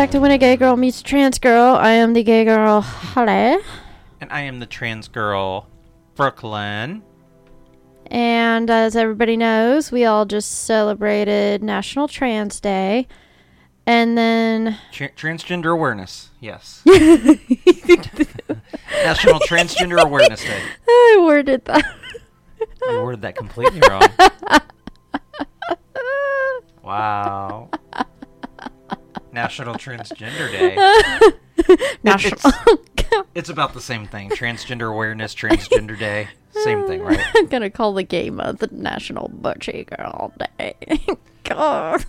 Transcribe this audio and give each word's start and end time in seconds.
back 0.00 0.10
to 0.10 0.18
When 0.18 0.30
a 0.30 0.38
Gay 0.38 0.56
Girl 0.56 0.78
Meets 0.78 1.02
a 1.02 1.04
Trans 1.04 1.38
Girl. 1.38 1.74
I 1.74 1.90
am 1.90 2.14
the 2.14 2.22
gay 2.22 2.46
girl, 2.46 2.80
Holly. 2.80 3.58
And 4.18 4.30
I 4.30 4.40
am 4.40 4.58
the 4.58 4.64
trans 4.64 5.08
girl, 5.08 5.68
Brooklyn. 6.14 7.02
And 8.06 8.70
as 8.70 8.96
everybody 8.96 9.36
knows, 9.36 9.92
we 9.92 10.06
all 10.06 10.24
just 10.24 10.64
celebrated 10.64 11.62
National 11.62 12.08
Trans 12.08 12.60
Day. 12.60 13.08
And 13.84 14.16
then. 14.16 14.78
Tra- 14.90 15.10
transgender 15.10 15.70
awareness, 15.70 16.30
yes. 16.40 16.80
National 16.86 17.36
Transgender 19.40 20.02
Awareness 20.02 20.42
Day. 20.42 20.62
I 20.88 21.18
worded 21.20 21.66
that. 21.66 21.84
You 22.88 23.02
worded 23.02 23.20
that 23.20 23.36
completely 23.36 23.82
wrong. 23.86 24.08
Wow. 26.82 27.68
National 29.32 29.74
Transgender 29.74 30.50
Day. 31.66 31.96
National. 32.02 32.38
It's 33.34 33.48
about 33.48 33.74
the 33.74 33.80
same 33.80 34.06
thing. 34.06 34.30
Transgender 34.30 34.90
Awareness, 34.90 35.34
Transgender 35.34 35.98
Day. 35.98 36.28
Same 36.62 36.86
thing, 36.86 37.02
right? 37.02 37.20
I'm 37.36 37.46
gonna 37.46 37.70
call 37.70 37.92
the 37.92 38.02
game 38.04 38.38
of 38.40 38.58
the 38.58 38.68
National 38.70 39.28
Butchy 39.28 39.84
Girl 39.84 40.32
Day. 40.58 40.74
God. 41.44 42.04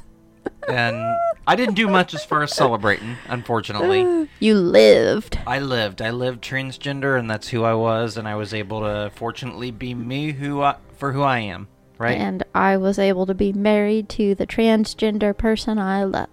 And 0.68 1.16
I 1.48 1.56
didn't 1.56 1.76
do 1.76 1.88
much 1.88 2.14
as 2.14 2.24
far 2.24 2.44
as 2.44 2.56
celebrating, 2.56 3.18
unfortunately. 3.28 4.28
You 4.40 4.56
lived. 4.56 5.40
I 5.46 5.60
lived. 5.60 6.02
I 6.02 6.10
lived 6.12 6.44
transgender, 6.44 7.18
and 7.18 7.30
that's 7.30 7.50
who 7.50 7.64
I 7.64 7.74
was, 7.76 8.18
and 8.18 8.28
I 8.28 8.36
was 8.36 8.54
able 8.54 8.82
to 8.82 9.12
fortunately 9.16 9.70
be 9.72 9.94
me 9.94 10.32
who 10.32 10.62
I, 10.62 10.76
for 10.98 11.12
who 11.12 11.22
I 11.22 11.40
am. 11.40 11.68
Right? 12.00 12.18
And 12.18 12.44
I 12.56 12.78
was 12.78 12.98
able 12.98 13.28
to 13.28 13.36
be 13.36 13.54
married 13.54 14.10
to 14.10 14.34
the 14.34 14.48
transgender 14.48 15.38
person 15.38 15.78
I 15.78 16.04
love. 16.04 16.28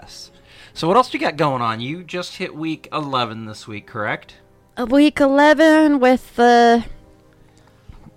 Yes. 0.00 0.30
So 0.74 0.88
what 0.88 0.96
else 0.96 1.12
you 1.14 1.20
got 1.20 1.36
going 1.36 1.62
on? 1.62 1.80
You 1.80 2.04
just 2.04 2.36
hit 2.36 2.54
week 2.54 2.88
11 2.92 3.46
this 3.46 3.66
week, 3.66 3.86
correct? 3.86 4.36
A 4.76 4.84
week 4.84 5.20
11 5.20 6.00
with 6.00 6.36
the 6.36 6.84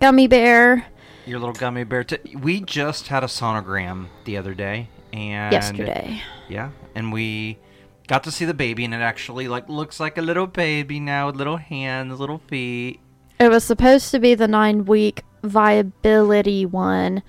gummy 0.01 0.27
bear 0.27 0.85
Your 1.25 1.39
little 1.39 1.53
gummy 1.53 1.83
bear. 1.83 2.03
T- 2.03 2.35
we 2.35 2.59
just 2.61 3.07
had 3.07 3.23
a 3.23 3.27
sonogram 3.27 4.07
the 4.25 4.37
other 4.37 4.53
day, 4.53 4.89
and 5.13 5.53
yesterday. 5.53 6.21
Yeah, 6.49 6.71
and 6.95 7.13
we 7.13 7.59
got 8.07 8.23
to 8.23 8.31
see 8.31 8.45
the 8.45 8.53
baby, 8.53 8.83
and 8.83 8.93
it 8.93 8.97
actually 8.97 9.47
like 9.47 9.69
looks 9.69 9.99
like 9.99 10.17
a 10.17 10.21
little 10.21 10.47
baby 10.47 10.99
now 10.99 11.27
with 11.27 11.35
little 11.35 11.57
hands, 11.57 12.19
little 12.19 12.39
feet. 12.47 12.99
It 13.39 13.49
was 13.49 13.63
supposed 13.63 14.11
to 14.11 14.19
be 14.19 14.35
the 14.35 14.47
nine 14.47 14.85
week 14.85 15.23
viability 15.43 16.65
one, 16.65 17.23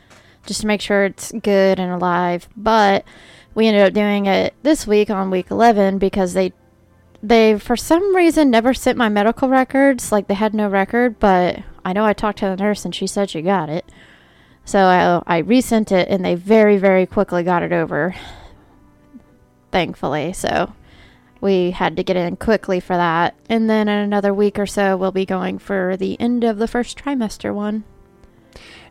just 0.47 0.63
to 0.63 0.67
make 0.67 0.81
sure 0.81 1.05
it's 1.05 1.31
good 1.33 1.79
and 1.79 1.93
alive. 1.93 2.49
But 2.57 3.05
we 3.55 3.67
ended 3.67 3.83
up 3.83 3.93
doing 3.93 4.27
it 4.27 4.55
this 4.63 4.87
week 4.87 5.11
on 5.11 5.31
week 5.31 5.51
11 5.51 5.99
because 5.99 6.35
they 6.35 6.53
they 7.23 7.59
for 7.59 7.77
some 7.77 8.17
reason 8.17 8.51
never 8.51 8.73
sent 8.73 8.97
my 8.97 9.09
medical 9.09 9.49
records. 9.49 10.11
Like 10.11 10.29
they 10.29 10.35
had 10.35 10.55
no 10.55 10.69
record 10.69 11.19
but 11.19 11.61
i 11.85 11.93
know 11.93 12.05
i 12.05 12.13
talked 12.13 12.39
to 12.39 12.47
the 12.47 12.57
nurse 12.57 12.85
and 12.85 12.95
she 12.95 13.07
said 13.07 13.31
she 13.31 13.43
got 13.43 13.69
it. 13.69 13.91
So 14.65 14.79
i, 14.81 15.23
I 15.27 15.39
resent 15.39 15.93
it 15.93 16.09
and 16.09 16.25
they 16.25 16.35
very 16.35 16.77
very 16.77 17.07
quickly 17.07 17.43
got 17.43 17.63
it 17.63 17.73
over 17.73 18.15
thankfully. 19.71 20.33
So 20.33 20.73
we 21.41 21.71
had 21.71 21.97
to 21.97 22.03
get 22.03 22.17
in 22.17 22.37
quickly 22.37 22.81
for 22.81 22.97
that. 22.97 23.35
And 23.49 23.69
then 23.71 23.89
in 23.89 23.99
another 23.99 24.35
week 24.35 24.59
or 24.59 24.67
so 24.67 24.97
we'll 24.97 25.13
be 25.13 25.27
going 25.27 25.59
for 25.59 25.97
the 25.97 26.21
end 26.21 26.45
of 26.45 26.59
the 26.59 26.69
first 26.69 26.99
trimester 26.99 27.55
one. 27.55 27.85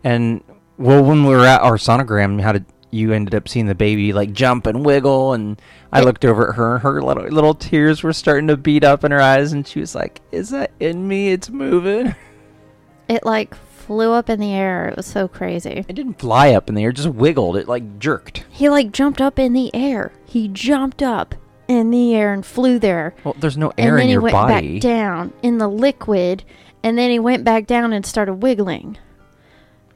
And 0.04 0.44
well, 0.78 1.04
when 1.04 1.26
we 1.26 1.36
were 1.36 1.46
at 1.46 1.62
our 1.62 1.76
sonogram, 1.76 2.42
how 2.42 2.54
did 2.54 2.66
you 2.92 3.12
ended 3.14 3.36
up 3.36 3.48
seeing 3.48 3.68
the 3.68 3.76
baby 3.76 4.14
like 4.14 4.34
jump 4.34 4.66
and 4.68 4.86
wiggle? 4.86 5.34
And 5.34 5.62
I 5.92 6.02
looked 6.02 6.26
over 6.26 6.50
at 6.50 6.56
her, 6.56 6.76
and 6.76 6.84
her 6.84 7.02
little 7.02 7.24
little 7.24 7.54
tears 7.56 8.04
were 8.04 8.14
starting 8.14 8.48
to 8.48 8.58
beat 8.58 8.84
up 8.84 9.04
in 9.04 9.12
her 9.12 9.22
eyes, 9.22 9.54
and 9.54 9.68
she 9.68 9.80
was 9.80 9.96
like, 9.96 10.22
"Is 10.32 10.50
that 10.50 10.72
in 10.80 11.08
me? 11.08 11.32
It's 11.32 11.50
moving." 11.50 12.16
it 13.08 13.26
like 13.26 13.56
flew 13.56 14.12
up 14.12 14.30
in 14.30 14.40
the 14.40 14.54
air 14.54 14.88
it 14.90 14.96
was 14.96 15.08
so 15.08 15.28
crazy 15.28 15.84
It 15.88 15.96
didn't 15.96 16.20
fly 16.20 16.54
up 16.54 16.70
in 16.70 16.76
the 16.76 16.84
air; 16.84 16.92
it 16.92 16.96
just 16.96 17.08
wiggled. 17.10 17.58
It 17.58 17.68
like 17.68 17.98
jerked. 17.98 18.46
he 18.52 18.70
like 18.70 18.92
jumped 18.92 19.20
up 19.20 19.40
in 19.40 19.54
the 19.54 19.74
air 19.74 20.12
he 20.28 20.48
jumped 20.48 21.02
up 21.02 21.34
in 21.68 21.90
the 21.90 22.14
air 22.14 22.32
and 22.32 22.46
flew 22.46 22.78
there 22.78 23.16
Well, 23.24 23.36
there's 23.40 23.58
no 23.58 23.72
air 23.80 23.88
and 23.88 23.90
air 23.94 23.96
then 23.98 24.04
in 24.04 24.10
he 24.10 24.18
went 24.20 24.34
body. 24.34 24.74
back 24.76 24.82
down 24.84 25.34
in 25.42 25.58
the 25.58 25.68
liquid 25.68 26.44
and 26.84 27.00
then 27.00 27.10
he 27.10 27.18
went 27.18 27.44
back 27.44 27.66
down 27.66 27.92
and 27.92 28.06
started 28.06 28.36
wiggling 28.36 28.98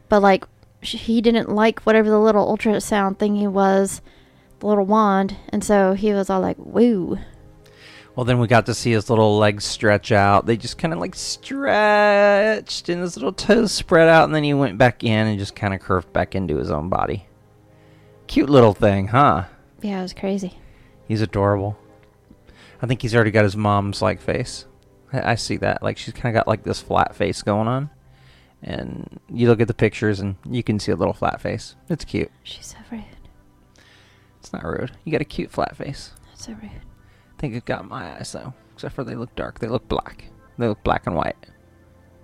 but 0.10 0.22
like 0.22 0.46
he 0.84 1.22
didn't 1.22 1.50
like 1.50 1.82
whatever 1.82 2.10
the 2.10 2.20
little 2.20 2.46
ultrasound 2.56 3.18
thingy 3.18 3.48
was 3.48 4.02
the 4.60 4.68
little 4.68 4.86
wand 4.86 5.36
and 5.50 5.64
so 5.64 5.94
he 5.94 6.14
was 6.14 6.30
all 6.30 6.42
like 6.42 6.58
woo 6.60 7.18
Well, 8.16 8.26
then 8.26 8.38
we 8.38 8.48
got 8.48 8.68
to 8.68 8.76
see 8.76 8.92
his 8.92 9.10
little 9.10 9.40
legs 9.40 9.66
stretch 9.66 10.12
out. 10.12 10.46
They 10.46 10.56
just 10.56 10.78
kind 10.78 10.94
of 10.94 11.00
like 11.00 11.16
stretched, 11.16 12.88
and 12.88 13.02
his 13.02 13.16
little 13.18 13.34
toes 13.34 13.72
spread 13.72 14.08
out, 14.08 14.26
and 14.26 14.36
then 14.36 14.44
he 14.44 14.54
went 14.54 14.78
back 14.78 15.04
in 15.04 15.26
and 15.28 15.40
just 15.40 15.56
kind 15.56 15.74
of 15.74 15.80
curved 15.80 16.14
back 16.14 16.36
into 16.36 16.58
his 16.58 16.70
own 16.70 16.90
body. 16.90 17.26
Cute 18.28 18.50
little 18.52 18.74
thing, 18.74 19.08
huh? 19.08 19.46
yeah 19.82 20.00
it 20.00 20.04
was 20.04 20.14
crazy 20.14 20.58
He's 21.08 21.22
adorable. 21.22 21.78
I 22.82 22.86
think 22.88 23.02
he's 23.02 23.14
already 23.16 23.32
got 23.32 23.44
his 23.44 23.58
mom's 23.58 24.02
like 24.02 24.22
face. 24.22 24.66
I, 25.12 25.32
I 25.32 25.36
see 25.36 25.58
that. 25.58 25.82
Like 25.84 25.98
she's 25.98 26.14
kind 26.14 26.36
of 26.36 26.40
got 26.40 26.48
like 26.48 26.64
this 26.64 26.82
flat 26.82 27.16
face 27.16 27.42
going 27.42 27.68
on, 27.68 27.90
and 28.64 29.20
you 29.30 29.48
look 29.48 29.60
at 29.60 29.68
the 29.68 29.74
pictures 29.74 30.20
and 30.20 30.36
you 30.50 30.64
can 30.64 30.80
see 30.80 30.92
a 30.92 30.96
little 30.96 31.14
flat 31.14 31.42
face. 31.42 31.76
It's 31.90 32.06
cute. 32.06 32.32
she's 32.44 32.66
so 32.68 32.78
rude 32.92 33.04
It's 34.40 34.54
not 34.54 34.64
rude. 34.64 34.92
You 35.04 35.12
got 35.12 35.22
a 35.22 35.26
cute 35.26 35.52
flat 35.52 35.76
face. 35.76 36.12
that's 36.30 36.46
so 36.46 36.54
rude 36.54 36.72
I 36.72 37.42
think 37.42 37.56
it 37.56 37.66
got 37.66 37.88
my 37.88 38.16
eyes 38.18 38.32
though, 38.32 38.54
except 38.74 38.96
for 38.96 39.04
they 39.04 39.16
look 39.16 39.36
dark. 39.36 39.60
They 39.60 39.68
look 39.68 39.88
black. 39.90 40.26
They 40.58 40.68
look 40.68 40.82
black 40.84 41.06
and 41.08 41.16
white. 41.16 41.36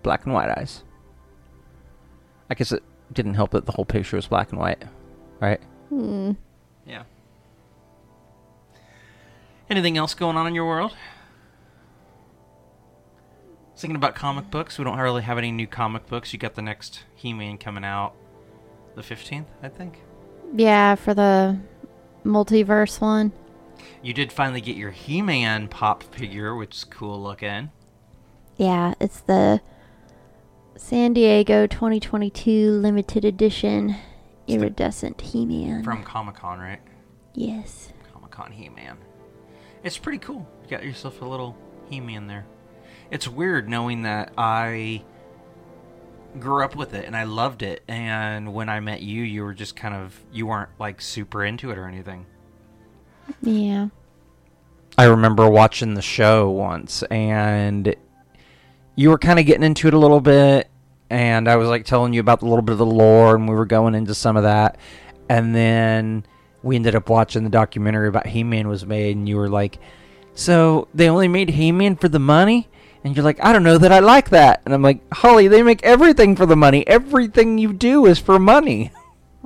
Black 0.01 0.23
and 0.25 0.33
white 0.33 0.49
eyes. 0.49 0.83
I 2.49 2.53
guess 2.55 2.71
it 2.71 2.83
didn't 3.11 3.33
help 3.33 3.51
that 3.51 3.65
the 3.65 3.73
whole 3.73 3.85
picture 3.85 4.15
was 4.15 4.27
black 4.27 4.51
and 4.51 4.59
white, 4.59 4.81
right? 5.41 5.61
hmm. 5.89 6.31
Yeah. 6.85 7.03
Anything 9.69 9.97
else 9.97 10.13
going 10.13 10.35
on 10.37 10.47
in 10.47 10.55
your 10.55 10.65
world? 10.65 10.95
Thinking 13.79 13.95
about 13.95 14.13
comic 14.13 14.51
books. 14.51 14.77
We 14.77 14.83
don't 14.83 14.97
really 14.99 15.21
have 15.21 15.37
any 15.37 15.51
new 15.51 15.65
comic 15.67 16.05
books. 16.07 16.33
You 16.33 16.39
got 16.39 16.55
the 16.55 16.61
next 16.61 17.03
He-Man 17.15 17.57
coming 17.57 17.85
out 17.85 18.13
the 18.95 19.01
15th, 19.01 19.45
I 19.63 19.69
think. 19.69 19.99
yeah 20.53 20.95
for 20.95 21.13
the 21.13 21.57
multiverse 22.25 22.99
one 22.99 23.31
You 24.01 24.13
did 24.13 24.33
finally 24.33 24.59
get 24.59 24.75
your 24.75 24.91
He-Man 24.91 25.69
pop 25.69 26.03
figure, 26.03 26.53
which 26.55 26.75
is 26.75 26.83
cool 26.83 27.21
looking. 27.21 27.71
Yeah, 28.57 28.93
it's 28.99 29.21
the 29.21 29.61
San 30.75 31.13
Diego 31.13 31.65
2022 31.65 32.71
limited 32.71 33.23
edition 33.23 33.95
iridescent 34.47 35.21
He-Man. 35.21 35.83
From 35.83 36.03
Comic-Con, 36.03 36.59
right? 36.59 36.81
yes. 37.33 37.93
Comic-Con 38.13 38.51
He-Man. 38.51 38.97
It's 39.83 39.97
pretty 39.97 40.17
cool. 40.17 40.45
You 40.65 40.69
got 40.69 40.83
yourself 40.83 41.21
a 41.21 41.25
little 41.25 41.55
He-Man 41.89 42.27
there. 42.27 42.45
It's 43.11 43.27
weird 43.27 43.67
knowing 43.67 44.03
that 44.03 44.31
I 44.37 45.03
grew 46.39 46.63
up 46.63 46.75
with 46.75 46.93
it 46.93 47.05
and 47.05 47.17
I 47.17 47.23
loved 47.23 47.63
it 47.63 47.81
and 47.87 48.53
when 48.53 48.69
I 48.69 48.79
met 48.79 49.01
you 49.01 49.23
you 49.23 49.43
were 49.43 49.53
just 49.53 49.75
kind 49.75 49.95
of 49.95 50.19
you 50.31 50.45
weren't 50.45 50.69
like 50.79 51.01
super 51.01 51.43
into 51.43 51.71
it 51.71 51.77
or 51.77 51.87
anything. 51.87 52.25
Yeah. 53.41 53.87
I 54.97 55.05
remember 55.05 55.49
watching 55.49 55.95
the 55.95 56.01
show 56.01 56.49
once 56.49 57.03
and 57.03 57.95
you 58.95 59.09
were 59.09 59.17
kind 59.17 59.39
of 59.39 59.45
getting 59.45 59.63
into 59.63 59.87
it 59.87 59.93
a 59.93 59.97
little 59.97 60.21
bit 60.21 60.69
and 61.09 61.47
I 61.47 61.55
was 61.55 61.67
like 61.67 61.85
telling 61.85 62.13
you 62.13 62.19
about 62.19 62.41
a 62.41 62.45
little 62.45 62.61
bit 62.61 62.73
of 62.73 62.79
the 62.79 62.85
lore 62.85 63.35
and 63.35 63.47
we 63.47 63.55
were 63.55 63.65
going 63.65 63.95
into 63.95 64.13
some 64.13 64.37
of 64.37 64.43
that 64.43 64.77
and 65.29 65.55
then 65.55 66.25
we 66.61 66.75
ended 66.75 66.95
up 66.95 67.09
watching 67.09 67.43
the 67.43 67.49
documentary 67.49 68.07
about 68.07 68.27
He-Man 68.27 68.67
was 68.67 68.85
made 68.85 69.15
and 69.15 69.27
you 69.27 69.37
were 69.37 69.49
like 69.49 69.79
so 70.35 70.87
they 70.93 71.09
only 71.09 71.27
made 71.27 71.49
He-Man 71.49 71.95
for 71.95 72.07
the 72.09 72.19
money 72.19 72.67
and 73.03 73.15
you're 73.15 73.23
like 73.23 73.39
I 73.43 73.53
don't 73.53 73.63
know 73.63 73.77
that 73.77 73.91
I 73.91 73.99
like 73.99 74.29
that 74.29 74.61
and 74.65 74.73
I'm 74.73 74.81
like 74.81 75.01
Holly 75.13 75.47
they 75.47 75.63
make 75.63 75.83
everything 75.83 76.35
for 76.35 76.45
the 76.45 76.55
money 76.55 76.85
everything 76.87 77.57
you 77.57 77.73
do 77.73 78.05
is 78.05 78.19
for 78.19 78.37
money 78.39 78.91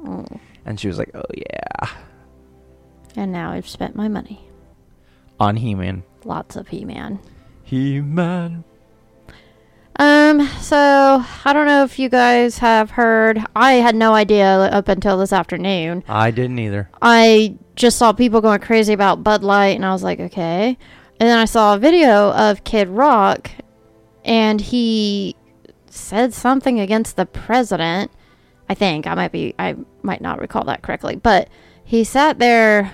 Oh. 0.06 0.26
and 0.66 0.80
she 0.80 0.88
was 0.88 0.98
like 0.98 1.12
oh 1.14 1.24
yeah 1.36 1.90
And 3.16 3.32
now 3.32 3.52
I've 3.52 3.68
spent 3.70 3.96
my 3.96 4.08
money. 4.08 4.48
on 5.40 5.58
He-Man 5.58 6.04
Lots 6.26 6.56
of 6.56 6.70
He-Man. 6.70 7.20
He-Man 7.64 8.64
Um, 10.00 10.48
so 10.62 11.24
I 11.46 11.54
don't 11.54 11.68
know 11.68 11.84
if 11.84 12.00
you 12.00 12.10
guys 12.10 12.58
have 12.60 12.92
heard. 12.92 13.40
I 13.56 13.74
had 13.74 13.96
no 13.96 14.14
idea 14.14 14.46
up 14.48 14.88
until 14.88 15.18
this 15.20 15.32
afternoon. 15.32 16.04
I 16.08 16.32
didn't 16.32 16.58
either 16.60 16.90
I 17.02 17.56
just 17.76 17.98
saw 17.98 18.12
people 18.14 18.42
going 18.42 18.60
crazy 18.60 18.94
about 18.94 19.24
Bud 19.24 19.44
Light, 19.44 19.76
and 19.76 19.86
I 19.86 19.92
was 19.94 20.04
like, 20.04 20.20
okay. 20.20 20.78
And 21.24 21.30
then 21.30 21.40
I 21.40 21.46
saw 21.46 21.74
a 21.74 21.80
video 21.80 22.34
of 22.34 22.66
Kid 22.66 22.90
Rock, 22.90 23.50
and 24.26 24.60
he 24.60 25.38
said 25.90 26.34
something 26.34 26.82
against 26.82 27.16
the 27.16 27.26
president. 27.26 28.12
I 28.68 28.74
think 28.74 29.08
I 29.08 29.16
might 29.16 29.32
be, 29.32 29.56
I 29.58 29.78
might 30.02 30.20
not 30.20 30.42
recall 30.42 30.66
that 30.66 30.82
correctly, 30.82 31.16
but 31.16 31.48
he 31.82 32.04
sat 32.04 32.40
there 32.40 32.92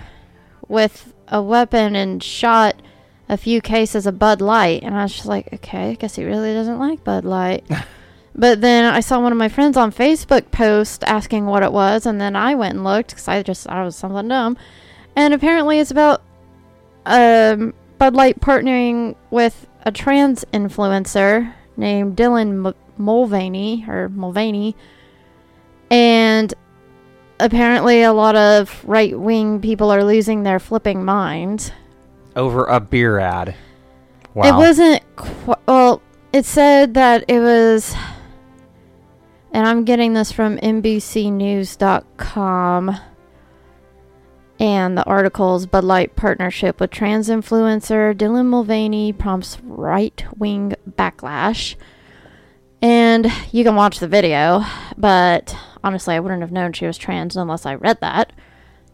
with 0.68 1.12
a 1.30 1.42
weapon 1.42 1.96
and 1.96 2.22
shot 2.22 2.80
a 3.28 3.36
few 3.36 3.62
cases 3.62 4.06
of 4.06 4.20
Bud 4.20 4.42
Light. 4.42 4.84
And 4.84 4.96
I 4.96 5.02
was 5.02 5.14
just 5.14 5.26
like, 5.26 5.52
okay, 5.52 5.90
I 5.90 5.96
guess 5.96 6.16
he 6.16 6.24
really 6.24 6.54
doesn't 6.54 6.78
like 6.78 7.04
Bud 7.04 7.26
Light. 7.26 7.66
but 8.36 8.62
then 8.62 8.94
I 8.94 9.00
saw 9.00 9.20
one 9.20 9.32
of 9.32 9.40
my 9.40 9.50
friends 9.50 9.76
on 9.76 9.92
Facebook 9.92 10.52
post 10.52 11.04
asking 11.06 11.48
what 11.48 11.64
it 11.64 11.72
was, 11.72 12.06
and 12.06 12.22
then 12.22 12.36
I 12.36 12.54
went 12.54 12.76
and 12.76 12.84
looked 12.84 13.10
because 13.10 13.28
I 13.28 13.42
just 13.42 13.64
thought 13.66 13.82
it 13.82 13.86
was 13.86 13.96
something 13.96 14.28
dumb. 14.28 14.56
And 15.16 15.34
apparently, 15.34 15.80
it's 15.80 15.90
about 15.90 16.22
um, 17.08 17.74
Bud 18.00 18.16
Light 18.16 18.40
partnering 18.40 19.16
with 19.30 19.68
a 19.84 19.92
trans 19.92 20.44
influencer 20.54 21.54
named 21.78 22.16
Dylan 22.18 22.66
M- 22.68 22.74
Mulvaney 22.98 23.86
or 23.88 24.10
Mulvaney, 24.10 24.76
and 25.92 26.52
apparently 27.40 28.02
a 28.02 28.12
lot 28.14 28.36
of 28.36 28.84
right 28.86 29.18
wing 29.20 29.62
people 29.62 29.92
are 29.92 30.04
losing 30.04 30.42
their 30.44 30.60
flipping 30.60 31.06
minds. 31.06 31.72
Over 32.36 32.66
a 32.66 32.80
beer 32.80 33.20
ad. 33.20 33.54
Wow. 34.34 34.48
It 34.48 34.54
wasn't 34.58 35.04
qu- 35.16 35.54
well. 35.68 36.02
It 36.32 36.46
said 36.46 36.94
that 36.94 37.26
it 37.28 37.40
was, 37.40 37.96
and 39.52 39.68
I'm 39.68 39.84
getting 39.84 40.14
this 40.14 40.32
from 40.32 40.58
NBCNews.com. 40.58 42.98
And 44.60 44.98
the 44.98 45.06
articles 45.06 45.66
Bud 45.66 45.86
Light 45.86 46.18
partnership 46.18 46.82
with 46.82 46.92
trans 46.92 47.30
influencer 47.30 48.14
Dylan 48.14 48.48
Mulvaney 48.48 49.14
prompts 49.14 49.58
right 49.64 50.24
wing 50.38 50.74
backlash. 50.90 51.76
And 52.82 53.32
you 53.52 53.64
can 53.64 53.76
watch 53.76 54.00
the 54.00 54.08
video, 54.08 54.64
but 54.98 55.56
honestly, 55.84 56.16
I 56.16 56.20
wouldn't 56.20 56.42
have 56.42 56.52
known 56.52 56.74
she 56.74 56.86
was 56.86 56.98
trans 56.98 57.38
unless 57.38 57.66
I 57.66 57.76
read 57.76 58.02
that. 58.02 58.34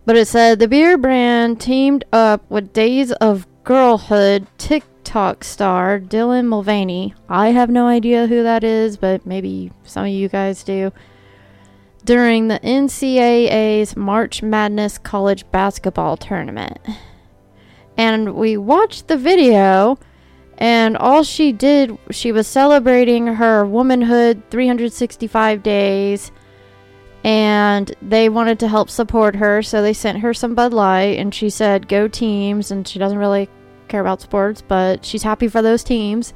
But 0.05 0.17
it 0.17 0.27
said 0.27 0.59
the 0.59 0.67
beer 0.67 0.99
brand 0.99 1.59
teamed 1.59 2.05
up 2.13 2.47
with 2.49 2.73
Days 2.73 3.11
of 3.13 3.47
Girlhood 3.63 4.45
TikTok 4.59 5.43
star 5.43 5.99
Dylan 5.99 6.45
Mulvaney. 6.45 7.15
I 7.27 7.49
have 7.49 7.71
no 7.71 7.87
idea 7.87 8.27
who 8.27 8.43
that 8.43 8.63
is, 8.63 8.97
but 8.97 9.25
maybe 9.25 9.71
some 9.83 10.05
of 10.05 10.11
you 10.11 10.29
guys 10.29 10.63
do. 10.63 10.91
During 12.05 12.47
the 12.47 12.59
NCAA's 12.59 13.97
March 13.97 14.41
Madness 14.41 14.97
College 14.97 15.49
Basketball 15.51 16.15
Tournament. 16.15 16.79
And 17.97 18.35
we 18.35 18.55
watched 18.57 19.07
the 19.07 19.17
video, 19.17 19.97
and 20.57 20.95
all 20.95 21.23
she 21.23 21.51
did, 21.51 21.97
she 22.11 22.31
was 22.31 22.47
celebrating 22.47 23.27
her 23.27 23.65
womanhood 23.65 24.43
365 24.49 25.63
days 25.63 26.31
and 27.25 27.91
they 28.03 28.29
wanted 28.29 28.59
to 28.59 28.67
help 28.67 28.87
support 28.87 29.35
her, 29.37 29.63
so 29.63 29.81
they 29.81 29.93
sent 29.93 30.19
her 30.19 30.31
some 30.31 30.53
Bud 30.53 30.71
Light, 30.71 31.17
and 31.17 31.33
she 31.33 31.49
said, 31.49 31.87
"Go 31.87 32.07
teams!" 32.07 32.69
And 32.69 32.87
she 32.87 32.99
doesn't 32.99 33.17
really 33.17 33.49
care 33.87 33.99
about 33.99 34.21
sports, 34.21 34.61
but 34.61 35.03
she's 35.03 35.23
happy 35.23 35.47
for 35.47 35.63
those 35.63 35.83
teams. 35.83 36.35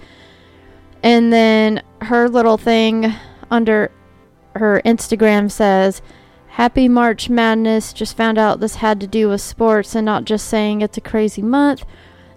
And 1.03 1.31
then 1.31 1.83
her 2.01 2.27
little 2.27 2.57
thing 2.57 3.13
under 3.51 3.91
her 4.55 4.81
Instagram 4.85 5.51
says, 5.51 6.01
"Happy 6.49 6.87
March 6.87 7.29
Madness! 7.29 7.93
Just 7.93 8.17
found 8.17 8.37
out 8.37 8.59
this 8.59 8.75
had 8.75 8.99
to 8.99 9.07
do 9.07 9.29
with 9.29 9.41
sports, 9.41 9.95
and 9.95 10.05
not 10.05 10.25
just 10.25 10.47
saying 10.47 10.81
it's 10.81 10.97
a 10.97 11.01
crazy 11.01 11.41
month." 11.41 11.85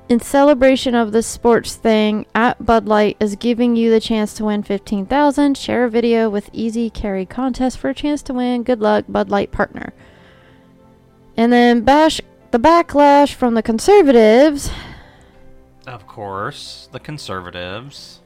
In 0.08 0.20
celebration 0.20 0.94
of 0.94 1.12
this 1.12 1.26
sports 1.26 1.74
thing, 1.74 2.26
at 2.34 2.66
Bud 2.66 2.86
Light 2.86 3.16
is 3.18 3.36
giving 3.36 3.76
you 3.76 3.90
the 3.90 4.00
chance 4.00 4.34
to 4.34 4.44
win 4.44 4.62
15,000. 4.62 5.56
Share 5.56 5.84
a 5.84 5.90
video 5.90 6.28
with 6.28 6.50
easy 6.52 6.90
carry 6.90 7.24
contest 7.24 7.78
for 7.78 7.88
a 7.88 7.94
chance 7.94 8.20
to 8.24 8.34
win. 8.34 8.62
Good 8.62 8.80
luck, 8.80 9.06
Bud 9.08 9.30
Light 9.30 9.52
partner. 9.52 9.94
And 11.36 11.50
then 11.52 11.80
bash 11.80 12.20
the 12.50 12.58
backlash 12.58 13.32
from 13.32 13.54
the 13.54 13.62
conservatives 13.62 14.70
Of 15.86 16.06
course, 16.06 16.88
the 16.92 17.00
conservatives. 17.00 18.20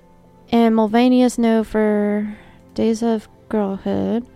and 0.50 0.74
Mulvaney 0.74 1.22
is 1.22 1.38
no 1.38 1.62
for 1.62 2.36
Days 2.76 3.02
of 3.02 3.26
Girlhood. 3.48 4.26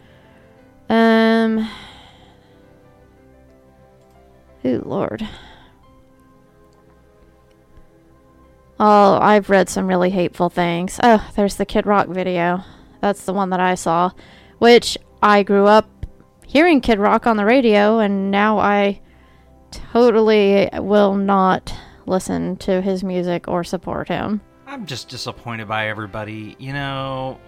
Um. 0.89 1.69
Ooh, 4.65 4.83
Lord. 4.85 5.29
Oh, 8.79 9.19
I've 9.21 9.51
read 9.51 9.69
some 9.69 9.87
really 9.87 10.09
hateful 10.09 10.49
things. 10.49 10.99
Oh, 11.03 11.31
there's 11.37 11.57
the 11.57 11.67
Kid 11.67 11.85
Rock 11.85 12.09
video. 12.09 12.65
That's 13.03 13.27
the 13.27 13.35
one 13.35 13.51
that 13.51 13.61
I 13.61 13.75
saw. 13.75 14.11
Which 14.59 14.97
I 15.23 15.43
grew 15.43 15.67
up 15.67 16.07
hearing 16.47 16.81
Kid 16.81 16.99
Rock 16.99 17.27
on 17.27 17.37
the 17.37 17.45
radio, 17.45 17.99
and 17.99 18.31
now 18.31 18.59
I 18.59 19.03
totally 19.71 20.71
will 20.73 21.15
not 21.15 21.75
listen 22.07 22.57
to 22.57 22.81
his 22.81 23.05
music 23.05 23.49
or 23.49 23.65
support 23.65 24.09
him. 24.09 24.41
I'm 24.67 24.87
just 24.87 25.11
disappointed 25.11 25.69
by 25.69 25.89
everybody. 25.89 26.57
You 26.59 26.73
know, 26.73 27.39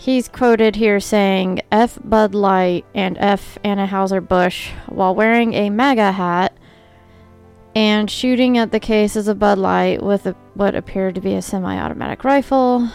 He's 0.00 0.30
quoted 0.30 0.76
here 0.76 0.98
saying 0.98 1.60
F 1.70 1.98
Bud 2.02 2.34
Light 2.34 2.86
and 2.94 3.18
F 3.18 3.58
Anheuser-Busch 3.62 4.70
while 4.86 5.14
wearing 5.14 5.52
a 5.52 5.68
MAGA 5.68 6.12
hat 6.12 6.56
and 7.74 8.10
shooting 8.10 8.56
at 8.56 8.72
the 8.72 8.80
cases 8.80 9.28
of 9.28 9.38
Bud 9.38 9.58
Light 9.58 10.02
with 10.02 10.24
a, 10.24 10.32
what 10.54 10.74
appeared 10.74 11.16
to 11.16 11.20
be 11.20 11.34
a 11.34 11.42
semi-automatic 11.42 12.24
rifle. 12.24 12.88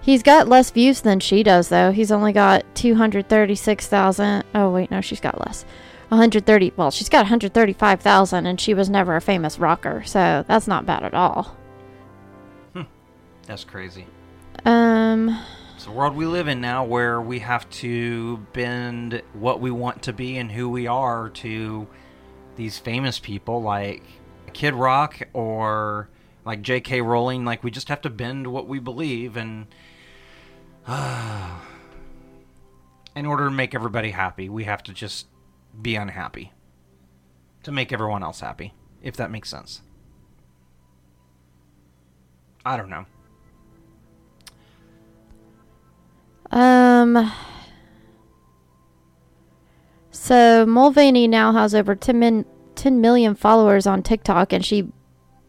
He's 0.00 0.22
got 0.22 0.46
less 0.46 0.70
views 0.70 1.00
than 1.00 1.18
she 1.18 1.42
does 1.42 1.68
though. 1.68 1.90
He's 1.90 2.12
only 2.12 2.32
got 2.32 2.64
236,000. 2.76 4.44
Oh 4.54 4.70
wait, 4.70 4.88
no, 4.92 5.00
she's 5.00 5.18
got 5.18 5.44
less. 5.44 5.64
130. 6.10 6.74
Well, 6.76 6.92
she's 6.92 7.08
got 7.08 7.24
135,000 7.24 8.46
and 8.46 8.60
she 8.60 8.72
was 8.72 8.88
never 8.88 9.16
a 9.16 9.20
famous 9.20 9.58
rocker. 9.58 10.04
So, 10.04 10.44
that's 10.46 10.68
not 10.68 10.86
bad 10.86 11.02
at 11.02 11.12
all. 11.12 11.56
Hmm. 12.72 12.82
that's 13.48 13.64
crazy. 13.64 14.06
Um 14.64 15.38
It's 15.74 15.84
the 15.84 15.90
world 15.90 16.16
we 16.16 16.26
live 16.26 16.48
in 16.48 16.60
now 16.60 16.84
where 16.84 17.20
we 17.20 17.38
have 17.40 17.68
to 17.70 18.38
bend 18.52 19.22
what 19.32 19.60
we 19.60 19.70
want 19.70 20.02
to 20.02 20.12
be 20.12 20.36
and 20.36 20.50
who 20.50 20.68
we 20.68 20.86
are 20.86 21.28
to 21.30 21.86
these 22.56 22.78
famous 22.78 23.18
people 23.18 23.62
like 23.62 24.02
Kid 24.52 24.74
Rock 24.74 25.20
or 25.32 26.08
like 26.44 26.62
J.K. 26.62 27.02
Rowling. 27.02 27.44
Like, 27.44 27.62
we 27.62 27.70
just 27.70 27.88
have 27.88 28.00
to 28.02 28.10
bend 28.10 28.46
what 28.46 28.66
we 28.66 28.78
believe 28.78 29.36
and. 29.36 29.66
in 33.14 33.26
order 33.26 33.44
to 33.44 33.50
make 33.50 33.74
everybody 33.74 34.10
happy, 34.12 34.48
we 34.48 34.64
have 34.64 34.82
to 34.84 34.92
just 34.92 35.26
be 35.82 35.96
unhappy 35.96 36.52
to 37.62 37.72
make 37.72 37.92
everyone 37.92 38.22
else 38.22 38.40
happy, 38.40 38.72
if 39.02 39.16
that 39.16 39.30
makes 39.30 39.50
sense. 39.50 39.82
I 42.64 42.76
don't 42.76 42.88
know. 42.88 43.06
Um. 46.50 47.32
So 50.10 50.66
Mulvaney 50.66 51.26
now 51.26 51.52
has 51.52 51.74
over 51.74 51.94
10, 51.94 52.18
min- 52.18 52.44
10 52.74 53.00
million 53.00 53.34
followers 53.34 53.86
on 53.86 54.02
TikTok, 54.02 54.52
and 54.52 54.64
she, 54.64 54.88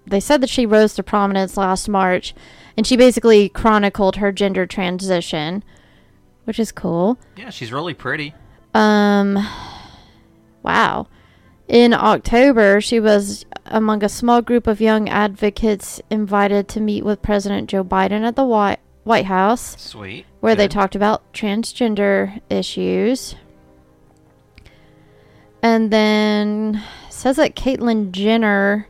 they 0.08 0.20
said 0.22 0.42
that 0.42 0.50
she 0.50 0.66
rose 0.66 0.94
to 0.94 1.04
prominence 1.04 1.58
last 1.58 1.90
March, 1.90 2.34
and 2.78 2.88
she 2.88 2.96
basically 2.96 3.50
chronicled 3.50 4.18
her 4.18 4.32
gender 4.32 4.66
transition, 4.66 5.64
which 6.46 6.60
is 6.60 6.72
cool. 6.72 7.20
Yeah, 7.36 7.50
she's 7.50 7.74
really 7.74 7.94
pretty. 7.94 8.34
Um, 8.74 9.46
wow. 10.64 11.08
In 11.68 11.94
October, 11.94 12.80
she 12.80 13.00
was 13.00 13.46
among 13.66 14.04
a 14.04 14.10
small 14.10 14.42
group 14.42 14.66
of 14.66 14.80
young 14.80 15.10
advocates 15.10 16.02
invited 16.10 16.68
to 16.70 16.80
meet 16.80 17.04
with 17.04 17.22
President 17.22 17.70
Joe 17.70 17.84
Biden 17.84 18.22
at 18.22 18.36
the 18.36 18.46
White 18.46 18.80
White 19.04 19.26
House 19.26 19.76
Sweet. 19.82 20.26
Where 20.40 20.56
they 20.56 20.68
talked 20.68 20.96
about 20.96 21.34
transgender 21.34 22.42
issues. 22.50 23.36
And 25.62 25.92
then 25.92 26.82
says 27.10 27.36
that 27.36 27.56
Caitlyn 27.56 28.12
Jenner, 28.12 28.88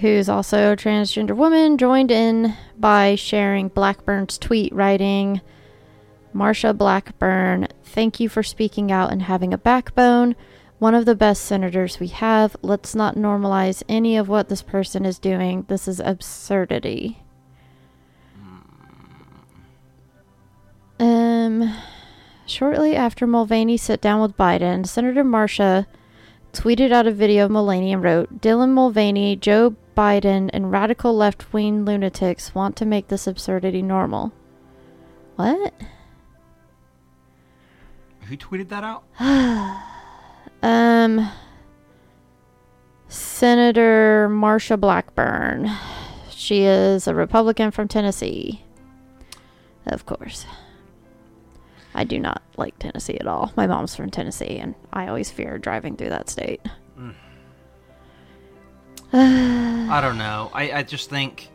who's 0.00 0.28
also 0.28 0.72
a 0.72 0.76
transgender 0.76 1.36
woman, 1.36 1.76
joined 1.76 2.10
in 2.10 2.54
by 2.78 3.14
sharing 3.14 3.68
Blackburn's 3.68 4.38
tweet, 4.38 4.72
writing, 4.72 5.42
Marsha 6.34 6.76
Blackburn, 6.76 7.68
thank 7.84 8.20
you 8.20 8.28
for 8.28 8.42
speaking 8.42 8.90
out 8.90 9.12
and 9.12 9.22
having 9.22 9.52
a 9.52 9.58
backbone. 9.58 10.36
One 10.78 10.94
of 10.94 11.06
the 11.06 11.16
best 11.16 11.44
senators 11.44 11.98
we 11.98 12.08
have. 12.08 12.56
Let's 12.62 12.94
not 12.94 13.16
normalize 13.16 13.82
any 13.88 14.16
of 14.16 14.28
what 14.28 14.48
this 14.48 14.62
person 14.62 15.04
is 15.04 15.18
doing. 15.18 15.64
This 15.68 15.88
is 15.88 16.00
absurdity. 16.00 17.22
Um, 20.98 21.74
shortly 22.46 22.96
after 22.96 23.26
Mulvaney 23.26 23.76
sat 23.76 24.00
down 24.00 24.20
with 24.20 24.36
Biden, 24.36 24.86
Senator 24.86 25.24
Marsha 25.24 25.86
tweeted 26.52 26.92
out 26.92 27.06
a 27.06 27.12
video 27.12 27.44
of 27.44 27.50
Mulvaney 27.50 27.92
and 27.92 28.02
wrote, 28.02 28.40
Dylan 28.40 28.70
Mulvaney, 28.70 29.36
Joe 29.36 29.76
Biden, 29.96 30.50
and 30.52 30.72
radical 30.72 31.14
left 31.14 31.52
wing 31.52 31.84
lunatics 31.84 32.54
want 32.54 32.76
to 32.76 32.86
make 32.86 33.08
this 33.08 33.26
absurdity 33.26 33.82
normal. 33.82 34.32
What? 35.36 35.72
Who 38.22 38.36
tweeted 38.36 38.68
that 38.68 38.84
out? 38.84 39.04
Um, 40.60 41.30
Senator 43.06 44.28
Marsha 44.28 44.78
Blackburn. 44.78 45.70
She 46.30 46.64
is 46.64 47.06
a 47.06 47.14
Republican 47.14 47.70
from 47.70 47.86
Tennessee. 47.86 48.64
Of 49.86 50.04
course. 50.04 50.46
I 51.98 52.04
do 52.04 52.20
not 52.20 52.42
like 52.56 52.78
Tennessee 52.78 53.18
at 53.18 53.26
all. 53.26 53.52
My 53.56 53.66
mom's 53.66 53.96
from 53.96 54.08
Tennessee, 54.08 54.58
and 54.60 54.76
I 54.92 55.08
always 55.08 55.32
fear 55.32 55.58
driving 55.58 55.96
through 55.96 56.10
that 56.10 56.30
state. 56.30 56.60
I 59.12 59.98
don't 60.00 60.16
know. 60.16 60.48
I, 60.54 60.70
I 60.70 60.84
just 60.84 61.10
think. 61.10 61.50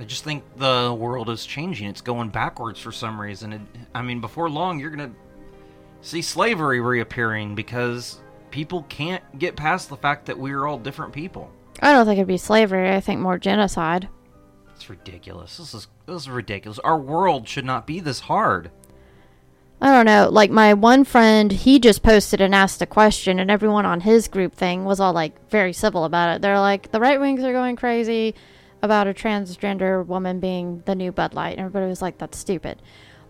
I 0.00 0.04
just 0.04 0.24
think 0.24 0.42
the 0.56 0.92
world 0.98 1.30
is 1.30 1.46
changing. 1.46 1.86
It's 1.86 2.00
going 2.00 2.30
backwards 2.30 2.80
for 2.80 2.90
some 2.90 3.20
reason. 3.20 3.52
It, 3.52 3.60
I 3.94 4.02
mean, 4.02 4.20
before 4.20 4.50
long, 4.50 4.80
you're 4.80 4.90
going 4.90 5.12
to 5.12 5.16
see 6.00 6.22
slavery 6.22 6.80
reappearing 6.80 7.54
because 7.54 8.18
people 8.50 8.82
can't 8.88 9.22
get 9.38 9.54
past 9.54 9.90
the 9.90 9.96
fact 9.96 10.26
that 10.26 10.36
we're 10.36 10.66
all 10.66 10.76
different 10.76 11.12
people. 11.12 11.48
I 11.80 11.92
don't 11.92 12.04
think 12.04 12.18
it'd 12.18 12.26
be 12.26 12.36
slavery. 12.36 12.92
I 12.92 13.00
think 13.00 13.20
more 13.20 13.38
genocide. 13.38 14.08
It's 14.74 14.90
ridiculous. 14.90 15.56
This 15.56 15.74
is 15.74 15.86
this 16.06 16.22
is 16.22 16.28
ridiculous. 16.28 16.78
Our 16.80 16.98
world 16.98 17.48
should 17.48 17.64
not 17.64 17.86
be 17.86 18.00
this 18.00 18.20
hard. 18.20 18.70
I 19.80 19.92
don't 19.92 20.06
know. 20.06 20.28
Like 20.30 20.50
my 20.50 20.74
one 20.74 21.04
friend, 21.04 21.52
he 21.52 21.78
just 21.78 22.02
posted 22.02 22.40
and 22.40 22.54
asked 22.54 22.80
a 22.80 22.86
question, 22.86 23.38
and 23.38 23.50
everyone 23.50 23.86
on 23.86 24.00
his 24.00 24.28
group 24.28 24.54
thing 24.54 24.84
was 24.84 25.00
all 25.00 25.12
like 25.12 25.50
very 25.50 25.72
civil 25.72 26.04
about 26.04 26.34
it. 26.34 26.42
They're 26.42 26.60
like, 26.60 26.90
the 26.90 27.00
right 27.00 27.20
wings 27.20 27.42
are 27.42 27.52
going 27.52 27.76
crazy 27.76 28.34
about 28.82 29.06
a 29.06 29.14
transgender 29.14 30.04
woman 30.04 30.40
being 30.40 30.82
the 30.86 30.94
new 30.94 31.12
Bud 31.12 31.34
Light, 31.34 31.52
and 31.52 31.60
everybody 31.60 31.86
was 31.86 32.02
like, 32.02 32.18
that's 32.18 32.38
stupid. 32.38 32.80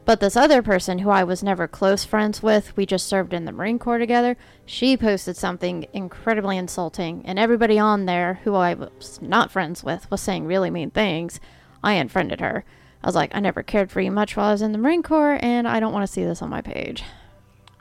But 0.05 0.21
this 0.21 0.37
other 0.37 0.61
person 0.63 0.99
who 0.99 1.09
I 1.09 1.25
was 1.25 1.43
never 1.43 1.67
close 1.67 2.05
friends 2.05 2.43
with, 2.43 2.77
we 2.77 2.85
just 2.85 3.07
served 3.07 3.33
in 3.33 3.47
the 3.47 3.53
Marine 3.53 3.79
Corps 3.79 3.99
together, 3.99 4.37
she 4.67 4.99
posted 4.99 5.37
something 5.37 5.87
incredibly 5.95 6.59
insulting, 6.59 7.23
and 7.25 7.39
everybody 7.39 7.79
on 7.79 8.05
there 8.05 8.41
who 8.45 8.55
I 8.55 8.75
was 8.75 9.19
not 9.23 9.51
friends 9.51 9.83
with 9.83 10.11
was 10.11 10.21
saying 10.21 10.45
really 10.45 10.71
mean 10.71 10.91
things. 10.91 11.41
I 11.83 11.95
unfriended 11.95 12.41
her. 12.41 12.65
I 13.03 13.07
was 13.07 13.15
like, 13.15 13.35
I 13.35 13.41
never 13.41 13.63
cared 13.63 13.91
for 13.91 14.03
you 14.03 14.11
much 14.11 14.37
while 14.37 14.49
I 14.49 14.53
was 14.53 14.63
in 14.63 14.73
the 14.73 14.79
Marine 14.79 15.03
Corps, 15.03 15.39
and 15.41 15.67
I 15.67 15.81
don't 15.81 15.93
want 15.93 16.07
to 16.07 16.13
see 16.13 16.25
this 16.25 16.43
on 16.43 16.51
my 16.51 16.61
page. 16.61 17.03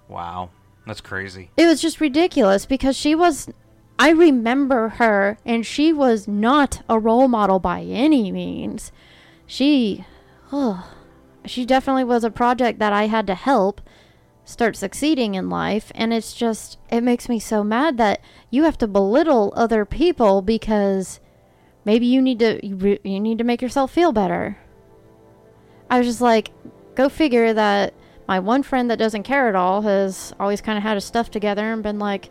Wow, 0.07 0.49
that's 0.85 1.01
crazy. 1.01 1.49
It 1.57 1.65
was 1.65 1.81
just 1.81 1.99
ridiculous 1.99 2.65
because 2.65 2.95
she 2.95 3.15
was. 3.15 3.49
I 3.99 4.09
remember 4.09 4.89
her, 4.89 5.37
and 5.45 5.65
she 5.65 5.91
was 5.91 6.27
not 6.27 6.83
a 6.89 6.99
role 6.99 7.27
model 7.27 7.59
by 7.59 7.81
any 7.81 8.31
means. 8.31 8.91
She. 9.45 10.05
Oh, 10.51 10.89
she 11.45 11.65
definitely 11.65 12.03
was 12.03 12.23
a 12.23 12.31
project 12.31 12.79
that 12.79 12.93
I 12.93 13.07
had 13.07 13.27
to 13.27 13.35
help 13.35 13.81
start 14.45 14.75
succeeding 14.75 15.35
in 15.35 15.49
life. 15.49 15.91
And 15.95 16.13
it's 16.13 16.33
just, 16.33 16.77
it 16.89 17.01
makes 17.01 17.29
me 17.29 17.39
so 17.39 17.63
mad 17.63 17.97
that 17.97 18.21
you 18.49 18.63
have 18.63 18.77
to 18.79 18.87
belittle 18.87 19.53
other 19.55 19.85
people 19.85 20.41
because 20.41 21.19
maybe 21.85 22.05
you 22.05 22.21
need 22.21 22.39
to, 22.39 22.65
you, 22.65 22.99
you 23.03 23.19
need 23.19 23.37
to 23.37 23.43
make 23.43 23.61
yourself 23.61 23.91
feel 23.91 24.11
better. 24.11 24.57
I 25.89 25.97
was 25.97 26.07
just 26.07 26.21
like, 26.21 26.51
go 26.95 27.09
figure 27.09 27.53
that 27.53 27.93
my 28.27 28.39
one 28.39 28.63
friend 28.63 28.89
that 28.89 28.99
doesn't 28.99 29.23
care 29.23 29.49
at 29.49 29.55
all 29.55 29.81
has 29.81 30.33
always 30.39 30.61
kind 30.61 30.77
of 30.77 30.83
had 30.83 30.95
his 30.95 31.05
stuff 31.05 31.29
together 31.29 31.71
and 31.71 31.83
been 31.83 31.99
like, 31.99 32.29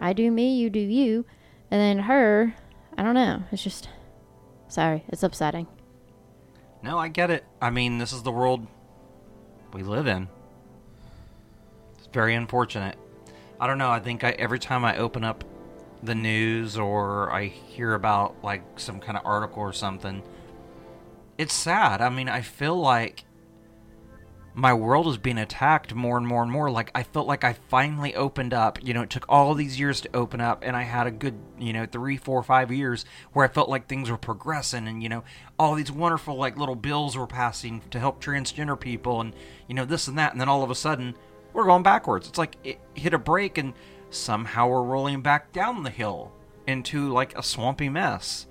I 0.00 0.12
do 0.12 0.30
me, 0.30 0.56
you 0.56 0.70
do 0.70 0.80
you. 0.80 1.26
And 1.70 1.80
then 1.80 2.04
her, 2.04 2.54
I 2.96 3.02
don't 3.02 3.14
know. 3.14 3.44
It's 3.52 3.62
just, 3.62 3.88
sorry, 4.68 5.04
it's 5.08 5.22
upsetting. 5.22 5.66
No, 6.84 6.98
I 6.98 7.08
get 7.08 7.30
it. 7.30 7.46
I 7.62 7.70
mean, 7.70 7.96
this 7.96 8.12
is 8.12 8.24
the 8.24 8.30
world 8.30 8.66
we 9.72 9.82
live 9.82 10.06
in. 10.06 10.28
It's 11.96 12.08
very 12.08 12.34
unfortunate. 12.34 12.98
I 13.58 13.66
don't 13.66 13.78
know. 13.78 13.88
I 13.88 14.00
think 14.00 14.22
I, 14.22 14.32
every 14.32 14.58
time 14.58 14.84
I 14.84 14.98
open 14.98 15.24
up 15.24 15.44
the 16.02 16.14
news 16.14 16.76
or 16.76 17.32
I 17.32 17.46
hear 17.46 17.94
about 17.94 18.36
like 18.44 18.62
some 18.76 19.00
kind 19.00 19.16
of 19.16 19.24
article 19.24 19.62
or 19.62 19.72
something, 19.72 20.22
it's 21.38 21.54
sad. 21.54 22.02
I 22.02 22.10
mean, 22.10 22.28
I 22.28 22.42
feel 22.42 22.78
like 22.78 23.23
my 24.56 24.72
world 24.72 25.06
was 25.06 25.18
being 25.18 25.38
attacked 25.38 25.94
more 25.94 26.16
and 26.16 26.26
more 26.26 26.42
and 26.42 26.50
more. 26.50 26.70
Like 26.70 26.90
I 26.94 27.02
felt 27.02 27.26
like 27.26 27.42
I 27.42 27.54
finally 27.54 28.14
opened 28.14 28.54
up. 28.54 28.78
You 28.82 28.94
know, 28.94 29.02
it 29.02 29.10
took 29.10 29.26
all 29.28 29.54
these 29.54 29.80
years 29.80 30.00
to 30.02 30.16
open 30.16 30.40
up, 30.40 30.62
and 30.64 30.76
I 30.76 30.82
had 30.82 31.08
a 31.08 31.10
good, 31.10 31.34
you 31.58 31.72
know, 31.72 31.86
three, 31.86 32.16
four, 32.16 32.42
five 32.44 32.70
years 32.70 33.04
where 33.32 33.44
I 33.44 33.48
felt 33.48 33.68
like 33.68 33.88
things 33.88 34.10
were 34.10 34.16
progressing, 34.16 34.86
and 34.86 35.02
you 35.02 35.08
know, 35.08 35.24
all 35.58 35.74
these 35.74 35.90
wonderful 35.90 36.36
like 36.36 36.56
little 36.56 36.76
bills 36.76 37.16
were 37.16 37.26
passing 37.26 37.82
to 37.90 37.98
help 37.98 38.22
transgender 38.22 38.78
people, 38.78 39.20
and 39.20 39.34
you 39.66 39.74
know 39.74 39.84
this 39.84 40.06
and 40.06 40.16
that, 40.18 40.32
and 40.32 40.40
then 40.40 40.48
all 40.48 40.62
of 40.62 40.70
a 40.70 40.76
sudden 40.76 41.16
we're 41.52 41.66
going 41.66 41.82
backwards. 41.82 42.28
It's 42.28 42.38
like 42.38 42.56
it 42.62 42.78
hit 42.94 43.12
a 43.12 43.18
break, 43.18 43.58
and 43.58 43.74
somehow 44.10 44.68
we're 44.68 44.82
rolling 44.82 45.20
back 45.20 45.52
down 45.52 45.82
the 45.82 45.90
hill 45.90 46.32
into 46.68 47.12
like 47.12 47.36
a 47.36 47.42
swampy 47.42 47.88
mess, 47.88 48.46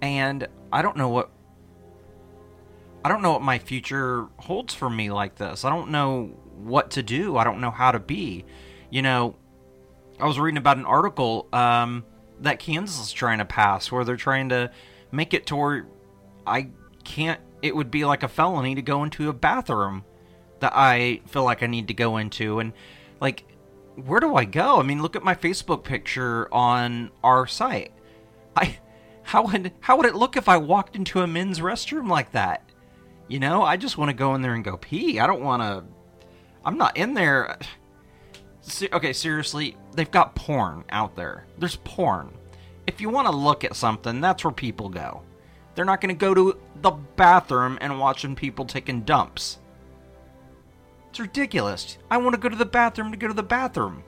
and 0.00 0.46
I 0.72 0.82
don't 0.82 0.96
know 0.96 1.08
what 1.08 1.30
I 3.04 3.08
don't 3.08 3.22
know 3.22 3.32
what 3.32 3.42
my 3.42 3.58
future 3.58 4.28
holds 4.38 4.74
for 4.74 4.90
me 4.90 5.10
like 5.10 5.36
this. 5.36 5.64
I 5.64 5.70
don't 5.70 5.90
know 5.90 6.36
what 6.56 6.90
to 6.92 7.02
do. 7.02 7.36
I 7.36 7.44
don't 7.44 7.60
know 7.60 7.70
how 7.70 7.92
to 7.92 7.98
be. 7.98 8.44
You 8.90 9.02
know, 9.02 9.36
I 10.18 10.26
was 10.26 10.38
reading 10.38 10.58
about 10.58 10.76
an 10.76 10.84
article 10.84 11.48
um, 11.52 12.04
that 12.40 12.58
Kansas 12.58 13.00
is 13.00 13.12
trying 13.12 13.38
to 13.38 13.44
pass 13.44 13.90
where 13.90 14.04
they're 14.04 14.16
trying 14.16 14.50
to 14.50 14.70
make 15.10 15.32
it 15.32 15.46
to 15.46 15.56
where 15.56 15.86
I 16.46 16.68
can't, 17.04 17.40
it 17.62 17.74
would 17.74 17.90
be 17.90 18.04
like 18.04 18.22
a 18.22 18.28
felony 18.28 18.74
to 18.74 18.82
go 18.82 19.02
into 19.04 19.28
a 19.28 19.32
bathroom 19.32 20.04
that 20.60 20.72
I 20.74 21.22
feel 21.26 21.44
like 21.44 21.62
I 21.62 21.66
need 21.66 21.88
to 21.88 21.94
go 21.94 22.18
into. 22.18 22.58
And, 22.58 22.72
like, 23.20 23.44
where 23.96 24.20
do 24.20 24.36
I 24.36 24.44
go? 24.44 24.78
I 24.78 24.82
mean, 24.82 25.00
look 25.00 25.16
at 25.16 25.22
my 25.22 25.34
Facebook 25.34 25.84
picture 25.84 26.52
on 26.52 27.10
our 27.24 27.46
site. 27.46 27.92
I. 28.56 28.78
How 29.22 29.46
would 29.46 29.72
how 29.78 29.96
would 29.96 30.06
it 30.06 30.16
look 30.16 30.36
if 30.36 30.48
I 30.48 30.56
walked 30.56 30.96
into 30.96 31.20
a 31.20 31.26
men's 31.26 31.60
restroom 31.60 32.08
like 32.08 32.32
that? 32.32 32.64
You 33.30 33.38
know, 33.38 33.62
I 33.62 33.76
just 33.76 33.96
want 33.96 34.08
to 34.08 34.12
go 34.12 34.34
in 34.34 34.42
there 34.42 34.54
and 34.54 34.64
go 34.64 34.76
pee. 34.76 35.20
I 35.20 35.26
don't 35.28 35.42
want 35.42 35.62
to. 35.62 35.84
I'm 36.64 36.76
not 36.76 36.96
in 36.96 37.14
there. 37.14 37.60
Okay, 38.92 39.12
seriously, 39.12 39.76
they've 39.94 40.10
got 40.10 40.34
porn 40.34 40.84
out 40.90 41.14
there. 41.14 41.46
There's 41.56 41.76
porn. 41.76 42.32
If 42.88 43.00
you 43.00 43.08
want 43.08 43.28
to 43.28 43.34
look 43.34 43.62
at 43.62 43.76
something, 43.76 44.20
that's 44.20 44.42
where 44.42 44.52
people 44.52 44.88
go. 44.88 45.22
They're 45.76 45.84
not 45.84 46.00
going 46.00 46.12
to 46.12 46.18
go 46.18 46.34
to 46.34 46.58
the 46.82 46.90
bathroom 46.90 47.78
and 47.80 48.00
watching 48.00 48.34
people 48.34 48.64
taking 48.64 49.02
dumps. 49.02 49.60
It's 51.10 51.20
ridiculous. 51.20 51.98
I 52.10 52.16
want 52.16 52.34
to 52.34 52.40
go 52.40 52.48
to 52.48 52.56
the 52.56 52.64
bathroom 52.64 53.12
to 53.12 53.16
go 53.16 53.28
to 53.28 53.34
the 53.34 53.44
bathroom. 53.44 54.02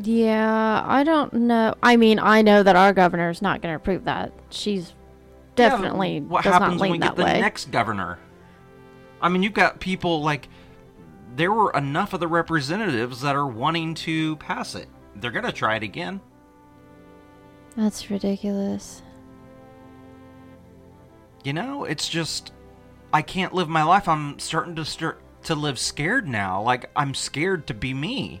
Yeah, 0.00 0.84
I 0.86 1.02
don't 1.02 1.32
know. 1.32 1.74
I 1.82 1.96
mean, 1.96 2.20
I 2.20 2.40
know 2.42 2.62
that 2.62 2.76
our 2.76 2.92
governor's 2.92 3.42
not 3.42 3.62
going 3.62 3.72
to 3.72 3.76
approve 3.76 4.04
that. 4.04 4.32
She's 4.50 4.92
definitely 5.56 6.14
yeah, 6.14 6.20
what 6.20 6.44
happens 6.44 6.80
when 6.80 6.92
we 6.92 6.98
get 6.98 7.16
the 7.16 7.24
way. 7.24 7.40
next 7.40 7.70
governor? 7.70 8.18
I 9.20 9.28
mean, 9.28 9.42
you've 9.42 9.54
got 9.54 9.80
people 9.80 10.22
like 10.22 10.48
there 11.34 11.52
were 11.52 11.72
enough 11.72 12.12
of 12.12 12.20
the 12.20 12.28
representatives 12.28 13.20
that 13.22 13.34
are 13.34 13.46
wanting 13.46 13.94
to 13.94 14.36
pass 14.36 14.74
it. 14.74 14.88
They're 15.16 15.30
gonna 15.30 15.52
try 15.52 15.76
it 15.76 15.82
again. 15.82 16.20
That's 17.76 18.10
ridiculous. 18.10 19.02
You 21.44 21.52
know, 21.52 21.84
it's 21.84 22.08
just 22.08 22.52
I 23.12 23.22
can't 23.22 23.54
live 23.54 23.68
my 23.68 23.82
life. 23.82 24.08
I'm 24.08 24.38
starting 24.38 24.74
to 24.76 24.84
start 24.84 25.22
to 25.44 25.54
live 25.54 25.78
scared 25.78 26.26
now. 26.26 26.62
Like 26.62 26.90
I'm 26.96 27.14
scared 27.14 27.66
to 27.68 27.74
be 27.74 27.94
me. 27.94 28.40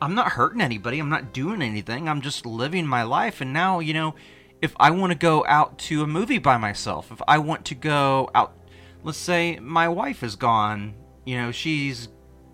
I'm 0.00 0.14
not 0.14 0.32
hurting 0.32 0.60
anybody. 0.60 0.98
I'm 0.98 1.08
not 1.08 1.32
doing 1.32 1.62
anything. 1.62 2.08
I'm 2.08 2.20
just 2.20 2.44
living 2.44 2.86
my 2.86 3.02
life 3.02 3.40
and 3.40 3.52
now, 3.52 3.78
you 3.78 3.94
know, 3.94 4.14
if 4.62 4.74
I 4.78 4.90
want 4.90 5.12
to 5.12 5.18
go 5.18 5.44
out 5.46 5.78
to 5.80 6.02
a 6.02 6.06
movie 6.06 6.38
by 6.38 6.56
myself, 6.56 7.12
if 7.12 7.20
I 7.28 7.38
want 7.38 7.64
to 7.66 7.74
go 7.74 8.30
out, 8.34 8.56
let's 9.02 9.18
say 9.18 9.58
my 9.58 9.88
wife 9.88 10.22
is 10.22 10.36
gone, 10.36 10.94
you 11.24 11.36
know, 11.36 11.52
she's 11.52 12.08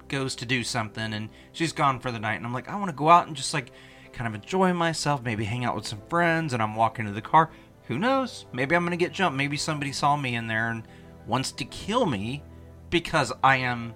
goes 0.09 0.35
to 0.37 0.45
do 0.45 0.63
something 0.63 1.15
and 1.15 1.31
she's 1.53 1.73
gone 1.73 1.99
for 1.99 2.13
the 2.13 2.19
night, 2.19 2.35
and 2.35 2.45
I'm 2.45 2.53
like, 2.53 2.69
I 2.69 2.77
want 2.77 2.91
to 2.91 2.97
go 2.97 3.09
out 3.09 3.27
and 3.27 3.37
just 3.37 3.55
like 3.55 3.73
kind 4.13 4.29
of 4.29 4.35
enjoy 4.35 4.73
myself, 4.73 5.23
maybe 5.23 5.45
hang 5.45 5.65
out 5.65 5.75
with 5.75 5.87
some 5.87 6.03
friends, 6.09 6.53
and 6.53 6.63
I'm 6.63 6.75
walking 6.75 7.07
to 7.07 7.13
the 7.13 7.23
car. 7.23 7.51
Who 7.89 7.99
knows? 7.99 8.47
Maybe 8.53 8.77
I'm 8.77 8.85
gonna 8.85 8.97
get 8.97 9.13
jumped. 9.13 9.37
Maybe 9.37 9.57
somebody 9.57 9.93
saw 9.93 10.17
me 10.17 10.37
in 10.37 10.47
there 10.47 10.71
and 10.71 10.87
wants 11.27 11.53
to 11.53 11.65
kill 11.65 12.07
me 12.07 12.43
because 12.91 13.33
I 13.43 13.57
am 13.57 13.95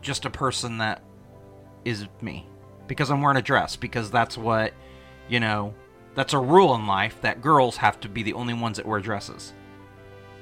just 0.00 0.24
a 0.24 0.30
person 0.30 0.78
that 0.78 1.02
is 1.84 2.06
me. 2.20 2.46
Because 2.86 3.10
I'm 3.10 3.20
wearing 3.20 3.38
a 3.38 3.42
dress. 3.42 3.76
Because 3.76 4.10
that's 4.10 4.38
what, 4.38 4.72
you 5.28 5.40
know, 5.40 5.74
that's 6.14 6.32
a 6.32 6.38
rule 6.38 6.74
in 6.74 6.86
life 6.86 7.20
that 7.22 7.42
girls 7.42 7.76
have 7.76 8.00
to 8.00 8.08
be 8.08 8.22
the 8.22 8.34
only 8.34 8.54
ones 8.54 8.76
that 8.76 8.86
wear 8.86 9.00
dresses. 9.00 9.52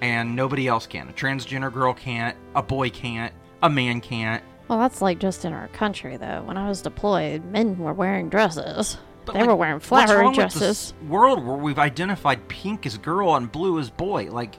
And 0.00 0.34
nobody 0.34 0.66
else 0.66 0.86
can. 0.86 1.08
A 1.08 1.12
transgender 1.12 1.72
girl 1.72 1.94
can't, 1.94 2.36
a 2.54 2.62
boy 2.62 2.90
can't, 2.90 3.32
a 3.62 3.70
man 3.70 4.00
can't. 4.00 4.42
Well, 4.68 4.78
that's 4.78 5.02
like 5.02 5.18
just 5.18 5.44
in 5.44 5.52
our 5.52 5.68
country, 5.68 6.16
though. 6.16 6.42
When 6.42 6.56
I 6.56 6.68
was 6.68 6.82
deployed, 6.82 7.44
men 7.44 7.78
were 7.78 7.92
wearing 7.92 8.28
dresses. 8.28 8.98
But, 9.24 9.34
they 9.34 9.40
like, 9.40 9.48
were 9.48 9.56
wearing 9.56 9.74
what's 9.74 9.86
flowery 9.86 10.34
dresses. 10.34 10.60
this 10.60 10.94
world 11.08 11.44
where 11.44 11.56
we've 11.56 11.78
identified 11.78 12.48
pink 12.48 12.86
as 12.86 12.98
girl 12.98 13.36
and 13.36 13.50
blue 13.50 13.78
as 13.78 13.90
boy. 13.90 14.30
Like, 14.30 14.56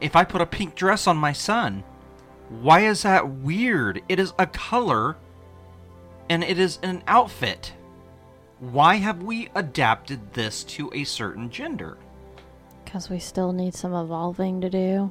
if 0.00 0.16
I 0.16 0.24
put 0.24 0.40
a 0.40 0.46
pink 0.46 0.74
dress 0.74 1.06
on 1.06 1.16
my 1.16 1.32
son, 1.32 1.84
why 2.48 2.80
is 2.80 3.02
that 3.02 3.28
weird? 3.28 4.02
It 4.08 4.18
is 4.18 4.32
a 4.38 4.46
color 4.46 5.16
and 6.30 6.42
it 6.42 6.58
is 6.58 6.78
an 6.82 7.02
outfit. 7.06 7.74
Why 8.60 8.96
have 8.96 9.22
we 9.22 9.48
adapted 9.54 10.34
this 10.34 10.64
to 10.64 10.90
a 10.92 11.04
certain 11.04 11.48
gender? 11.48 11.96
Because 12.84 13.08
we 13.08 13.18
still 13.18 13.52
need 13.52 13.74
some 13.74 13.94
evolving 13.94 14.60
to 14.60 14.68
do. 14.68 15.10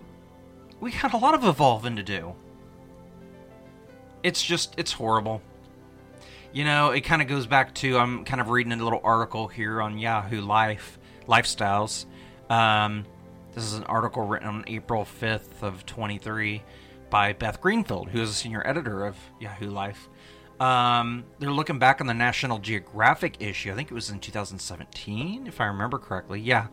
We 0.79 0.91
got 0.91 1.13
a 1.13 1.18
lot 1.18 1.34
of 1.34 1.44
evolving 1.44 1.96
to 1.96 2.03
do. 2.03 2.36
It's 4.22 4.44
just, 4.44 4.75
it's 4.77 4.91
horrible. 4.91 5.41
You 6.53 6.63
know, 6.63 6.91
it 6.91 7.01
kind 7.01 7.24
of 7.24 7.27
goes 7.27 7.48
back 7.48 7.74
to 7.75 7.98
I'm 7.98 8.24
kind 8.24 8.39
of 8.39 8.50
reading 8.50 8.72
a 8.72 8.84
little 8.84 9.01
article 9.03 9.48
here 9.48 9.82
on 9.82 9.98
Yahoo 9.98 10.41
Life 10.41 11.00
lifestyles. 11.27 12.06
Um, 12.50 13.06
this 13.53 13.63
is 13.63 13.74
an 13.74 13.84
article 13.86 14.27
written 14.27 14.48
on 14.48 14.63
April 14.68 15.06
5th 15.06 15.63
of 15.63 15.86
23 15.88 16.62
by 17.10 17.34
Beth 17.34 17.62
Greenfield, 17.62 18.10
who 18.10 18.22
is 18.22 18.29
a 18.29 18.34
senior 18.34 18.65
editor 18.65 19.06
of 19.06 19.15
Yahoo 19.39 19.70
Life. 19.70 20.08
Um, 20.60 21.24
they're 21.39 21.51
looking 21.51 21.80
back 21.80 22.01
on 22.01 22.08
the 22.08 22.13
National 22.13 22.60
Geographic 22.60 23.38
issue. 23.42 23.72
I 23.72 23.75
think 23.75 23.89
it 23.89 23.94
was 23.94 24.10
in 24.10 24.20
2017, 24.20 25.48
if 25.48 25.62
I 25.62 25.66
remember 25.66 25.98
correctly. 25.98 26.42
Yeah, 26.42 26.68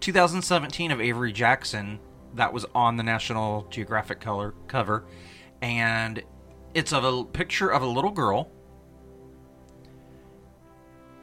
2017 0.00 0.90
of 0.90 1.00
Avery 1.00 1.32
Jackson. 1.32 1.98
That 2.34 2.52
was 2.52 2.66
on 2.74 2.96
the 2.96 3.02
National 3.02 3.66
Geographic 3.70 4.20
color 4.20 4.54
cover, 4.68 5.04
and 5.62 6.22
it's 6.74 6.92
of 6.92 7.04
a 7.04 7.24
picture 7.24 7.70
of 7.70 7.82
a 7.82 7.86
little 7.86 8.10
girl 8.10 8.50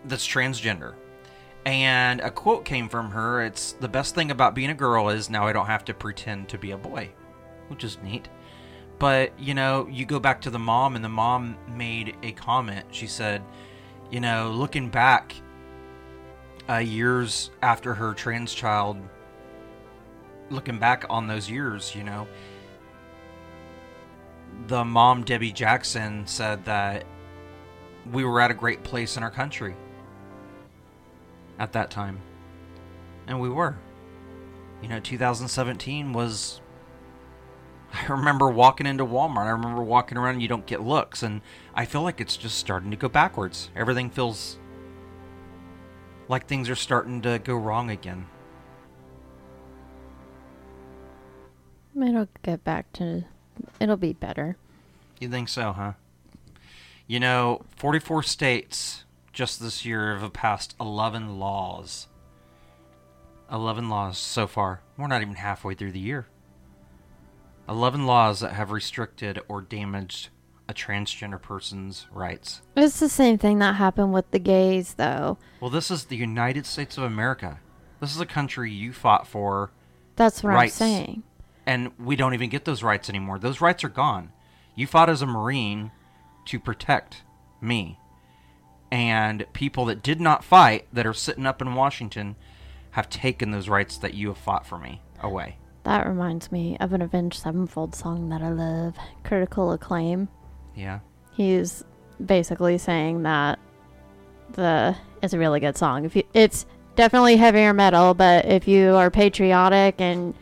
that's 0.06 0.28
transgender. 0.28 0.96
And 1.66 2.20
a 2.20 2.30
quote 2.30 2.66
came 2.66 2.90
from 2.90 3.12
her 3.12 3.42
It's 3.44 3.74
the 3.74 3.88
best 3.88 4.16
thing 4.16 4.32
about 4.32 4.54
being 4.56 4.70
a 4.70 4.76
girl 4.76 5.10
is 5.10 5.30
now 5.30 5.48
I 5.48 5.54
don't 5.54 5.68
have 5.68 5.86
to 5.86 5.94
pretend 5.94 6.50
to 6.50 6.58
be 6.58 6.72
a 6.72 6.78
boy, 6.78 7.10
which 7.70 7.84
is 7.84 7.98
neat. 8.04 8.28
But, 9.04 9.38
you 9.38 9.54
know, 9.54 9.86
you 9.92 10.06
go 10.06 10.18
back 10.18 10.40
to 10.44 10.50
the 10.50 10.60
mom, 10.60 10.96
and 10.96 11.04
the 11.04 11.10
mom 11.10 11.58
made 11.68 12.16
a 12.24 12.32
comment. 12.32 12.86
She 12.92 13.06
said, 13.06 13.44
you 14.10 14.22
know, 14.22 14.52
looking 14.52 14.88
back 14.88 15.36
uh, 16.70 16.78
years 16.78 17.52
after 17.62 17.94
her 17.94 18.14
trans 18.14 18.54
child, 18.54 18.96
looking 20.50 20.80
back 20.80 21.04
on 21.10 21.28
those 21.28 21.50
years, 21.50 21.94
you 21.94 22.06
know, 22.06 22.30
the 24.68 24.86
mom, 24.86 25.26
Debbie 25.26 25.52
Jackson, 25.52 26.26
said 26.26 26.64
that 26.64 27.04
we 28.10 28.24
were 28.24 28.40
at 28.40 28.52
a 28.52 28.54
great 28.54 28.86
place 28.86 29.18
in 29.18 29.24
our 29.24 29.32
country 29.32 29.76
at 31.60 31.74
that 31.74 31.92
time. 31.92 32.22
And 33.28 33.42
we 33.42 33.50
were. 33.50 33.76
You 34.82 34.88
know, 34.88 35.02
2017 35.02 36.14
was. 36.14 36.62
I 37.94 38.06
remember 38.08 38.50
walking 38.50 38.88
into 38.88 39.06
Walmart. 39.06 39.46
I 39.46 39.52
remember 39.52 39.84
walking 39.84 40.18
around 40.18 40.34
and 40.34 40.42
you 40.42 40.48
don't 40.48 40.66
get 40.66 40.82
looks. 40.82 41.22
And 41.22 41.42
I 41.76 41.86
feel 41.86 42.02
like 42.02 42.20
it's 42.20 42.36
just 42.36 42.58
starting 42.58 42.92
to 42.92 42.98
go 42.98 43.08
backwards. 43.08 43.70
Everything 43.76 44.10
feels 44.10 44.58
like 46.28 46.48
things 46.48 46.70
are 46.70 46.76
starting 46.76 47.22
to 47.22 47.40
go 47.40 47.56
wrong 47.56 47.90
again. 47.90 48.26
It'll 51.96 52.28
get 52.42 52.64
back 52.64 52.92
to. 52.94 53.26
It'll 53.80 53.98
be 53.98 54.14
better. 54.14 54.58
You 55.20 55.30
think 55.30 55.48
so, 55.48 55.72
huh? 55.72 55.94
You 57.06 57.20
know, 57.20 57.62
44 57.76 58.24
states 58.24 59.04
just 59.32 59.60
this 59.60 59.86
year 59.86 60.18
have 60.18 60.34
passed 60.34 60.76
11 60.80 61.38
laws. 61.38 62.08
11 63.52 63.90
laws 63.90 64.18
so 64.18 64.48
far. 64.48 64.82
We're 64.98 65.08
not 65.08 65.22
even 65.22 65.36
halfway 65.36 65.76
through 65.76 65.92
the 65.92 66.00
year. 66.00 66.28
11 67.70 68.06
laws 68.06 68.40
that 68.42 68.54
have 68.54 68.72
restricted 68.72 69.40
or 69.48 69.62
damaged 69.62 70.30
a 70.68 70.74
transgender 70.74 71.42
person's 71.42 72.08
rights. 72.12 72.62
It's 72.76 73.00
the 73.00 73.10
same 73.10 73.38
thing 73.38 73.60
that 73.60 73.76
happened 73.76 74.14
with 74.14 74.30
the 74.32 74.40
gays, 74.40 74.94
though. 74.96 75.38
Well, 75.60 75.70
this 75.70 75.92
is 75.92 76.06
the 76.06 76.16
United 76.18 76.66
States 76.66 76.98
of 76.98 77.04
America. 77.04 77.60
This 78.00 78.14
is 78.16 78.22
a 78.22 78.26
country 78.26 78.72
you 78.72 78.92
fought 78.94 79.28
for, 79.28 79.72
That's 80.16 80.44
what 80.44 80.54
Rights. 80.54 80.82
I'm 80.82 80.88
saying. 80.88 81.24
and 81.66 81.92
we 81.98 82.16
don't 82.16 82.34
even 82.34 82.50
get 82.50 82.66
those 82.66 82.84
rights 82.84 83.10
anymore. 83.10 83.40
Those 83.40 83.62
rights 83.62 83.84
are 83.84 83.90
gone. 83.90 84.32
You 84.76 84.88
fought 84.88 85.10
as 85.10 85.22
a 85.22 85.26
Marine 85.26 85.92
to 86.46 86.60
protect 86.60 87.24
me. 87.62 88.00
And 88.92 89.46
people 89.54 89.86
that 89.86 90.04
did 90.04 90.22
not 90.22 90.44
fight, 90.44 90.88
that 90.94 91.06
are 91.06 91.14
sitting 91.14 91.46
up 91.46 91.62
in 91.62 91.76
Washington, 91.76 92.36
have 92.92 93.10
taken 93.10 93.52
those 93.52 93.70
rights 93.70 93.98
that 93.98 94.14
you 94.14 94.28
have 94.28 94.38
fought 94.38 94.68
for 94.68 94.78
me 94.78 95.02
away. 95.22 95.58
That 95.84 96.08
reminds 96.08 96.52
me 96.52 96.78
of 96.80 96.94
an 96.94 97.02
Avenged 97.02 97.42
Sevenfold 97.42 97.94
song 97.94 98.30
that 98.30 98.42
I 98.42 98.50
love, 98.50 98.96
Critical 99.24 99.74
Acclaim. 99.74 100.30
Yeah. 100.76 101.00
He's 101.34 101.84
basically 102.24 102.78
saying 102.78 103.24
that 103.24 103.60
the 104.54 104.96
it's 105.22 105.34
a 105.34 105.40
really 105.40 105.60
good 105.60 105.78
song. 105.78 106.06
If 106.06 106.16
you, 106.16 106.24
it's 106.34 106.66
definitely 106.96 107.38
heavier 107.38 107.74
metal, 107.74 108.14
but 108.14 108.46
if 108.46 108.68
you 108.68 108.96
are 108.96 109.10
patriotic 109.10 110.00
and 110.00 110.34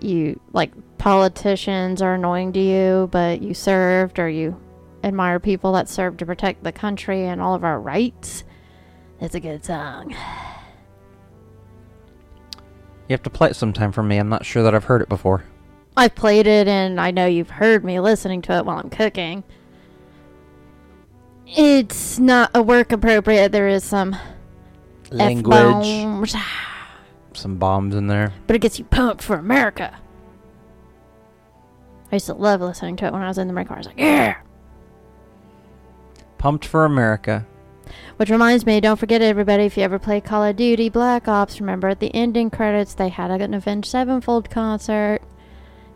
you 0.00 0.40
like 0.52 0.72
politicians 0.98 2.02
are 2.02 2.14
annoying 2.14 2.52
to 2.54 2.60
you, 2.60 3.08
but 3.12 3.42
you 3.42 3.54
served 3.54 4.18
or 4.18 4.28
you 4.28 4.60
admire 5.04 5.38
people 5.38 5.72
that 5.72 5.88
served 5.88 6.18
to 6.18 6.26
protect 6.26 6.64
the 6.64 6.72
country 6.72 7.24
and 7.24 7.40
all 7.40 7.54
of 7.54 7.64
our 7.64 7.80
rights, 7.80 8.44
it's 9.20 9.34
a 9.34 9.40
good 9.40 9.64
song. 9.64 10.14
You 13.10 13.14
have 13.14 13.24
to 13.24 13.30
play 13.30 13.50
it 13.50 13.56
sometime 13.56 13.90
for 13.90 14.04
me. 14.04 14.18
I'm 14.18 14.28
not 14.28 14.46
sure 14.46 14.62
that 14.62 14.72
I've 14.72 14.84
heard 14.84 15.02
it 15.02 15.08
before. 15.08 15.42
I've 15.96 16.14
played 16.14 16.46
it 16.46 16.68
and 16.68 17.00
I 17.00 17.10
know 17.10 17.26
you've 17.26 17.50
heard 17.50 17.84
me 17.84 17.98
listening 17.98 18.40
to 18.42 18.52
it 18.52 18.64
while 18.64 18.78
I'm 18.78 18.88
cooking. 18.88 19.42
It's 21.44 22.20
not 22.20 22.52
a 22.54 22.62
work 22.62 22.92
appropriate. 22.92 23.50
There 23.50 23.66
is 23.66 23.82
some 23.82 24.14
Language. 25.10 25.52
F-bombs, 25.52 26.36
Some 27.32 27.56
bombs 27.56 27.96
in 27.96 28.06
there. 28.06 28.32
but 28.46 28.54
it 28.54 28.60
gets 28.60 28.78
you 28.78 28.84
pumped 28.84 29.24
for 29.24 29.34
America. 29.34 29.98
I 32.12 32.14
used 32.14 32.26
to 32.26 32.34
love 32.34 32.60
listening 32.60 32.94
to 32.98 33.06
it 33.06 33.12
when 33.12 33.22
I 33.22 33.26
was 33.26 33.38
in 33.38 33.48
the 33.48 33.52
Marine 33.52 33.66
Corps. 33.66 33.74
I 33.74 33.78
was 33.78 33.86
like, 33.88 33.98
yeah. 33.98 34.36
Pumped 36.38 36.64
for 36.64 36.84
America. 36.84 37.44
Which 38.16 38.30
reminds 38.30 38.66
me, 38.66 38.80
don't 38.80 38.98
forget 38.98 39.22
everybody, 39.22 39.64
if 39.64 39.76
you 39.76 39.82
ever 39.82 39.98
play 39.98 40.20
Call 40.20 40.44
of 40.44 40.56
Duty 40.56 40.88
Black 40.88 41.28
Ops, 41.28 41.60
remember 41.60 41.88
at 41.88 42.00
the 42.00 42.14
ending 42.14 42.50
credits 42.50 42.94
they 42.94 43.08
had 43.08 43.30
an 43.30 43.54
Avenged 43.54 43.88
Sevenfold 43.88 44.50
concert. 44.50 45.20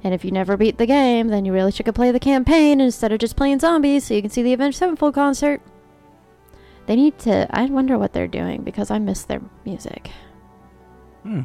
And 0.03 0.13
if 0.13 0.25
you 0.25 0.31
never 0.31 0.57
beat 0.57 0.79
the 0.79 0.87
game, 0.87 1.29
then 1.29 1.45
you 1.45 1.53
really 1.53 1.73
should 1.73 1.87
go 1.87 1.93
play 1.93 2.11
the 2.11 2.21
campaign 2.21 2.81
instead 2.81 3.13
of 3.13 3.19
just 3.19 3.37
playing 3.37 3.61
zombies 3.61 4.05
so 4.05 4.15
you 4.15 4.21
can 4.21 4.31
see 4.31 4.43
the 4.43 4.53
Avenged 4.53 4.79
Sevenfold 4.79 5.15
concert. 5.15 5.63
They 6.87 6.97
need 6.97 7.19
to. 7.21 7.47
I 7.51 7.65
wonder 7.67 7.97
what 7.97 8.13
they're 8.13 8.27
doing 8.27 8.63
because 8.63 8.91
I 8.91 8.99
miss 8.99 9.25
their 9.25 9.41
music. 9.65 10.11
Hmm. 11.23 11.43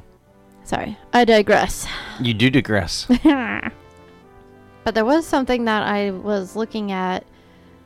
Sorry, 0.63 0.97
I 1.13 1.25
digress. 1.25 1.87
You 2.19 2.33
do 2.33 2.49
digress. 2.49 3.07
but 3.23 4.93
there 4.93 5.05
was 5.05 5.25
something 5.25 5.65
that 5.65 5.83
I 5.83 6.11
was 6.11 6.55
looking 6.55 6.91
at 6.91 7.25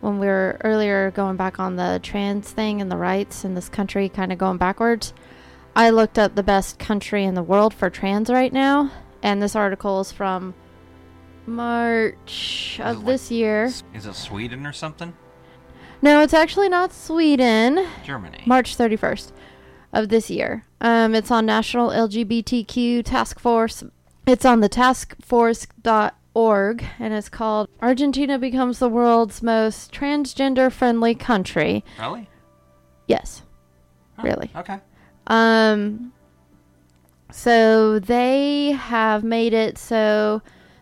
when 0.03 0.19
we 0.19 0.27
were 0.27 0.59
earlier 0.65 1.11
going 1.11 1.37
back 1.37 1.61
on 1.61 1.77
the 1.77 1.97
trans 2.03 2.51
thing 2.51 2.81
and 2.81 2.91
the 2.91 2.97
rights 2.97 3.45
in 3.45 3.55
this 3.55 3.69
country 3.69 4.09
kind 4.09 4.33
of 4.33 4.37
going 4.37 4.57
backwards. 4.57 5.13
I 5.77 5.91
looked 5.91 6.19
up 6.19 6.35
the 6.35 6.43
best 6.43 6.77
country 6.77 7.23
in 7.23 7.35
the 7.35 7.41
world 7.41 7.73
for 7.73 7.89
trans 7.89 8.29
right 8.29 8.51
now, 8.51 8.91
and 9.23 9.41
this 9.41 9.55
article 9.55 10.01
is 10.01 10.11
from 10.11 10.55
March 11.45 12.81
of 12.83 12.97
like- 12.97 13.05
this 13.05 13.31
year. 13.31 13.63
Is 13.93 14.05
it 14.05 14.15
Sweden 14.15 14.67
or 14.67 14.73
something? 14.73 15.13
No, 16.01 16.19
it's 16.21 16.33
actually 16.33 16.67
not 16.67 16.91
Sweden. 16.91 17.87
Germany. 18.03 18.43
March 18.45 18.77
31st 18.77 19.31
of 19.93 20.09
this 20.09 20.29
year. 20.29 20.65
Um, 20.81 21.15
it's 21.15 21.31
on 21.31 21.45
National 21.45 21.91
LGBTQ 21.91 23.03
Task 23.05 23.39
Force. 23.39 23.85
It's 24.27 24.43
on 24.43 24.59
the 24.59 24.69
taskforce.org 26.36 26.84
and 27.00 27.13
it's 27.13 27.30
called 27.30 27.69
Argentina 27.82 28.38
becomes 28.38 28.80
the 28.80 28.89
world's 28.89 29.41
most 29.41 29.91
transgender 29.91 30.72
friendly 30.72 31.15
country. 31.15 31.84
really? 32.00 32.30
Yes. 33.08 33.43
Oh, 34.17 34.24
Really? 34.24 34.52
Okay. 34.56 34.80
Um 35.28 36.13
so 37.32 37.98
they 38.00 38.72
have 38.72 39.24
made 39.24 39.54
it 39.54 39.78
so 39.78 40.41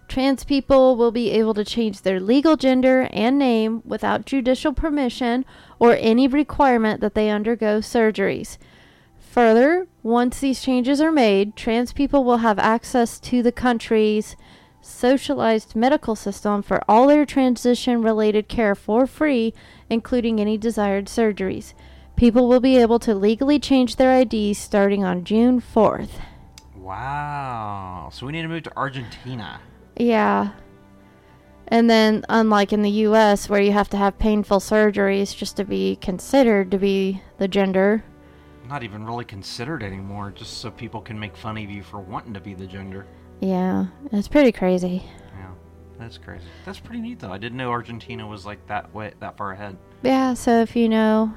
trans 0.10 0.44
people 0.44 0.98
will 0.98 1.12
be 1.12 1.32
able 1.32 1.54
to 1.54 1.64
change 1.64 2.02
their 2.02 2.20
legal 2.20 2.58
gender 2.58 3.08
and 3.14 3.40
name 3.40 3.82
without 3.86 4.26
judicial 4.26 4.74
permission 4.74 5.46
or 5.80 5.96
any 6.00 6.28
requirement 6.28 7.00
that 7.00 7.16
they 7.16 7.30
undergo 7.30 7.80
surgeries. 7.80 8.58
Further, 9.18 9.88
once 10.04 10.42
these 10.42 10.62
changes 10.62 11.00
are 11.00 11.14
made, 11.14 11.56
trans 11.56 11.94
people 11.94 12.26
will 12.26 12.40
have 12.40 12.60
access 12.60 13.18
to 13.22 13.42
the 13.42 13.54
country's 13.54 14.36
socialized 14.82 15.76
medical 15.76 16.16
system 16.16 16.62
for 16.62 16.82
all 16.88 17.08
their 17.08 17.26
transition 17.26 18.02
related 18.02 18.48
care 18.48 18.76
for 18.76 19.08
free, 19.08 19.54
including 19.90 20.40
any 20.40 20.58
desired 20.58 21.06
surgeries. 21.06 21.74
People 22.16 22.48
will 22.48 22.60
be 22.60 22.78
able 22.78 23.00
to 23.00 23.16
legally 23.16 23.60
change 23.60 23.96
their 23.96 24.20
IDs 24.20 24.58
starting 24.58 25.04
on 25.04 25.24
June 25.24 25.62
4th. 25.62 26.20
Wow. 26.76 28.10
So 28.12 28.26
we 28.26 28.32
need 28.32 28.42
to 28.42 28.48
move 28.48 28.64
to 28.64 28.78
Argentina. 28.78 29.62
Yeah. 29.96 30.52
And 31.68 31.90
then, 31.90 32.26
unlike 32.28 32.74
in 32.74 32.82
the 32.82 32.90
US, 33.08 33.48
where 33.48 33.62
you 33.62 33.72
have 33.72 33.90
to 33.90 33.98
have 33.98 34.20
painful 34.20 34.60
surgeries 34.60 35.36
just 35.36 35.56
to 35.56 35.64
be 35.64 35.96
considered 36.02 36.70
to 36.72 36.78
be 36.78 37.22
the 37.38 37.48
gender, 37.48 38.04
Not 38.68 38.84
even 38.84 39.06
really 39.06 39.26
considered 39.26 39.82
anymore, 39.82 40.32
just 40.32 40.60
so 40.60 40.70
people 40.70 41.02
can 41.02 41.20
make 41.20 41.36
fun 41.36 41.58
of 41.58 41.70
you 41.70 41.82
for 41.82 42.00
wanting 42.00 42.34
to 42.34 42.40
be 42.42 42.54
the 42.54 42.68
gender. 42.68 43.06
Yeah, 43.42 43.88
it's 44.12 44.28
pretty 44.28 44.52
crazy. 44.52 45.04
Yeah, 45.36 45.52
that's 46.00 46.18
crazy. 46.18 46.46
That's 46.64 46.80
pretty 46.80 47.02
neat 47.02 47.20
though. 47.20 47.32
I 47.32 47.38
didn't 47.38 47.58
know 47.58 47.72
Argentina 47.72 48.26
was 48.26 48.46
like 48.46 48.66
that 48.68 48.94
way, 48.94 49.14
that 49.20 49.36
far 49.36 49.52
ahead. 49.52 49.78
Yeah, 50.04 50.36
so 50.36 50.62
if 50.62 50.76
you 50.76 50.88
know 50.88 51.34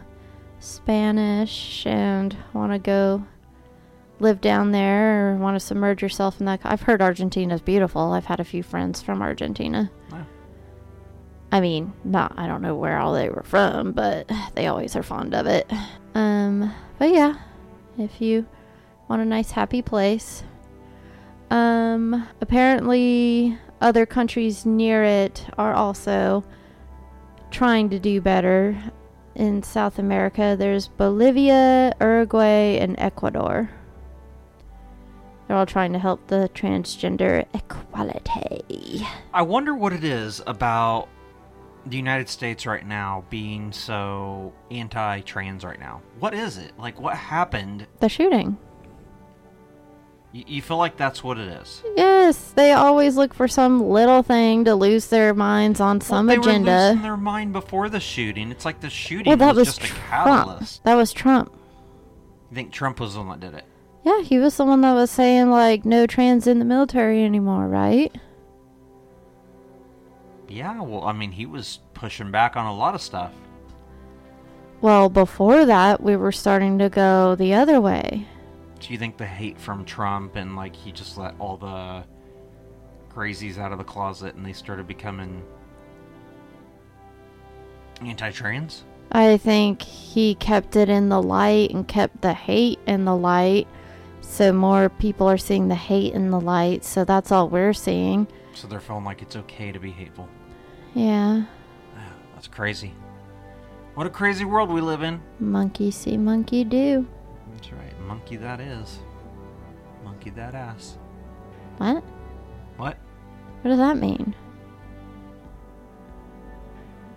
Spanish 0.60 1.86
and 1.86 2.36
want 2.52 2.72
to 2.72 2.78
go 2.78 3.24
live 4.20 4.40
down 4.40 4.72
there 4.72 5.32
or 5.32 5.36
want 5.36 5.56
to 5.56 5.60
submerge 5.60 6.02
yourself 6.02 6.40
in 6.40 6.46
that, 6.46 6.60
I've 6.62 6.82
heard 6.82 7.02
Argentina's 7.02 7.60
beautiful. 7.60 8.12
I've 8.12 8.26
had 8.26 8.38
a 8.38 8.44
few 8.44 8.62
friends 8.62 9.02
from 9.02 9.22
Argentina. 9.22 9.90
Yeah. 10.10 10.24
I 11.50 11.60
mean, 11.60 11.92
not 12.04 12.34
I 12.36 12.46
don't 12.46 12.62
know 12.62 12.74
where 12.74 12.98
all 12.98 13.14
they 13.14 13.28
were 13.30 13.44
from, 13.44 13.92
but 13.92 14.30
they 14.54 14.66
always 14.66 14.94
are 14.94 15.02
fond 15.02 15.34
of 15.34 15.46
it. 15.46 15.70
Um, 16.14 16.72
but 16.98 17.10
yeah, 17.10 17.36
if 17.98 18.20
you 18.20 18.46
want 19.08 19.22
a 19.22 19.24
nice 19.24 19.50
happy 19.52 19.82
place. 19.82 20.44
Um, 21.50 22.26
apparently 22.40 23.59
other 23.80 24.07
countries 24.07 24.64
near 24.66 25.04
it 25.04 25.46
are 25.59 25.74
also 25.74 26.44
trying 27.50 27.90
to 27.90 27.98
do 27.98 28.20
better. 28.20 28.76
In 29.35 29.62
South 29.64 29.98
America, 29.98 30.54
there's 30.57 30.87
Bolivia, 30.88 31.92
Uruguay, 32.00 32.78
and 32.78 32.94
Ecuador. 32.98 33.68
They're 35.48 35.57
all 35.57 35.66
trying 35.66 35.92
to 35.92 35.98
help 35.98 36.26
the 36.28 36.48
transgender 36.54 37.44
equality. 37.52 39.07
I 39.33 39.42
wonder 39.42 39.74
what 39.74 39.92
it 39.92 40.04
is 40.04 40.40
about 40.46 41.09
the 41.87 41.96
United 41.96 42.28
States 42.28 42.64
right 42.64 42.87
now 42.87 43.24
being 43.28 43.72
so 43.72 44.52
anti-trans 44.70 45.64
right 45.64 45.80
now. 45.80 46.00
What 46.18 46.33
is 46.33 46.57
it? 46.57 46.72
Like, 46.78 47.00
what 47.00 47.16
happened? 47.16 47.87
The 48.00 48.09
shooting. 48.09 48.57
You, 50.34 50.42
you 50.48 50.62
feel 50.62 50.78
like 50.78 50.96
that's 50.96 51.22
what 51.22 51.38
it 51.38 51.46
is? 51.46 51.80
Yes, 51.96 52.50
they 52.56 52.72
always 52.72 53.16
look 53.16 53.32
for 53.32 53.46
some 53.46 53.88
little 53.88 54.24
thing 54.24 54.64
to 54.64 54.74
lose 54.74 55.06
their 55.06 55.32
minds 55.32 55.78
on 55.80 56.00
some 56.00 56.26
well, 56.26 56.34
they 56.34 56.40
agenda. 56.40 56.70
were 56.70 56.88
losing 56.88 57.02
their 57.02 57.16
mind 57.16 57.52
before 57.52 57.88
the 57.88 58.00
shooting. 58.00 58.50
It's 58.50 58.64
like 58.64 58.80
the 58.80 58.90
shooting 58.90 59.28
well, 59.28 59.36
that 59.36 59.54
was, 59.54 59.68
was, 59.68 59.78
just 59.78 59.92
a 59.92 59.94
Trump. 59.94 60.26
catalyst. 60.26 60.82
That 60.82 60.96
was 60.96 61.12
Trump. 61.12 61.52
You 62.50 62.56
think 62.56 62.72
Trump 62.72 62.98
was 62.98 63.14
the 63.14 63.20
one 63.20 63.28
that 63.28 63.48
did 63.48 63.56
it? 63.56 63.64
Yeah, 64.02 64.22
he 64.22 64.40
was 64.40 64.56
the 64.56 64.64
one 64.64 64.80
that 64.80 64.92
was 64.94 65.12
saying 65.12 65.50
like 65.50 65.84
no 65.84 66.04
trans 66.04 66.48
in 66.48 66.58
the 66.58 66.64
military 66.64 67.22
anymore, 67.22 67.68
right? 67.68 68.12
Yeah, 70.48 70.80
well, 70.80 71.04
I 71.04 71.12
mean, 71.12 71.30
he 71.30 71.46
was 71.46 71.78
pushing 71.94 72.32
back 72.32 72.56
on 72.56 72.66
a 72.66 72.74
lot 72.74 72.96
of 72.96 73.00
stuff. 73.00 73.32
Well, 74.80 75.08
before 75.08 75.64
that, 75.64 76.02
we 76.02 76.16
were 76.16 76.32
starting 76.32 76.78
to 76.80 76.88
go 76.88 77.36
the 77.36 77.54
other 77.54 77.80
way. 77.80 78.26
Do 78.84 78.92
you 78.92 78.98
think 78.98 79.16
the 79.16 79.24
hate 79.24 79.58
from 79.58 79.86
Trump 79.86 80.36
and 80.36 80.56
like 80.56 80.76
he 80.76 80.92
just 80.92 81.16
let 81.16 81.34
all 81.38 81.56
the 81.56 82.04
crazies 83.10 83.56
out 83.56 83.72
of 83.72 83.78
the 83.78 83.84
closet 83.84 84.34
and 84.34 84.44
they 84.44 84.52
started 84.52 84.86
becoming 84.86 85.42
anti-trans? 88.02 88.84
I 89.10 89.38
think 89.38 89.80
he 89.80 90.34
kept 90.34 90.76
it 90.76 90.90
in 90.90 91.08
the 91.08 91.22
light 91.22 91.70
and 91.70 91.88
kept 91.88 92.20
the 92.20 92.34
hate 92.34 92.78
in 92.86 93.06
the 93.06 93.16
light. 93.16 93.66
So 94.20 94.52
more 94.52 94.90
people 94.90 95.30
are 95.30 95.38
seeing 95.38 95.68
the 95.68 95.74
hate 95.74 96.12
in 96.12 96.30
the 96.30 96.40
light. 96.40 96.84
So 96.84 97.06
that's 97.06 97.32
all 97.32 97.48
we're 97.48 97.72
seeing. 97.72 98.26
So 98.52 98.68
they're 98.68 98.80
feeling 98.80 99.04
like 99.04 99.22
it's 99.22 99.36
okay 99.36 99.72
to 99.72 99.78
be 99.78 99.92
hateful. 99.92 100.28
Yeah. 100.92 101.44
Yeah, 101.94 102.12
That's 102.34 102.48
crazy. 102.48 102.92
What 103.94 104.06
a 104.06 104.10
crazy 104.10 104.44
world 104.44 104.68
we 104.68 104.82
live 104.82 105.02
in. 105.02 105.22
Monkey 105.40 105.90
see, 105.90 106.18
monkey 106.18 106.64
do. 106.64 107.06
Monkey 108.06 108.36
that 108.36 108.60
is. 108.60 108.98
Monkey 110.04 110.30
that 110.30 110.54
ass. 110.54 110.98
What? 111.78 112.04
What? 112.76 112.96
What 113.62 113.70
does 113.70 113.78
that 113.78 113.96
mean? 113.96 114.34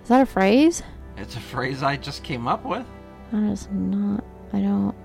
Is 0.04 0.10
that 0.10 0.22
a 0.22 0.26
phrase? 0.26 0.82
It's 1.18 1.36
a 1.36 1.42
phrase 1.42 1.84
I 1.84 1.98
just 1.98 2.24
came 2.24 2.48
up 2.48 2.64
with. 2.64 2.86
That 3.32 3.52
is 3.52 3.68
not. 3.72 4.24
I 4.54 4.62
don't. 4.62 4.96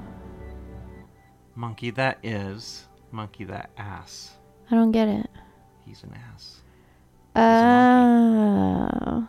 Monkey 1.57 1.90
that 1.90 2.18
is. 2.23 2.87
Monkey 3.11 3.45
that 3.45 3.71
ass. 3.77 4.33
I 4.71 4.77
don't 4.77 4.92
get 4.92 5.09
it. 5.09 5.29
He's 5.85 6.05
an 6.05 6.14
ass. 6.33 6.61
Oh. 7.35 9.29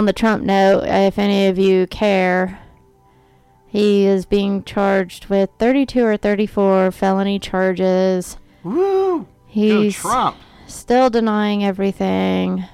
On 0.00 0.06
the 0.06 0.12
Trump 0.14 0.42
note, 0.42 0.84
if 0.86 1.18
any 1.18 1.46
of 1.46 1.58
you 1.58 1.86
care, 1.86 2.58
he 3.66 4.06
is 4.06 4.24
being 4.24 4.64
charged 4.64 5.26
with 5.26 5.50
32 5.58 6.02
or 6.02 6.16
34 6.16 6.90
felony 6.90 7.38
charges. 7.38 8.38
Woo! 8.62 9.28
He's 9.46 9.94
Trump. 9.94 10.38
still 10.66 11.10
denying 11.10 11.62
everything. 11.62 12.64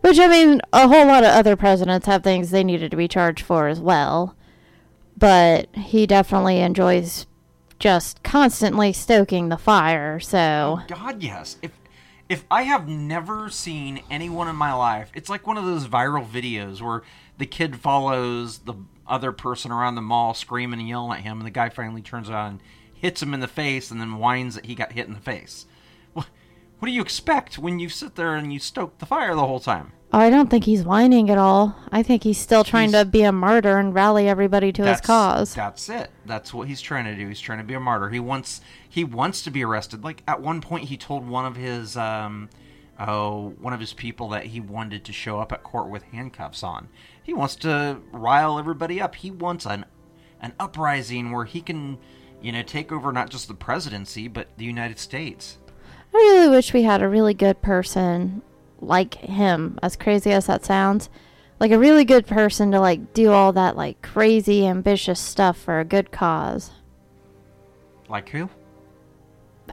Which, 0.00 0.18
I 0.18 0.26
mean, 0.26 0.60
a 0.72 0.88
whole 0.88 1.06
lot 1.06 1.22
of 1.22 1.30
other 1.30 1.54
presidents 1.54 2.06
have 2.06 2.24
things 2.24 2.50
they 2.50 2.64
needed 2.64 2.90
to 2.90 2.96
be 2.96 3.06
charged 3.06 3.44
for 3.44 3.68
as 3.68 3.78
well. 3.78 4.34
But 5.16 5.72
he 5.76 6.08
definitely 6.08 6.58
enjoys 6.58 7.28
just 7.78 8.24
constantly 8.24 8.92
stoking 8.92 9.48
the 9.48 9.56
fire, 9.56 10.18
so. 10.18 10.80
God, 10.88 11.22
yes. 11.22 11.56
If 11.62 11.70
if 12.32 12.46
I 12.50 12.62
have 12.62 12.88
never 12.88 13.50
seen 13.50 14.00
anyone 14.10 14.48
in 14.48 14.56
my 14.56 14.72
life, 14.72 15.10
it's 15.14 15.28
like 15.28 15.46
one 15.46 15.58
of 15.58 15.66
those 15.66 15.86
viral 15.86 16.26
videos 16.26 16.80
where 16.80 17.02
the 17.36 17.44
kid 17.44 17.76
follows 17.76 18.60
the 18.60 18.72
other 19.06 19.32
person 19.32 19.70
around 19.70 19.96
the 19.96 20.00
mall 20.00 20.32
screaming 20.32 20.80
and 20.80 20.88
yelling 20.88 21.18
at 21.18 21.24
him, 21.24 21.40
and 21.40 21.46
the 21.46 21.50
guy 21.50 21.68
finally 21.68 22.00
turns 22.00 22.30
around 22.30 22.46
and 22.52 22.60
hits 22.94 23.22
him 23.22 23.34
in 23.34 23.40
the 23.40 23.48
face, 23.48 23.90
and 23.90 24.00
then 24.00 24.16
whines 24.16 24.54
that 24.54 24.64
he 24.64 24.74
got 24.74 24.92
hit 24.92 25.06
in 25.06 25.12
the 25.12 25.20
face. 25.20 25.66
What, 26.82 26.88
do 26.88 26.94
you 26.94 27.00
expect 27.00 27.60
when 27.60 27.78
you 27.78 27.88
sit 27.88 28.16
there 28.16 28.34
and 28.34 28.52
you 28.52 28.58
stoke 28.58 28.98
the 28.98 29.06
fire 29.06 29.36
the 29.36 29.46
whole 29.46 29.60
time? 29.60 29.92
Oh, 30.12 30.18
I 30.18 30.30
don't 30.30 30.50
think 30.50 30.64
he's 30.64 30.82
whining 30.82 31.30
at 31.30 31.38
all. 31.38 31.76
I 31.92 32.02
think 32.02 32.24
he's 32.24 32.38
still 32.40 32.64
trying 32.64 32.88
He's- 32.88 33.04
to 33.04 33.08
be 33.08 33.22
a 33.22 33.30
martyr 33.30 33.78
and 33.78 33.94
rally 33.94 34.28
everybody 34.28 34.72
to 34.72 34.84
his 34.84 35.00
cause. 35.00 35.54
That's 35.54 35.88
it. 35.88 36.10
That's 36.26 36.52
what 36.52 36.66
he's 36.66 36.80
trying 36.80 37.04
to 37.04 37.14
do. 37.14 37.28
He's 37.28 37.38
trying 37.38 37.58
to 37.58 37.64
be 37.64 37.74
a 37.74 37.78
martyr. 37.78 38.10
He 38.10 38.18
wants 38.18 38.62
he 38.88 39.04
wants 39.04 39.42
to 39.42 39.52
be 39.52 39.62
arrested. 39.62 40.02
Like 40.02 40.24
at 40.26 40.40
one 40.42 40.60
point, 40.60 40.88
he 40.88 40.96
told 40.96 41.24
one 41.24 41.46
of 41.46 41.54
his 41.54 41.96
um, 41.96 42.50
oh 42.98 43.50
one 43.60 43.72
of 43.72 43.78
his 43.78 43.92
people 43.92 44.30
that 44.30 44.46
he 44.46 44.58
wanted 44.58 45.04
to 45.04 45.12
show 45.12 45.38
up 45.38 45.52
at 45.52 45.62
court 45.62 45.88
with 45.88 46.02
handcuffs 46.02 46.64
on. 46.64 46.88
He 47.22 47.32
wants 47.32 47.54
to 47.56 48.00
rile 48.10 48.58
everybody 48.58 49.00
up. 49.00 49.14
He 49.14 49.30
wants 49.30 49.66
an 49.66 49.84
an 50.40 50.52
uprising 50.58 51.30
where 51.30 51.44
he 51.44 51.60
can 51.60 51.98
you 52.42 52.50
know 52.50 52.64
take 52.64 52.90
over 52.90 53.12
not 53.12 53.30
just 53.30 53.46
the 53.46 53.54
presidency 53.54 54.26
but 54.26 54.48
the 54.56 54.64
United 54.64 54.98
States. 54.98 55.58
I 56.14 56.18
really 56.18 56.48
wish 56.48 56.72
we 56.72 56.82
had 56.82 57.02
a 57.02 57.08
really 57.08 57.34
good 57.34 57.62
person 57.62 58.42
like 58.80 59.14
him, 59.14 59.78
as 59.82 59.96
crazy 59.96 60.32
as 60.32 60.46
that 60.46 60.64
sounds. 60.64 61.08
Like 61.58 61.70
a 61.70 61.78
really 61.78 62.04
good 62.04 62.26
person 62.26 62.72
to 62.72 62.80
like 62.80 63.14
do 63.14 63.30
all 63.30 63.52
that 63.52 63.76
like 63.76 64.02
crazy 64.02 64.66
ambitious 64.66 65.20
stuff 65.20 65.56
for 65.56 65.78
a 65.78 65.84
good 65.84 66.10
cause. 66.10 66.72
Like 68.08 68.28
who? 68.30 68.50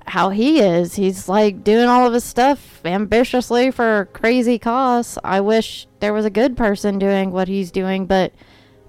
How 0.06 0.30
he 0.30 0.60
is, 0.60 0.96
he's 0.96 1.28
like 1.28 1.64
doing 1.64 1.90
all 1.90 2.06
of 2.06 2.14
his 2.14 2.24
stuff 2.24 2.80
ambitiously 2.86 3.72
for 3.72 4.02
a 4.02 4.06
crazy 4.06 4.60
cause. 4.60 5.18
I 5.24 5.42
wish 5.42 5.88
there 6.00 6.14
was 6.14 6.26
a 6.26 6.30
good 6.30 6.56
person 6.56 7.00
doing 7.00 7.32
what 7.32 7.48
he's 7.48 7.72
doing, 7.72 8.06
but 8.06 8.32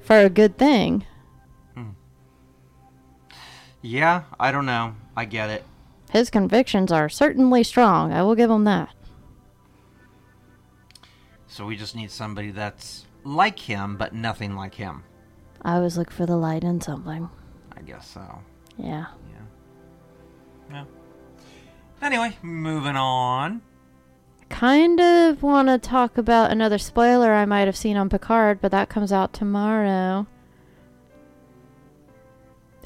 for 0.01 0.21
a 0.21 0.31
good 0.31 0.59
thing. 0.59 1.07
Hmm. 1.75 1.91
Yeah, 3.81 4.25
I 4.39 4.53
don't 4.53 4.67
know. 4.67 4.95
I 5.17 5.25
get 5.25 5.51
it. 5.51 5.65
His 6.11 6.31
convictions 6.31 6.91
are 6.91 7.09
certainly 7.09 7.63
strong. 7.63 8.13
I 8.13 8.23
will 8.23 8.35
give 8.35 8.51
him 8.51 8.65
that. 8.65 8.95
So 11.47 11.67
we 11.67 11.77
just 11.77 11.97
need 11.97 12.11
somebody 12.11 12.51
that's 12.51 13.07
like 13.25 13.59
him 13.59 13.97
but 13.97 14.15
nothing 14.15 14.57
like 14.57 14.75
him. 14.75 15.05
I 15.63 15.75
always 15.75 15.99
look 15.99 16.11
for 16.11 16.27
the 16.27 16.37
light 16.37 16.65
in 16.65 16.81
something. 16.81 17.29
I 17.77 17.83
guess 17.83 18.09
so. 18.09 18.41
Yeah. 18.77 19.07
Yeah. 19.29 19.45
Yeah. 20.71 20.85
Anyway, 22.03 22.37
moving 22.43 22.97
on. 22.97 23.63
Kind 24.49 25.01
of 25.01 25.43
want 25.43 25.69
to 25.69 25.79
talk 25.79 26.19
about 26.19 26.51
another 26.51 26.79
spoiler 26.79 27.33
I 27.33 27.45
might 27.45 27.67
have 27.67 27.77
seen 27.77 27.97
on 27.97 28.09
Picard, 28.09 28.61
but 28.61 28.73
that 28.73 28.89
comes 28.89 29.13
out 29.13 29.33
tomorrow. 29.33 30.27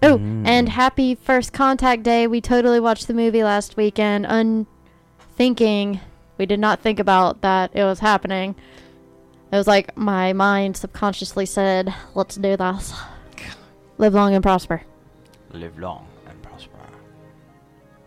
Oh, 0.05 0.19
Mm. 0.19 0.47
and 0.47 0.69
happy 0.69 1.15
First 1.15 1.53
Contact 1.53 2.03
Day. 2.03 2.27
We 2.27 2.41
totally 2.41 2.79
watched 2.81 3.07
the 3.07 3.15
movie 3.15 3.43
last 3.43 3.77
weekend, 3.77 4.27
unthinking. 4.29 6.01
We 6.37 6.47
did 6.47 6.61
not 6.61 6.81
think 6.81 6.99
about 7.01 7.41
that 7.43 7.71
it 7.75 7.85
was 7.85 8.01
happening. 8.01 8.55
It 9.53 9.57
was 9.57 9.67
like 9.67 9.97
my 9.97 10.33
mind 10.33 10.77
subconsciously 10.77 11.47
said, 11.47 11.95
let's 12.15 12.35
do 12.37 12.57
this. 12.57 12.93
Live 13.99 14.13
long 14.15 14.35
and 14.35 14.43
prosper. 14.43 14.83
Live 15.53 15.79
long 15.79 16.07
and 16.29 16.43
prosper. 16.43 16.71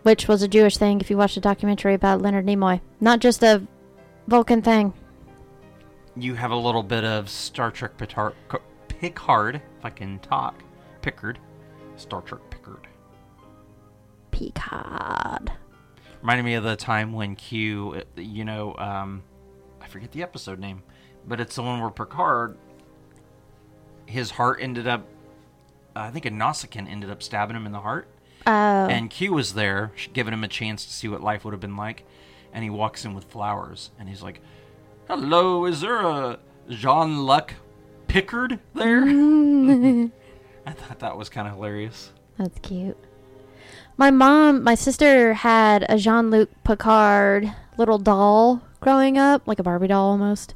which 0.03 0.27
was 0.27 0.41
a 0.41 0.47
Jewish 0.47 0.77
thing. 0.77 1.01
If 1.01 1.10
you 1.10 1.17
watch 1.17 1.36
the 1.36 1.41
documentary 1.41 1.93
about 1.93 2.21
Leonard 2.21 2.45
Nimoy, 2.45 2.79
not 3.01 3.19
just 3.19 3.43
a 3.43 3.63
Vulcan 4.27 4.62
thing. 4.62 4.93
You 6.15 6.36
have 6.36 6.51
a 6.51 6.55
little 6.55 6.83
bit 6.83 7.03
of 7.03 7.29
Star 7.29 7.71
Trek 7.71 7.97
Picard, 7.97 8.33
Picard 8.88 9.55
if 9.55 9.86
I 9.86 9.89
can 9.89 10.19
talk. 10.19 10.63
Pickard. 11.01 11.39
Star 11.97 12.21
Trek 12.21 12.41
Picard. 12.49 12.88
Picard. 14.31 15.51
Reminded 16.21 16.43
me 16.43 16.53
of 16.55 16.63
the 16.63 16.75
time 16.75 17.13
when 17.13 17.36
Q, 17.36 18.01
you 18.15 18.45
know, 18.45 18.75
um, 18.75 19.23
I 19.81 19.88
forget 19.88 20.12
the 20.12 20.23
episode 20.23 20.60
name, 20.60 20.83
but 21.27 21.39
it's 21.39 21.55
the 21.55 21.63
one 21.63 21.79
where 21.81 21.89
Picard, 21.89 22.57
his 24.05 24.31
heart 24.31 24.60
ended 24.62 24.88
up, 24.88 25.05
I 25.95 26.10
think 26.12 26.25
a 26.25 26.31
Nausicaan 26.31 26.89
ended 26.89 27.10
up 27.10 27.21
stabbing 27.21 27.55
him 27.55 27.65
in 27.65 27.71
the 27.71 27.81
heart. 27.81 28.07
Oh. 28.45 28.51
And 28.51 29.10
Q 29.10 29.33
was 29.33 29.53
there, 29.53 29.91
giving 30.13 30.33
him 30.33 30.43
a 30.43 30.47
chance 30.47 30.86
to 30.86 30.93
see 30.93 31.07
what 31.07 31.21
life 31.21 31.43
would 31.43 31.53
have 31.53 31.60
been 31.60 31.75
like. 31.75 32.05
And 32.53 32.63
he 32.63 32.69
walks 32.69 33.03
in 33.03 33.13
with 33.13 33.25
flowers, 33.25 33.91
and 33.99 34.07
he's 34.07 34.23
like, 34.23 34.41
"Hello, 35.07 35.65
is 35.65 35.81
there 35.81 35.99
a 35.99 36.39
Jean 36.69 37.25
Luc 37.25 37.53
Pickard 38.07 38.60
there?" 38.73 39.01
I 40.67 40.71
thought 40.71 40.99
that 40.99 41.17
was 41.17 41.30
kind 41.30 41.47
of 41.47 41.53
hilarious. 41.53 42.12
That's 42.38 42.60
cute. 42.60 42.97
My 43.95 44.12
mom, 44.12 44.63
my 44.63 44.75
sister 44.75 45.34
had 45.34 45.86
a 45.88 45.97
Jean 45.97 46.30
Luc 46.30 46.49
Picard 46.65 47.53
little 47.77 47.97
doll 47.97 48.62
growing 48.82 49.17
up, 49.17 49.47
like 49.47 49.60
a 49.60 49.63
Barbie 49.63 49.88
doll 49.88 50.10
almost. 50.10 50.53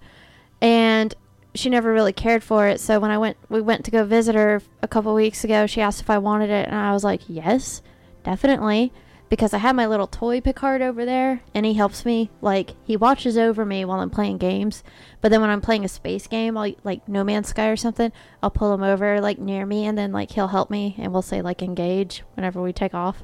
And 0.62 1.16
she 1.56 1.70
never 1.70 1.94
really 1.94 2.12
cared 2.12 2.44
for 2.44 2.68
it. 2.68 2.82
So 2.82 3.00
when 3.00 3.10
I 3.10 3.18
went, 3.18 3.38
we 3.48 3.62
went 3.62 3.86
to 3.86 3.92
go 3.92 4.04
visit 4.04 4.36
her 4.36 4.62
a 4.82 4.88
couple 4.88 5.14
weeks 5.16 5.46
ago. 5.46 5.66
She 5.66 5.80
asked 5.80 6.02
if 6.02 6.10
I 6.10 6.18
wanted 6.18 6.50
it, 6.50 6.68
and 6.68 6.76
I 6.76 6.92
was 6.92 7.06
like, 7.06 7.22
yes, 7.28 7.82
definitely, 8.24 8.92
because 9.32 9.54
I 9.54 9.60
have 9.60 9.78
my 9.78 9.88
little 9.88 10.08
toy 10.08 10.42
Picard 10.42 10.82
over 10.82 11.06
there, 11.06 11.42
and 11.56 11.66
he 11.66 11.74
helps 11.74 12.04
me. 12.04 12.30
Like 12.42 12.72
he 12.84 12.98
watches 12.98 13.38
over 13.38 13.66
me 13.66 13.86
while 13.86 14.02
I'm 14.02 14.10
playing 14.10 14.40
games. 14.40 14.84
But 15.22 15.32
then 15.32 15.40
when 15.40 15.50
I'm 15.50 15.62
playing 15.62 15.86
a 15.86 15.88
space 15.88 16.28
game, 16.28 16.58
I'll, 16.58 16.74
like 16.84 17.08
No 17.08 17.24
Man's 17.24 17.48
Sky 17.48 17.70
or 17.70 17.78
something, 17.78 18.12
I'll 18.44 18.52
pull 18.52 18.74
him 18.74 18.84
over 18.84 19.22
like 19.22 19.40
near 19.40 19.66
me, 19.66 19.86
and 19.86 19.98
then 19.98 20.12
like 20.12 20.32
he'll 20.32 20.50
help 20.50 20.70
me, 20.70 20.96
and 21.00 21.14
we'll 21.14 21.22
say 21.22 21.42
like 21.42 21.62
engage 21.62 22.24
whenever 22.36 22.62
we 22.62 22.74
take 22.74 22.94
off. 22.94 23.24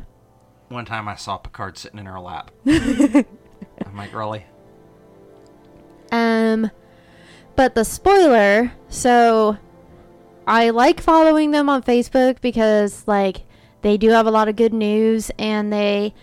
One 0.69 0.85
time 0.85 1.09
I 1.09 1.15
saw 1.15 1.35
Picard 1.35 1.77
sitting 1.77 1.99
in 1.99 2.05
her 2.05 2.21
lap. 2.21 2.51
I'm 2.65 3.25
like, 3.95 4.13
really? 4.13 4.45
Um, 6.13 6.71
but 7.57 7.75
the 7.75 7.83
spoiler, 7.83 8.71
so 8.87 9.57
I 10.47 10.69
like 10.69 11.01
following 11.01 11.51
them 11.51 11.67
on 11.67 11.83
Facebook 11.83 12.39
because 12.39 13.05
like 13.07 13.43
they 13.81 13.97
do 13.97 14.09
have 14.09 14.25
a 14.25 14.31
lot 14.31 14.47
of 14.47 14.55
good 14.55 14.73
news 14.73 15.31
and 15.37 15.71
they 15.71 16.13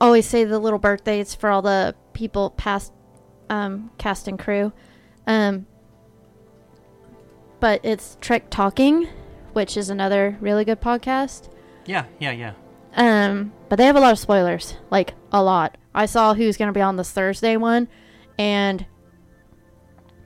always 0.00 0.26
say 0.26 0.44
the 0.44 0.58
little 0.58 0.78
birthdays 0.78 1.34
for 1.34 1.50
all 1.50 1.62
the 1.62 1.94
people 2.12 2.50
past 2.50 2.92
um, 3.50 3.90
cast 3.98 4.28
and 4.28 4.38
crew. 4.38 4.72
Um, 5.26 5.66
but 7.60 7.80
it's 7.82 8.16
Trek 8.20 8.50
Talking, 8.50 9.08
which 9.52 9.76
is 9.76 9.90
another 9.90 10.36
really 10.40 10.64
good 10.64 10.80
podcast. 10.80 11.48
Yeah, 11.86 12.04
yeah, 12.18 12.32
yeah. 12.32 12.52
Um, 12.94 13.52
but 13.68 13.76
they 13.76 13.84
have 13.86 13.96
a 13.96 14.00
lot 14.00 14.12
of 14.12 14.18
spoilers, 14.18 14.74
like 14.90 15.14
a 15.32 15.42
lot. 15.42 15.76
I 15.94 16.06
saw 16.06 16.34
who's 16.34 16.56
going 16.56 16.68
to 16.68 16.72
be 16.72 16.80
on 16.80 16.96
this 16.96 17.10
Thursday 17.10 17.56
one, 17.56 17.88
and 18.38 18.86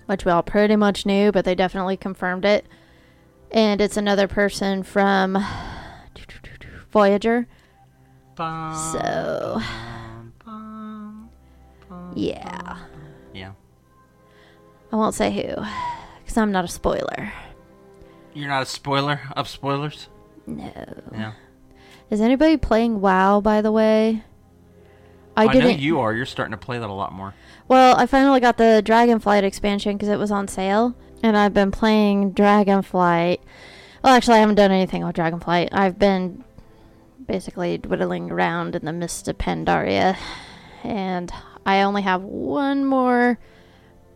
which 0.06 0.24
we 0.24 0.32
all 0.32 0.42
pretty 0.42 0.76
much 0.76 1.06
knew, 1.06 1.32
but 1.32 1.44
they 1.44 1.54
definitely 1.54 1.96
confirmed 1.96 2.44
it. 2.44 2.66
And 3.50 3.80
it's 3.80 3.96
another 3.96 4.28
person 4.28 4.82
from 4.82 5.42
Voyager. 6.92 7.46
So, 8.36 9.60
yeah. 12.14 12.78
Yeah. 13.34 13.52
I 14.90 14.96
won't 14.96 15.14
say 15.14 15.30
who, 15.30 15.62
because 16.22 16.36
I'm 16.36 16.52
not 16.52 16.64
a 16.64 16.68
spoiler. 16.68 17.32
You're 18.34 18.48
not 18.48 18.62
a 18.62 18.66
spoiler 18.66 19.20
of 19.36 19.48
spoilers? 19.48 20.08
No. 20.46 20.72
Yeah. 21.12 21.32
Is 22.10 22.20
anybody 22.20 22.56
playing 22.56 23.00
WoW, 23.00 23.40
by 23.40 23.62
the 23.62 23.72
way? 23.72 24.22
I 25.36 25.44
I, 25.44 25.52
didn't. 25.52 25.68
know 25.70 25.76
you 25.76 26.00
are. 26.00 26.12
You're 26.12 26.26
starting 26.26 26.52
to 26.52 26.58
play 26.58 26.78
that 26.78 26.90
a 26.90 26.92
lot 26.92 27.12
more. 27.12 27.32
Well, 27.68 27.96
I 27.96 28.04
finally 28.06 28.40
got 28.40 28.58
the 28.58 28.82
Dragonflight 28.84 29.44
expansion 29.44 29.96
because 29.96 30.08
it 30.08 30.18
was 30.18 30.30
on 30.30 30.46
sale, 30.48 30.94
and 31.22 31.36
I've 31.38 31.54
been 31.54 31.70
playing 31.70 32.34
Dragonflight. 32.34 33.38
Well, 34.02 34.14
actually, 34.14 34.36
I 34.36 34.40
haven't 34.40 34.56
done 34.56 34.72
anything 34.72 35.04
with 35.06 35.16
Dragonflight. 35.16 35.68
I've 35.72 35.98
been 35.98 36.44
basically 37.26 37.78
dwindling 37.78 38.30
around 38.30 38.74
in 38.74 38.84
the 38.84 38.92
mist 38.92 39.28
of 39.28 39.38
Pandaria, 39.38 40.16
and 40.82 41.32
I 41.64 41.82
only 41.82 42.02
have 42.02 42.22
one 42.22 42.84
more 42.84 43.38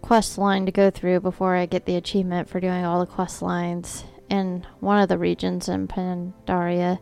quest 0.03 0.38
line 0.38 0.66
to 0.66 0.73
go 0.73 0.90
through 0.90 1.21
before 1.21 1.57
I 1.57 1.66
get 1.66 1.85
the 1.87 1.97
achievement 1.97 2.49
for 2.49 2.61
doing 2.61 2.85
all 2.85 3.01
the 3.01 3.07
quest 3.07 3.42
lines 3.42 4.05
in 4.29 4.66
one 4.81 5.01
of 5.01 5.09
the 5.09 5.19
regions 5.19 5.69
in 5.69 5.88
Pandaria. 5.88 6.99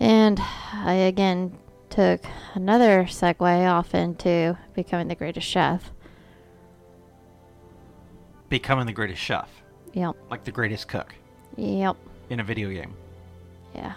And 0.00 0.40
I 0.72 0.94
again 0.94 1.56
took 1.90 2.24
another 2.54 3.04
segue 3.04 3.70
off 3.70 3.94
into 3.94 4.58
becoming 4.74 5.06
the 5.08 5.14
greatest 5.14 5.46
chef. 5.46 5.92
Becoming 8.48 8.86
the 8.86 8.92
greatest 8.92 9.20
chef. 9.20 9.48
Yep. 9.92 10.16
Like 10.30 10.44
the 10.44 10.50
greatest 10.52 10.88
cook 10.88 11.14
Yep. 11.56 11.96
in 12.30 12.40
a 12.40 12.44
video 12.44 12.70
game. 12.70 12.94
Yeah. 13.74 13.94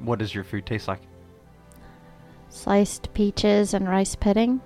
What 0.00 0.18
does 0.18 0.34
your 0.34 0.44
food 0.44 0.66
taste 0.66 0.88
like? 0.88 1.00
Sliced 2.48 3.12
peaches 3.14 3.74
and 3.74 3.88
rice 3.88 4.14
pudding. 4.14 4.60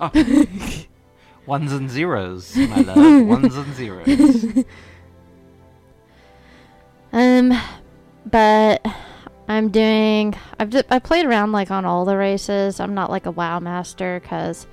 Ones 1.46 1.72
and 1.72 1.90
zeros, 1.90 2.56
my 2.56 2.80
love. 2.80 3.26
Ones 3.26 3.56
and 3.56 3.74
zeros. 3.74 4.64
Um, 7.12 7.52
but 8.24 8.84
I'm 9.48 9.68
doing. 9.68 10.34
I've 10.58 10.70
d- 10.70 10.82
I 10.90 10.98
played 10.98 11.26
around 11.26 11.52
like 11.52 11.70
on 11.70 11.84
all 11.84 12.04
the 12.04 12.16
races. 12.16 12.80
I'm 12.80 12.94
not 12.94 13.10
like 13.10 13.26
a 13.26 13.30
WoW 13.30 13.60
master 13.60 14.18
because 14.20 14.66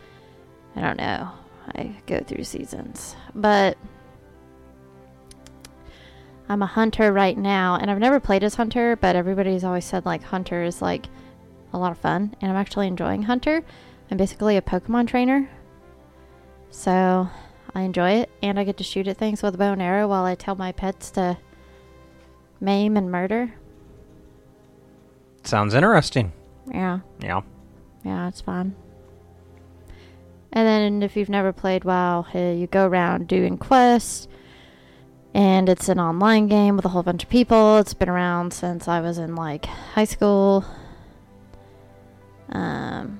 I 0.75 0.81
don't 0.81 0.97
know. 0.97 1.29
I 1.75 1.95
go 2.07 2.19
through 2.21 2.45
seasons, 2.45 3.15
but 3.35 3.77
I'm 6.49 6.61
a 6.63 6.65
hunter 6.67 7.13
right 7.13 7.37
now, 7.37 7.75
and 7.79 7.89
I've 7.91 7.99
never 7.99 8.19
played 8.19 8.43
as 8.43 8.55
hunter. 8.55 8.95
But 8.95 9.15
everybody's 9.15 9.63
always 9.63 9.85
said 9.85 10.05
like 10.05 10.23
hunter 10.23 10.63
is 10.63 10.81
like 10.81 11.07
a 11.73 11.77
lot 11.77 11.91
of 11.91 11.97
fun, 11.99 12.35
and 12.41 12.51
I'm 12.51 12.57
actually 12.57 12.87
enjoying 12.87 13.23
hunter. 13.23 13.63
I'm 14.09 14.17
basically 14.17 14.57
a 14.57 14.61
Pokemon 14.61 15.07
trainer, 15.07 15.47
so 16.71 17.29
I 17.75 17.81
enjoy 17.81 18.11
it, 18.13 18.29
and 18.41 18.59
I 18.59 18.63
get 18.63 18.77
to 18.77 18.83
shoot 18.83 19.07
at 19.07 19.17
things 19.17 19.43
with 19.43 19.53
a 19.53 19.57
bow 19.59 19.73
and 19.73 19.81
arrow 19.81 20.07
while 20.07 20.25
I 20.25 20.33
tell 20.33 20.55
my 20.55 20.71
pets 20.71 21.11
to 21.11 21.37
maim 22.59 22.97
and 22.97 23.11
murder. 23.11 23.53
Sounds 25.43 25.73
interesting. 25.75 26.31
Yeah, 26.71 26.99
Yeah. 27.21 27.41
yeah, 28.03 28.27
it's 28.27 28.41
fun. 28.41 28.75
And 30.51 30.67
then 30.67 31.03
if 31.03 31.15
you've 31.15 31.29
never 31.29 31.53
played 31.53 31.83
WoW, 31.83 32.25
you 32.33 32.65
go 32.65 32.87
around 32.87 33.27
doing 33.27 33.57
quests, 33.57 34.27
and 35.33 35.69
it's 35.69 35.89
an 35.89 35.99
online 35.99 36.47
game 36.47 36.75
with 36.75 36.85
a 36.85 36.89
whole 36.89 37.03
bunch 37.03 37.23
of 37.23 37.29
people. 37.29 37.77
It's 37.77 37.93
been 37.93 38.09
around 38.09 38.53
since 38.53 38.87
I 38.87 38.99
was 38.99 39.17
in 39.17 39.35
like 39.35 39.65
high 39.65 40.05
school. 40.05 40.65
Um, 42.49 43.19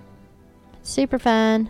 super 0.81 1.19
fun, 1.19 1.69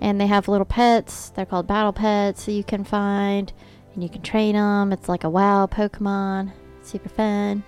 and 0.00 0.20
they 0.20 0.26
have 0.26 0.48
little 0.48 0.64
pets. 0.64 1.30
They're 1.30 1.46
called 1.46 1.66
battle 1.66 1.92
pets 1.92 2.46
that 2.46 2.52
you 2.52 2.64
can 2.64 2.84
find, 2.84 3.52
and 3.94 4.02
you 4.02 4.08
can 4.08 4.22
train 4.22 4.54
them. 4.54 4.92
It's 4.92 5.08
like 5.08 5.24
a 5.24 5.30
WoW 5.30 5.66
Pokemon. 5.66 6.52
Super 6.82 7.08
fun. 7.08 7.62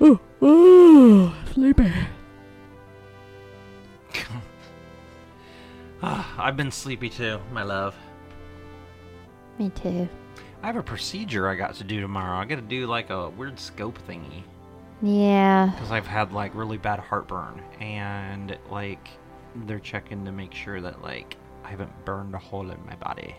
Oh, 0.00 0.20
oh, 0.40 1.36
sleepy. 1.52 1.92
Ah, 6.04 6.34
I've 6.36 6.56
been 6.56 6.72
sleepy 6.72 7.08
too, 7.08 7.38
my 7.52 7.62
love. 7.62 7.94
Me 9.62 9.70
too. 9.76 10.08
I 10.62 10.66
have 10.66 10.76
a 10.76 10.82
procedure 10.82 11.48
I 11.48 11.54
got 11.54 11.74
to 11.76 11.84
do 11.84 12.00
tomorrow. 12.00 12.36
I 12.36 12.44
got 12.46 12.56
to 12.56 12.60
do 12.62 12.86
like 12.88 13.10
a 13.10 13.30
weird 13.30 13.60
scope 13.60 13.96
thingy 14.08 14.42
Yeah. 15.00 15.70
because 15.72 15.92
I've 15.92 16.06
had 16.06 16.32
like 16.32 16.52
really 16.54 16.78
bad 16.78 16.98
heartburn 16.98 17.62
and 17.80 18.58
like 18.70 19.06
they're 19.66 19.78
checking 19.78 20.24
to 20.24 20.32
make 20.32 20.52
sure 20.52 20.80
that 20.80 21.00
like 21.00 21.36
I 21.64 21.68
haven't 21.70 22.04
burned 22.04 22.34
a 22.34 22.38
hole 22.38 22.68
in 22.70 22.84
my 22.86 22.96
body. 22.96 23.36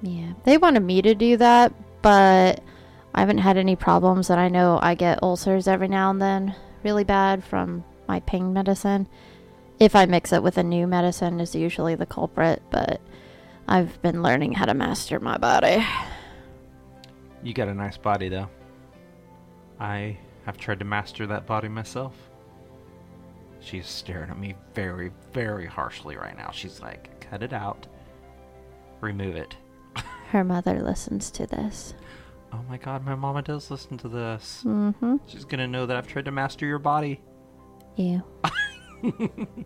Yeah, 0.00 0.32
they 0.44 0.56
wanted 0.56 0.80
me 0.82 1.02
to 1.02 1.14
do 1.14 1.36
that, 1.36 1.74
but 2.00 2.62
I 3.14 3.20
haven't 3.20 3.38
had 3.38 3.58
any 3.58 3.76
problems. 3.76 4.30
And 4.30 4.40
I 4.40 4.48
know 4.48 4.78
I 4.82 4.94
get 4.94 5.22
ulcers 5.22 5.68
every 5.68 5.88
now 5.88 6.08
and 6.10 6.22
then, 6.22 6.54
really 6.82 7.04
bad 7.04 7.44
from 7.44 7.84
my 8.08 8.20
pain 8.20 8.54
medicine. 8.54 9.08
If 9.78 9.94
I 9.94 10.06
mix 10.06 10.32
it 10.32 10.42
with 10.42 10.56
a 10.56 10.62
new 10.62 10.86
medicine, 10.86 11.38
is 11.40 11.54
usually 11.54 11.94
the 11.96 12.06
culprit. 12.06 12.62
But 12.70 13.00
I've 13.66 14.00
been 14.02 14.22
learning 14.22 14.52
how 14.52 14.66
to 14.66 14.74
master 14.74 15.20
my 15.20 15.38
body. 15.38 15.84
You 17.42 17.54
got 17.54 17.68
a 17.68 17.74
nice 17.74 17.96
body 17.96 18.28
though. 18.28 18.48
I 19.80 20.18
I've 20.46 20.58
tried 20.58 20.78
to 20.80 20.84
master 20.84 21.26
that 21.26 21.46
body 21.46 21.68
myself. 21.68 22.14
She's 23.60 23.86
staring 23.86 24.30
at 24.30 24.38
me 24.38 24.54
very, 24.74 25.10
very 25.32 25.66
harshly 25.66 26.16
right 26.16 26.36
now. 26.36 26.50
She's 26.52 26.80
like, 26.80 27.18
cut 27.20 27.42
it 27.42 27.54
out. 27.54 27.86
Remove 29.00 29.36
it. 29.36 29.56
Her 30.30 30.44
mother 30.44 30.82
listens 30.82 31.30
to 31.32 31.46
this. 31.46 31.94
Oh 32.52 32.60
my 32.68 32.76
god, 32.76 33.04
my 33.04 33.14
mama 33.14 33.42
does 33.42 33.70
listen 33.70 33.96
to 33.98 34.08
this. 34.08 34.62
Mm-hmm. 34.64 35.16
She's 35.26 35.44
gonna 35.44 35.66
know 35.66 35.86
that 35.86 35.96
I've 35.96 36.06
tried 36.06 36.26
to 36.26 36.30
master 36.30 36.66
your 36.66 36.78
body. 36.78 37.20
You. 37.96 38.22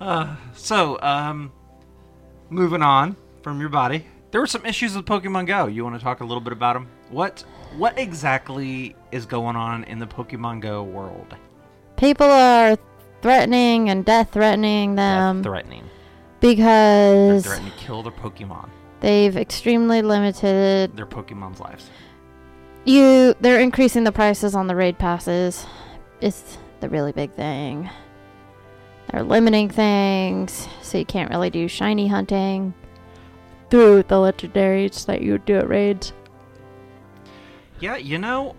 Uh, 0.00 0.36
so, 0.54 0.98
um, 1.00 1.52
moving 2.50 2.82
on 2.82 3.16
from 3.42 3.60
your 3.60 3.68
body, 3.68 4.06
there 4.30 4.40
were 4.40 4.46
some 4.46 4.64
issues 4.66 4.94
with 4.94 5.06
Pokemon 5.06 5.46
Go. 5.46 5.66
You 5.66 5.84
want 5.84 5.96
to 5.96 6.02
talk 6.02 6.20
a 6.20 6.24
little 6.24 6.40
bit 6.40 6.52
about 6.52 6.74
them? 6.74 6.88
What 7.10 7.44
what 7.76 7.98
exactly 7.98 8.96
is 9.12 9.26
going 9.26 9.56
on 9.56 9.84
in 9.84 9.98
the 9.98 10.06
Pokemon 10.06 10.60
Go 10.60 10.82
world? 10.82 11.34
People 11.96 12.26
are 12.26 12.76
threatening 13.22 13.90
and 13.90 14.04
death 14.04 14.32
threatening 14.32 14.94
them 14.94 15.38
Death 15.38 15.50
threatening. 15.50 15.84
They're 16.40 16.50
because 16.50 17.44
threatening 17.44 17.72
to 17.72 17.78
kill 17.78 18.02
their 18.02 18.12
Pokemon, 18.12 18.68
they've 19.00 19.36
extremely 19.36 20.02
limited 20.02 20.96
their 20.96 21.06
Pokemon's 21.06 21.60
lives. 21.60 21.90
you. 22.84 23.34
They're 23.40 23.60
increasing 23.60 24.04
the 24.04 24.12
prices 24.12 24.54
on 24.54 24.66
the 24.66 24.76
raid 24.76 24.98
passes. 24.98 25.66
It's 26.20 26.58
the 26.80 26.88
really 26.88 27.12
big 27.12 27.32
thing. 27.34 27.90
They're 29.12 29.22
limiting 29.22 29.68
things, 29.70 30.68
so 30.82 30.98
you 30.98 31.04
can't 31.04 31.30
really 31.30 31.50
do 31.50 31.66
shiny 31.68 32.08
hunting 32.08 32.74
through 33.70 34.02
the 34.04 34.16
legendaries 34.16 35.06
that 35.06 35.22
you 35.22 35.32
would 35.32 35.44
do 35.44 35.56
at 35.56 35.68
raids. 35.68 36.12
Yeah, 37.80 37.96
you 37.96 38.18
know, 38.18 38.56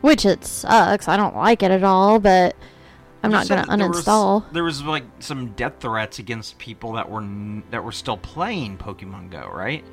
Which 0.00 0.26
it 0.26 0.44
sucks. 0.44 1.06
I 1.06 1.16
don't 1.16 1.36
like 1.36 1.62
it 1.62 1.70
at 1.70 1.84
all, 1.84 2.18
but 2.18 2.56
I'm 3.22 3.30
you 3.30 3.36
not 3.36 3.48
gonna 3.48 3.66
that 3.66 3.78
there 3.78 3.88
was- 3.88 4.04
uninstall. 4.04 4.44
There 4.52 4.64
was, 4.64 4.82
like 4.82 5.04
some 5.20 5.52
death 5.52 5.74
threats 5.78 6.18
against 6.18 6.58
people 6.58 6.92
that 6.94 7.08
were 7.08 7.20
n- 7.20 7.62
that 7.70 7.84
were 7.84 7.92
still 7.92 8.16
playing 8.16 8.78
Pokemon 8.78 9.30
Go, 9.30 9.48
right? 9.52 9.84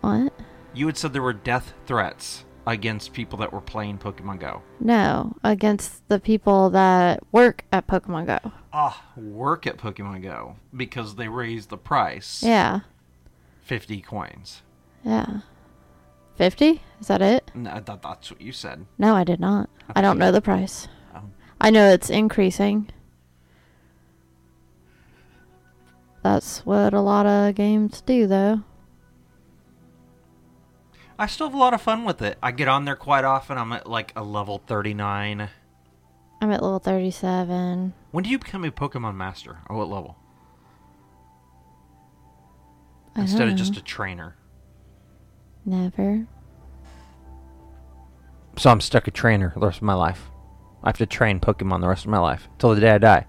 What? 0.00 0.32
You 0.74 0.86
had 0.86 0.96
said 0.96 1.12
there 1.12 1.22
were 1.22 1.32
death 1.32 1.72
threats 1.86 2.44
against 2.66 3.12
people 3.12 3.38
that 3.38 3.52
were 3.52 3.60
playing 3.60 3.98
Pokemon 3.98 4.40
Go. 4.40 4.62
No, 4.80 5.36
against 5.44 6.06
the 6.08 6.18
people 6.18 6.70
that 6.70 7.20
work 7.32 7.64
at 7.72 7.86
Pokemon 7.86 8.26
Go. 8.26 8.52
Ah, 8.72 9.04
work 9.16 9.66
at 9.66 9.76
Pokemon 9.78 10.22
Go 10.22 10.56
because 10.76 11.14
they 11.14 11.28
raised 11.28 11.70
the 11.70 11.76
price. 11.78 12.42
Yeah, 12.42 12.80
50 13.62 14.00
coins. 14.02 14.62
yeah. 15.04 15.40
50? 16.36 16.82
Is 17.00 17.06
that 17.06 17.22
it? 17.22 17.50
No, 17.54 17.70
I 17.70 17.80
thought 17.80 18.02
that's 18.02 18.30
what 18.30 18.42
you 18.42 18.52
said. 18.52 18.84
No, 18.98 19.14
I 19.16 19.24
did 19.24 19.40
not. 19.40 19.70
I 19.94 20.02
don't 20.02 20.18
know 20.18 20.30
the 20.30 20.42
price. 20.42 20.86
Oh. 21.14 21.22
I 21.58 21.70
know 21.70 21.88
it's 21.88 22.10
increasing. 22.10 22.90
That's 26.22 26.66
what 26.66 26.92
a 26.92 27.00
lot 27.00 27.24
of 27.24 27.54
games 27.54 28.02
do, 28.02 28.26
though. 28.26 28.60
I 31.18 31.26
still 31.26 31.46
have 31.46 31.54
a 31.54 31.58
lot 31.58 31.72
of 31.74 31.80
fun 31.80 32.04
with 32.04 32.20
it. 32.20 32.38
I 32.42 32.50
get 32.52 32.68
on 32.68 32.84
there 32.84 32.96
quite 32.96 33.24
often. 33.24 33.56
I'm 33.56 33.72
at 33.72 33.88
like 33.88 34.12
a 34.14 34.22
level 34.22 34.62
39. 34.66 35.48
I'm 36.42 36.50
at 36.50 36.62
level 36.62 36.78
37. 36.78 37.94
When 38.10 38.24
do 38.24 38.30
you 38.30 38.38
become 38.38 38.64
a 38.64 38.70
Pokemon 38.70 39.16
master? 39.16 39.58
Or 39.68 39.76
what 39.76 39.88
level? 39.88 40.16
I 43.14 43.22
Instead 43.22 43.38
don't 43.40 43.50
of 43.50 43.56
just 43.56 43.78
a 43.78 43.82
trainer. 43.82 44.36
Never. 45.64 46.26
So 48.58 48.70
I'm 48.70 48.80
stuck 48.82 49.08
a 49.08 49.10
trainer 49.10 49.52
the 49.54 49.66
rest 49.66 49.78
of 49.78 49.82
my 49.84 49.94
life. 49.94 50.30
I 50.82 50.90
have 50.90 50.98
to 50.98 51.06
train 51.06 51.40
Pokemon 51.40 51.80
the 51.80 51.88
rest 51.88 52.04
of 52.04 52.10
my 52.10 52.18
life 52.18 52.48
till 52.58 52.74
the 52.74 52.80
day 52.80 52.90
I 52.90 52.98
die. 52.98 53.26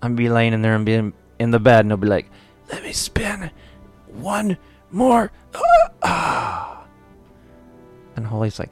I'm 0.00 0.16
be 0.16 0.28
laying 0.30 0.54
in 0.54 0.62
there 0.62 0.74
and 0.74 0.84
being 0.84 1.12
in 1.38 1.50
the 1.50 1.60
bed, 1.60 1.80
and 1.80 1.90
they'll 1.90 1.96
be 1.98 2.08
like, 2.08 2.30
"Let 2.72 2.82
me 2.82 2.92
spin 2.92 3.50
one 4.06 4.56
more." 4.94 5.30
Ah. 6.02 6.70
And 8.16 8.24
Holly's 8.24 8.60
like, 8.60 8.70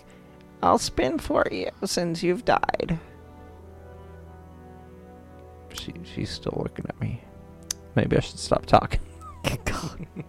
"I'll 0.62 0.78
spin 0.78 1.18
for 1.18 1.44
you 1.50 1.70
since 1.84 2.22
you've 2.22 2.44
died." 2.44 2.98
She 5.72 5.92
she's 6.04 6.30
still 6.30 6.60
looking 6.62 6.86
at 6.88 7.00
me. 7.00 7.20
Maybe 7.96 8.16
I 8.16 8.20
should 8.20 8.38
stop 8.38 8.66
talking. 8.66 9.00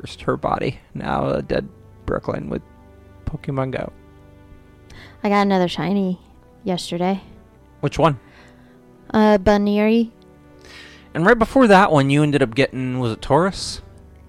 First 0.00 0.22
her 0.22 0.36
body, 0.36 0.80
now 0.94 1.28
a 1.28 1.42
dead 1.42 1.68
Brooklyn 2.06 2.48
with 2.48 2.62
Pokemon 3.26 3.72
Go. 3.72 3.92
I 5.22 5.28
got 5.28 5.42
another 5.42 5.68
shiny 5.68 6.20
yesterday. 6.64 7.20
Which 7.80 7.98
one? 7.98 8.18
Uh, 9.10 9.38
Buneary. 9.38 10.12
And 11.14 11.24
right 11.24 11.38
before 11.38 11.66
that 11.68 11.92
one, 11.92 12.10
you 12.10 12.22
ended 12.22 12.42
up 12.42 12.54
getting 12.54 12.98
was 12.98 13.12
it 13.12 13.20
Tauros? 13.20 13.80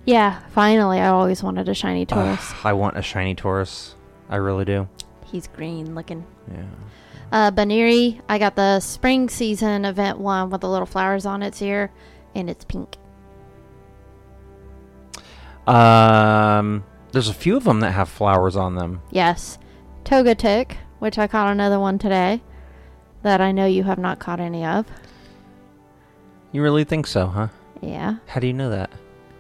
Yeah, 0.06 0.40
finally. 0.50 1.00
I 1.00 1.08
always 1.08 1.42
wanted 1.42 1.68
a 1.68 1.74
shiny 1.74 2.06
Tauros. 2.06 2.52
Ugh, 2.52 2.58
I 2.64 2.74
want 2.74 2.98
a 2.98 3.02
shiny 3.02 3.36
Tauros. 3.36 3.94
I 4.30 4.38
really 4.38 4.66
do. 4.66 4.88
He's 5.26 5.48
green 5.48 5.96
looking. 5.96 6.26
Yeah. 6.52 6.66
Uh, 7.32 7.52
Buneary, 7.52 8.22
I 8.30 8.38
got 8.38 8.56
the 8.56 8.80
spring 8.80 9.30
season 9.30 9.84
event 9.84 10.20
one 10.20 10.50
with 10.52 10.62
the 10.62 10.70
little 10.70 10.86
flowers 10.86 11.26
on 11.26 11.42
its 11.42 11.62
ear, 11.62 11.92
and 12.36 12.50
it's 12.50 12.64
pink. 12.64 12.98
Um, 15.68 16.84
there's 17.12 17.28
a 17.28 17.34
few 17.34 17.58
of 17.58 17.64
them 17.64 17.80
that 17.80 17.92
have 17.92 18.08
flowers 18.10 18.56
on 18.56 18.76
them. 18.76 19.02
Yes. 19.10 19.58
Toga 20.04 20.36
Togetic, 20.36 20.78
which 21.00 21.18
I 21.18 21.28
caught 21.28 21.52
another 21.52 21.80
one 21.80 21.98
today 21.98 22.42
that 23.24 23.42
I 23.42 23.52
know 23.52 23.66
you 23.66 23.84
have 23.84 23.98
not 23.98 24.20
caught 24.20 24.40
any 24.40 24.64
of. 24.64 24.86
You 26.52 26.62
really 26.62 26.84
think 26.84 27.08
so, 27.08 27.26
huh? 27.28 27.48
Yeah, 27.82 28.18
How 28.28 28.40
do 28.40 28.48
you 28.48 28.54
know 28.54 28.70
that? 28.70 28.92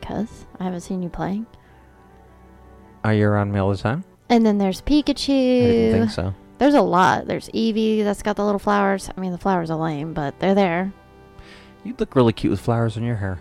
Because 0.05 0.45
I 0.59 0.63
haven't 0.65 0.81
seen 0.81 1.01
you 1.01 1.09
playing. 1.09 1.47
Are 3.03 3.13
you 3.13 3.27
around 3.27 3.51
me 3.51 3.59
all 3.59 3.71
the 3.71 3.77
time? 3.77 4.03
And 4.29 4.45
then 4.45 4.57
there's 4.59 4.81
I 4.85 4.89
didn't 4.89 5.15
Pikachu. 5.15 5.91
think 5.91 6.11
so. 6.11 6.33
There's 6.57 6.73
a 6.75 6.81
lot. 6.81 7.25
There's 7.27 7.49
Eevee 7.49 8.03
that's 8.03 8.21
got 8.23 8.35
the 8.35 8.45
little 8.45 8.59
flowers. 8.59 9.09
I 9.15 9.19
mean, 9.19 9.31
the 9.31 9.37
flowers 9.37 9.69
are 9.71 9.77
lame, 9.77 10.13
but 10.13 10.39
they're 10.39 10.55
there. 10.55 10.93
You 11.83 11.95
look 11.99 12.15
really 12.15 12.33
cute 12.33 12.51
with 12.51 12.59
flowers 12.61 12.97
in 12.97 13.03
your 13.03 13.15
hair. 13.15 13.39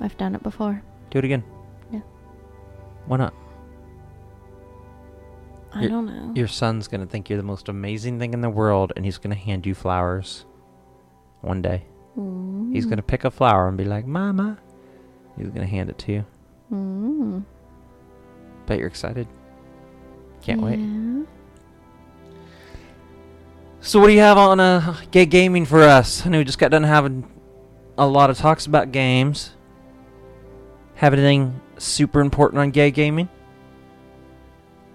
I've 0.00 0.16
done 0.16 0.34
it 0.34 0.42
before. 0.42 0.82
Do 1.10 1.18
it 1.18 1.24
again. 1.24 1.44
Yeah. 1.90 2.00
Why 3.06 3.16
not? 3.18 3.34
I 5.74 5.80
You're- 5.80 5.90
don't 5.92 6.06
know. 6.06 6.32
Your 6.34 6.48
son's 6.48 6.88
gonna 6.88 7.06
think 7.06 7.30
you're 7.30 7.38
the 7.38 7.42
most 7.42 7.68
amazing 7.68 8.18
thing 8.18 8.34
in 8.34 8.42
the 8.42 8.50
world, 8.50 8.92
and 8.96 9.04
he's 9.04 9.18
gonna 9.18 9.34
hand 9.34 9.64
you 9.66 9.74
flowers. 9.74 10.44
One 11.40 11.62
day, 11.62 11.84
he's 12.72 12.86
Mm. 12.86 12.90
gonna 12.90 13.02
pick 13.02 13.24
a 13.24 13.30
flower 13.30 13.66
and 13.68 13.76
be 13.78 13.84
like, 13.84 14.06
"Mama." 14.06 14.58
He's 15.36 15.48
gonna 15.48 15.66
hand 15.66 15.90
it 15.90 15.98
to 15.98 16.12
you. 16.12 16.24
Mm. 16.72 17.44
Bet 18.66 18.78
you're 18.78 18.88
excited. 18.88 19.26
Can't 20.42 20.60
wait. 20.60 20.78
So 23.80 24.00
what 24.00 24.06
do 24.08 24.12
you 24.12 24.20
have 24.20 24.38
on 24.38 24.60
uh, 24.60 24.96
gay 25.10 25.26
gaming 25.26 25.66
for 25.66 25.82
us? 25.82 26.24
I 26.24 26.28
know 26.28 26.38
we 26.38 26.44
just 26.44 26.58
got 26.58 26.70
done 26.70 26.84
having 26.84 27.28
a 27.98 28.06
lot 28.06 28.30
of 28.30 28.38
talks 28.38 28.66
about 28.66 28.92
games. 28.92 29.50
Have 30.94 31.12
anything 31.12 31.60
super 31.78 32.20
important 32.20 32.60
on 32.60 32.70
gay 32.70 32.90
gaming? 32.90 33.28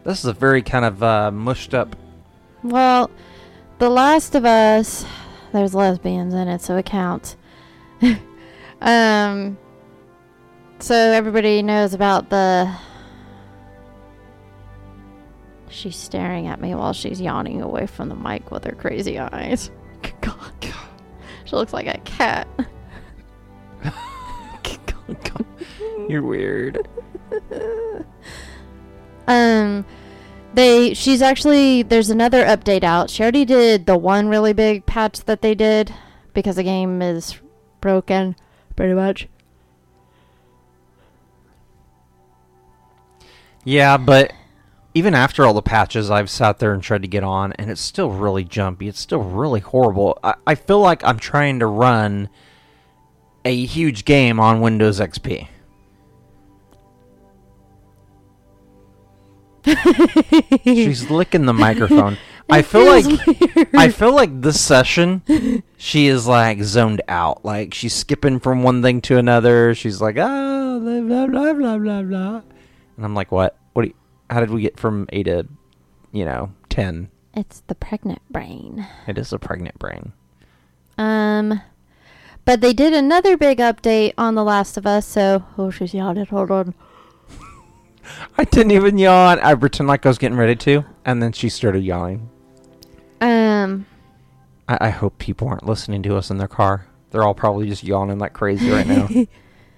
This 0.03 0.19
is 0.19 0.25
a 0.25 0.33
very 0.33 0.61
kind 0.61 0.85
of 0.85 1.03
uh, 1.03 1.31
mushed 1.31 1.73
up. 1.73 1.97
Well, 2.63 3.11
The 3.79 3.89
Last 3.89 4.35
of 4.35 4.45
Us, 4.45 5.05
there's 5.51 5.75
lesbians 5.75 6.33
in 6.33 6.47
it, 6.47 6.61
so 6.61 6.77
it 6.77 6.85
counts. 6.85 7.35
um, 8.81 9.57
so 10.79 10.95
everybody 10.95 11.61
knows 11.61 11.93
about 11.93 12.29
the. 12.29 12.73
She's 15.69 15.95
staring 15.95 16.47
at 16.47 16.61
me 16.61 16.73
while 16.75 16.93
she's 16.93 17.19
yawning 17.21 17.61
away 17.61 17.87
from 17.87 18.09
the 18.09 18.15
mic 18.15 18.51
with 18.51 18.63
her 18.63 18.71
crazy 18.71 19.19
eyes. 19.19 19.69
God. 20.21 20.53
She 21.45 21.55
looks 21.55 21.73
like 21.73 21.87
a 21.87 21.97
cat. 21.99 22.47
You're 26.09 26.23
weird. 26.23 26.87
Um, 29.27 29.85
they 30.53 30.93
she's 30.93 31.21
actually 31.21 31.83
there's 31.83 32.09
another 32.09 32.45
update 32.45 32.83
out. 32.83 33.09
She 33.09 33.21
already 33.21 33.43
did 33.43 33.85
the 33.85 33.97
one 33.97 34.29
really 34.29 34.53
big 34.53 34.85
patch 34.85 35.19
that 35.25 35.41
they 35.41 35.53
did 35.53 35.93
because 36.33 36.55
the 36.55 36.63
game 36.63 37.01
is 37.01 37.37
broken, 37.81 38.37
pretty 38.75 38.93
much. 38.93 39.27
Yeah, 43.67 43.97
but 43.97 44.31
even 44.93 45.13
after 45.13 45.45
all 45.45 45.53
the 45.53 45.61
patches, 45.61 46.09
I've 46.09 46.29
sat 46.29 46.59
there 46.59 46.71
and 46.71 46.81
tried 46.81 47.01
to 47.01 47.07
get 47.09 47.25
on, 47.25 47.51
and 47.59 47.69
it's 47.69 47.81
still 47.81 48.09
really 48.09 48.45
jumpy. 48.45 48.87
It's 48.87 49.01
still 49.01 49.19
really 49.19 49.59
horrible. 49.59 50.17
I, 50.23 50.35
I 50.47 50.55
feel 50.55 50.79
like 50.79 51.03
I'm 51.03 51.19
trying 51.19 51.59
to 51.59 51.65
run 51.65 52.29
a 53.43 53.65
huge 53.65 54.05
game 54.05 54.39
on 54.39 54.61
Windows 54.61 55.01
XP. 55.01 55.49
She's 60.63 61.09
licking 61.11 61.45
the 61.45 61.53
microphone. 61.53 62.17
I 62.49 62.61
feel 62.61 62.85
like 62.85 63.05
weird. 63.05 63.75
I 63.75 63.89
feel 63.89 64.15
like 64.15 64.41
this 64.41 64.61
session, 64.61 65.61
she 65.75 66.07
is 66.07 66.25
like 66.25 66.63
zoned 66.63 67.01
out. 67.09 67.43
Like 67.43 67.73
she's 67.73 67.93
skipping 67.93 68.39
from 68.39 68.63
one 68.63 68.81
thing 68.81 69.01
to 69.01 69.17
another. 69.17 69.75
She's 69.75 69.99
like, 69.99 70.17
ah, 70.17 70.79
blah 70.79 71.01
blah 71.01 71.27
blah 71.27 71.51
blah 71.51 71.77
blah 71.77 72.01
blah. 72.03 72.41
And 72.97 73.05
I'm 73.05 73.15
like, 73.15 73.31
what? 73.31 73.57
What? 73.73 73.83
Do 73.83 73.87
you, 73.89 73.95
how 74.29 74.41
did 74.41 74.49
we 74.49 74.61
get 74.61 74.79
from 74.79 75.07
eight 75.13 75.23
to, 75.23 75.47
you 76.11 76.25
know, 76.25 76.51
ten? 76.69 77.09
It's 77.33 77.61
the 77.67 77.75
pregnant 77.75 78.21
brain. 78.29 78.85
It 79.07 79.17
is 79.17 79.31
a 79.31 79.39
pregnant 79.39 79.77
brain. 79.79 80.11
Um, 80.97 81.61
but 82.45 82.61
they 82.61 82.73
did 82.73 82.93
another 82.93 83.37
big 83.37 83.59
update 83.59 84.13
on 84.17 84.35
The 84.35 84.43
Last 84.43 84.77
of 84.77 84.87
Us. 84.87 85.05
So, 85.05 85.45
oh, 85.57 85.69
she's 85.69 85.93
yawning. 85.93 86.25
Hold 86.25 86.49
on. 86.49 86.73
I 88.37 88.43
didn't 88.45 88.71
even 88.71 88.97
yawn. 88.97 89.39
I 89.39 89.53
pretend 89.53 89.87
like 89.87 90.05
I 90.05 90.09
was 90.09 90.17
getting 90.17 90.37
ready 90.37 90.55
to, 90.55 90.83
and 91.05 91.21
then 91.21 91.31
she 91.31 91.49
started 91.49 91.83
yawning. 91.83 92.29
Um, 93.21 93.85
I, 94.67 94.77
I 94.81 94.89
hope 94.89 95.19
people 95.19 95.47
aren't 95.47 95.65
listening 95.65 96.01
to 96.03 96.15
us 96.15 96.31
in 96.31 96.37
their 96.37 96.47
car. 96.47 96.87
They're 97.11 97.23
all 97.23 97.35
probably 97.35 97.67
just 97.67 97.83
yawning 97.83 98.17
like 98.17 98.33
crazy 98.33 98.69
right 98.69 98.87
now. 98.87 99.09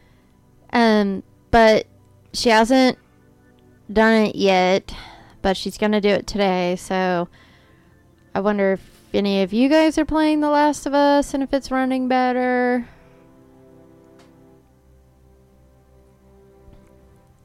um, 0.74 1.24
but 1.52 1.88
she 2.34 2.50
hasn't 2.50 2.98
done 3.92 4.26
it 4.26 4.36
yet. 4.36 4.94
But 5.42 5.56
she's 5.56 5.78
gonna 5.78 6.02
do 6.02 6.10
it 6.10 6.28
today. 6.28 6.76
So, 6.76 7.30
I 8.36 8.42
wonder 8.42 8.74
if 8.74 9.00
any 9.14 9.42
of 9.42 9.54
you 9.54 9.70
guys 9.70 9.98
are 9.98 10.06
playing 10.06 10.42
The 10.42 10.50
Last 10.50 10.86
of 10.86 10.94
Us 10.94 11.34
and 11.34 11.42
if 11.42 11.54
it's 11.54 11.72
running 11.72 12.08
better. 12.08 12.88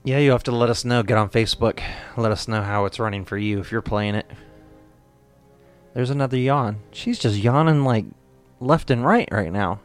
Yeah, 0.05 0.19
you 0.19 0.33
have 0.33 0.43
to 0.45 0.53
let 0.53 0.69
us 0.69 0.85
know. 0.85 1.03
Get 1.03 1.17
on 1.17 1.31
Facebook. 1.31 1.81
Let 2.17 2.31
us 2.31 2.47
know 2.47 2.63
how 2.63 2.85
it's 2.85 3.01
running 3.01 3.25
for 3.25 3.39
you 3.39 3.61
if 3.61 3.73
you're 3.73 3.81
playing 3.81 4.15
it. 4.15 4.31
There's 5.95 6.11
another 6.11 6.37
yawn. 6.37 6.81
She's 6.91 7.19
just 7.19 7.39
yawning 7.39 7.85
like 7.85 8.05
left 8.61 8.91
and 8.91 9.05
right 9.07 9.29
right 9.33 9.53
now. 9.53 9.81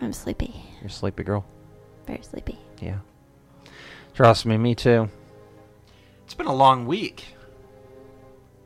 I'm 0.00 0.12
sleepy. 0.12 0.54
You're 0.80 0.88
sleepy 0.88 1.24
girl. 1.24 1.44
Very 2.06 2.22
sleepy. 2.22 2.58
Yeah. 2.80 2.98
Trust 4.16 4.46
me, 4.46 4.56
me 4.56 4.74
too. 4.74 5.10
It's 6.24 6.32
been 6.32 6.46
a 6.46 6.54
long 6.54 6.86
week. 6.86 7.36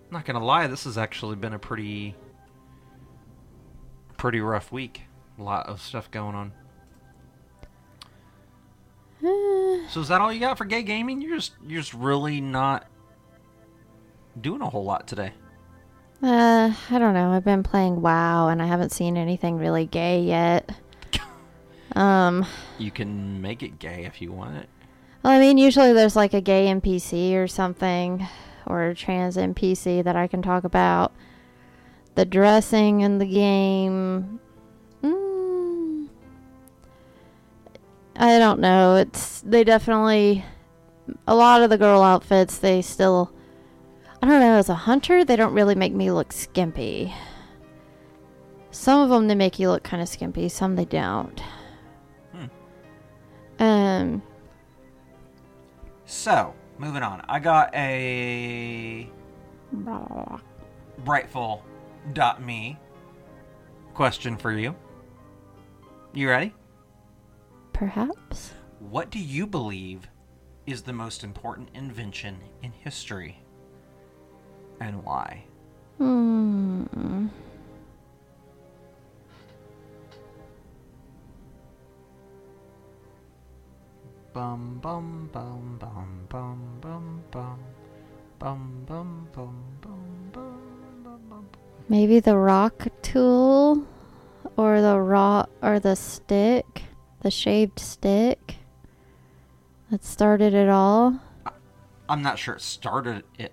Not 0.08 0.24
gonna 0.24 0.44
lie, 0.44 0.68
this 0.68 0.84
has 0.84 0.96
actually 0.96 1.34
been 1.34 1.52
a 1.52 1.58
pretty 1.58 2.14
pretty 4.16 4.40
rough 4.40 4.70
week. 4.70 5.02
A 5.40 5.42
lot 5.42 5.66
of 5.66 5.82
stuff 5.82 6.08
going 6.10 6.36
on. 6.36 6.52
So 9.90 10.00
is 10.00 10.06
that 10.08 10.20
all 10.20 10.32
you 10.32 10.38
got 10.38 10.56
for 10.56 10.64
gay 10.64 10.84
gaming? 10.84 11.20
You're 11.20 11.34
just 11.34 11.54
you're 11.66 11.80
just 11.80 11.94
really 11.94 12.40
not 12.40 12.86
doing 14.40 14.62
a 14.62 14.70
whole 14.70 14.84
lot 14.84 15.08
today. 15.08 15.32
Uh, 16.22 16.72
I 16.90 16.98
don't 17.00 17.12
know. 17.12 17.32
I've 17.32 17.44
been 17.44 17.64
playing 17.64 18.00
WoW 18.00 18.48
and 18.48 18.62
I 18.62 18.66
haven't 18.66 18.90
seen 18.90 19.16
anything 19.16 19.58
really 19.58 19.86
gay 19.86 20.22
yet. 20.22 20.70
Um, 21.96 22.46
You 22.78 22.92
can 22.92 23.42
make 23.42 23.64
it 23.64 23.80
gay 23.80 24.04
if 24.04 24.22
you 24.22 24.30
want 24.30 24.56
it. 24.58 24.68
Well, 25.22 25.32
I 25.32 25.38
mean, 25.38 25.58
usually 25.58 25.92
there's 25.92 26.16
like 26.16 26.34
a 26.34 26.40
gay 26.40 26.66
NPC 26.66 27.34
or 27.34 27.46
something, 27.46 28.26
or 28.66 28.84
a 28.84 28.94
trans 28.94 29.36
NPC 29.36 30.02
that 30.04 30.16
I 30.16 30.26
can 30.26 30.42
talk 30.42 30.64
about. 30.64 31.12
The 32.14 32.24
dressing 32.24 33.00
in 33.00 33.18
the 33.18 33.26
game. 33.26 34.40
Mm, 35.02 36.08
I 38.16 38.38
don't 38.38 38.60
know. 38.60 38.96
It's 38.96 39.40
they 39.42 39.64
definitely 39.64 40.44
a 41.26 41.34
lot 41.34 41.62
of 41.62 41.70
the 41.70 41.78
girl 41.78 42.02
outfits. 42.02 42.58
They 42.58 42.82
still. 42.82 43.32
I 44.22 44.26
don't 44.26 44.40
know. 44.40 44.56
As 44.56 44.68
a 44.68 44.74
hunter, 44.74 45.24
they 45.24 45.36
don't 45.36 45.54
really 45.54 45.74
make 45.74 45.94
me 45.94 46.10
look 46.10 46.32
skimpy. 46.32 47.14
Some 48.70 49.00
of 49.00 49.10
them 49.10 49.28
they 49.28 49.34
make 49.34 49.58
you 49.58 49.68
look 49.70 49.82
kind 49.82 50.02
of 50.02 50.08
skimpy. 50.08 50.48
Some 50.48 50.76
they 50.76 50.84
don't. 50.84 51.42
Um. 53.58 54.22
So, 56.10 56.52
moving 56.76 57.04
on. 57.04 57.22
I 57.28 57.38
got 57.38 57.72
a 57.72 59.08
Brightful.me 61.04 62.78
question 63.94 64.36
for 64.36 64.50
you. 64.50 64.74
You 66.12 66.28
ready? 66.28 66.52
Perhaps. 67.72 68.54
What 68.80 69.10
do 69.10 69.20
you 69.20 69.46
believe 69.46 70.08
is 70.66 70.82
the 70.82 70.92
most 70.92 71.22
important 71.22 71.68
invention 71.74 72.38
in 72.64 72.72
history? 72.72 73.40
And 74.80 75.04
why? 75.04 75.44
Hmm. 75.98 77.28
Bum 84.40 84.80
bum 84.80 85.28
bum 85.34 85.76
bum 85.78 86.26
bum 86.30 86.80
bum 86.80 87.22
bum 87.30 87.58
bum 88.38 88.86
bum 88.86 89.28
bum 89.36 89.66
bum 89.82 90.32
bum 90.32 91.02
bum 91.04 91.20
bum. 91.28 91.48
Maybe 91.90 92.20
the 92.20 92.38
rock 92.38 92.86
tool, 93.02 93.86
or 94.56 94.80
the 94.80 94.98
raw, 94.98 95.44
or 95.60 95.78
the 95.78 95.94
stick, 95.94 96.84
the 97.20 97.30
shaved 97.30 97.78
stick. 97.78 98.54
That 99.90 100.02
started 100.06 100.54
it 100.54 100.70
all. 100.70 101.20
I'm 102.08 102.22
not 102.22 102.38
sure 102.38 102.54
it 102.54 102.62
started 102.62 103.24
it 103.38 103.52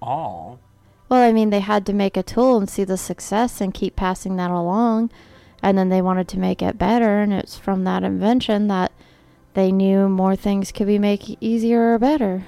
all. 0.00 0.60
Well, 1.08 1.20
I 1.20 1.32
mean, 1.32 1.50
they 1.50 1.58
had 1.58 1.84
to 1.86 1.92
make 1.92 2.16
a 2.16 2.22
tool 2.22 2.58
and 2.58 2.70
see 2.70 2.84
the 2.84 2.96
success 2.96 3.60
and 3.60 3.74
keep 3.74 3.96
passing 3.96 4.36
that 4.36 4.52
along. 4.52 5.10
And 5.64 5.76
then 5.76 5.88
they 5.88 6.00
wanted 6.00 6.28
to 6.28 6.38
make 6.38 6.62
it 6.62 6.78
better. 6.78 7.18
And 7.18 7.32
it's 7.32 7.58
from 7.58 7.82
that 7.82 8.04
invention 8.04 8.68
that 8.68 8.92
they 9.54 9.72
knew 9.72 10.08
more 10.08 10.36
things 10.36 10.72
could 10.72 10.86
be 10.86 10.98
made 10.98 11.36
easier 11.40 11.94
or 11.94 11.98
better. 11.98 12.46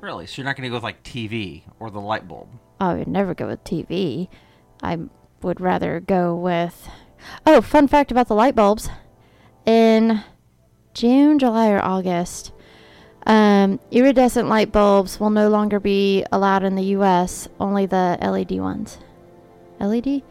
Really? 0.00 0.26
So 0.26 0.40
you're 0.40 0.46
not 0.46 0.56
going 0.56 0.64
to 0.64 0.68
go 0.68 0.76
with 0.76 0.82
like 0.82 1.02
TV 1.02 1.62
or 1.78 1.90
the 1.90 2.00
light 2.00 2.26
bulb? 2.26 2.48
I 2.80 2.94
would 2.94 3.08
never 3.08 3.34
go 3.34 3.46
with 3.46 3.62
TV. 3.64 4.28
I 4.82 4.98
would 5.42 5.60
rather 5.60 6.00
go 6.00 6.34
with. 6.34 6.88
Oh, 7.46 7.60
fun 7.60 7.86
fact 7.86 8.10
about 8.10 8.28
the 8.28 8.34
light 8.34 8.54
bulbs. 8.54 8.88
In 9.66 10.22
June, 10.94 11.38
July, 11.38 11.68
or 11.70 11.84
August, 11.84 12.52
um, 13.26 13.78
iridescent 13.90 14.48
light 14.48 14.72
bulbs 14.72 15.20
will 15.20 15.30
no 15.30 15.50
longer 15.50 15.78
be 15.78 16.24
allowed 16.32 16.64
in 16.64 16.76
the 16.76 16.84
U.S. 16.84 17.48
Only 17.60 17.84
the 17.84 18.16
LED 18.20 18.58
ones. 18.58 18.98
LED. 19.78 20.22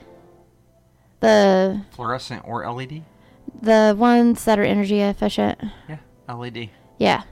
The 1.20 1.82
Fluorescent 1.91 2.43
or 2.47 2.70
LED? 2.72 3.03
the 3.61 3.95
ones 3.97 4.45
that 4.45 4.57
are 4.57 4.63
energy 4.63 5.01
efficient. 5.01 5.59
Yeah, 5.88 5.97
LED. 6.30 6.69
Yeah, 6.97 7.23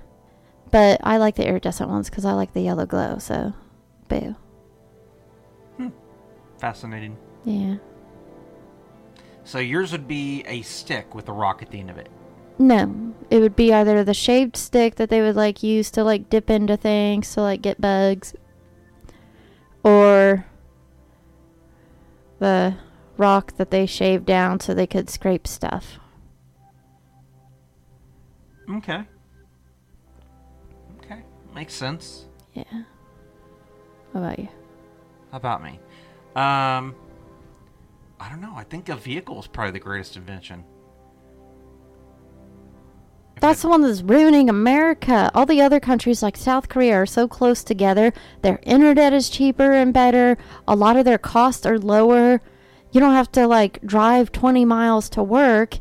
but 0.71 0.99
I 1.03 1.17
like 1.17 1.35
the 1.35 1.47
iridescent 1.47 1.89
ones 1.89 2.09
because 2.09 2.25
I 2.25 2.33
like 2.33 2.53
the 2.53 2.61
yellow 2.61 2.85
glow. 2.85 3.17
So, 3.19 3.53
boo. 4.07 4.35
Hmm. 5.77 5.89
Fascinating. 6.57 7.17
Yeah. 7.45 7.75
So 9.43 9.59
yours 9.59 9.93
would 9.93 10.07
be 10.07 10.43
a 10.45 10.61
stick 10.63 11.15
with 11.15 11.29
a 11.29 11.33
rock 11.33 11.61
at 11.61 11.71
the 11.71 11.79
end 11.79 11.89
of 11.89 11.97
it. 11.97 12.09
No, 12.59 13.13
it 13.29 13.39
would 13.39 13.55
be 13.55 13.71
either 13.71 14.03
the 14.03 14.13
shaved 14.13 14.57
stick 14.57 14.95
that 14.95 15.09
they 15.09 15.21
would 15.21 15.35
like 15.35 15.63
use 15.63 15.91
to 15.91 16.03
like 16.03 16.29
dip 16.29 16.49
into 16.49 16.75
things 16.75 17.33
to 17.33 17.41
like 17.41 17.61
get 17.61 17.79
bugs, 17.79 18.33
or 19.83 20.45
the 22.39 22.75
rock 23.15 23.55
that 23.57 23.71
they 23.71 23.85
shaved 23.85 24.25
down 24.25 24.59
so 24.59 24.73
they 24.73 24.87
could 24.87 25.09
scrape 25.09 25.47
stuff. 25.47 25.99
Okay. 28.70 29.03
Okay. 30.97 31.22
Makes 31.55 31.74
sense. 31.74 32.26
Yeah. 32.53 32.63
What 34.11 34.22
about 34.22 34.39
you? 34.39 34.49
How 35.32 35.38
about 35.38 35.63
me? 35.63 35.80
Um, 36.36 36.95
I 38.20 38.30
don't 38.30 38.41
know. 38.41 38.53
I 38.55 38.63
think 38.63 38.89
a 38.89 38.95
vehicle 38.95 39.39
is 39.39 39.47
probably 39.47 39.72
the 39.72 39.80
greatest 39.80 40.15
invention. 40.18 40.63
If 43.36 43.41
That's 43.41 43.61
the 43.61 43.70
one 43.70 43.82
that's 43.82 44.01
ruining 44.01 44.49
America. 44.49 45.30
All 45.36 45.45
the 45.45 45.61
other 45.61 45.80
countries 45.80 46.24
like 46.24 46.36
South 46.36 46.70
Korea 46.70 46.95
are 46.95 47.05
so 47.05 47.28
close 47.28 47.63
together. 47.63 48.11
Their 48.41 48.59
internet 48.63 49.13
is 49.13 49.30
cheaper 49.30 49.74
and 49.74 49.93
better. 49.93 50.38
A 50.68 50.76
lot 50.76 50.97
of 50.97 51.05
their 51.05 51.20
costs 51.20 51.65
are 51.65 51.78
lower. 51.78 52.41
You 52.91 52.99
don't 52.99 53.13
have 53.13 53.32
to 53.34 53.45
like 53.45 53.80
drive 53.86 54.32
20 54.32 54.65
miles 54.65 55.09
to 55.11 55.22
work. 55.22 55.78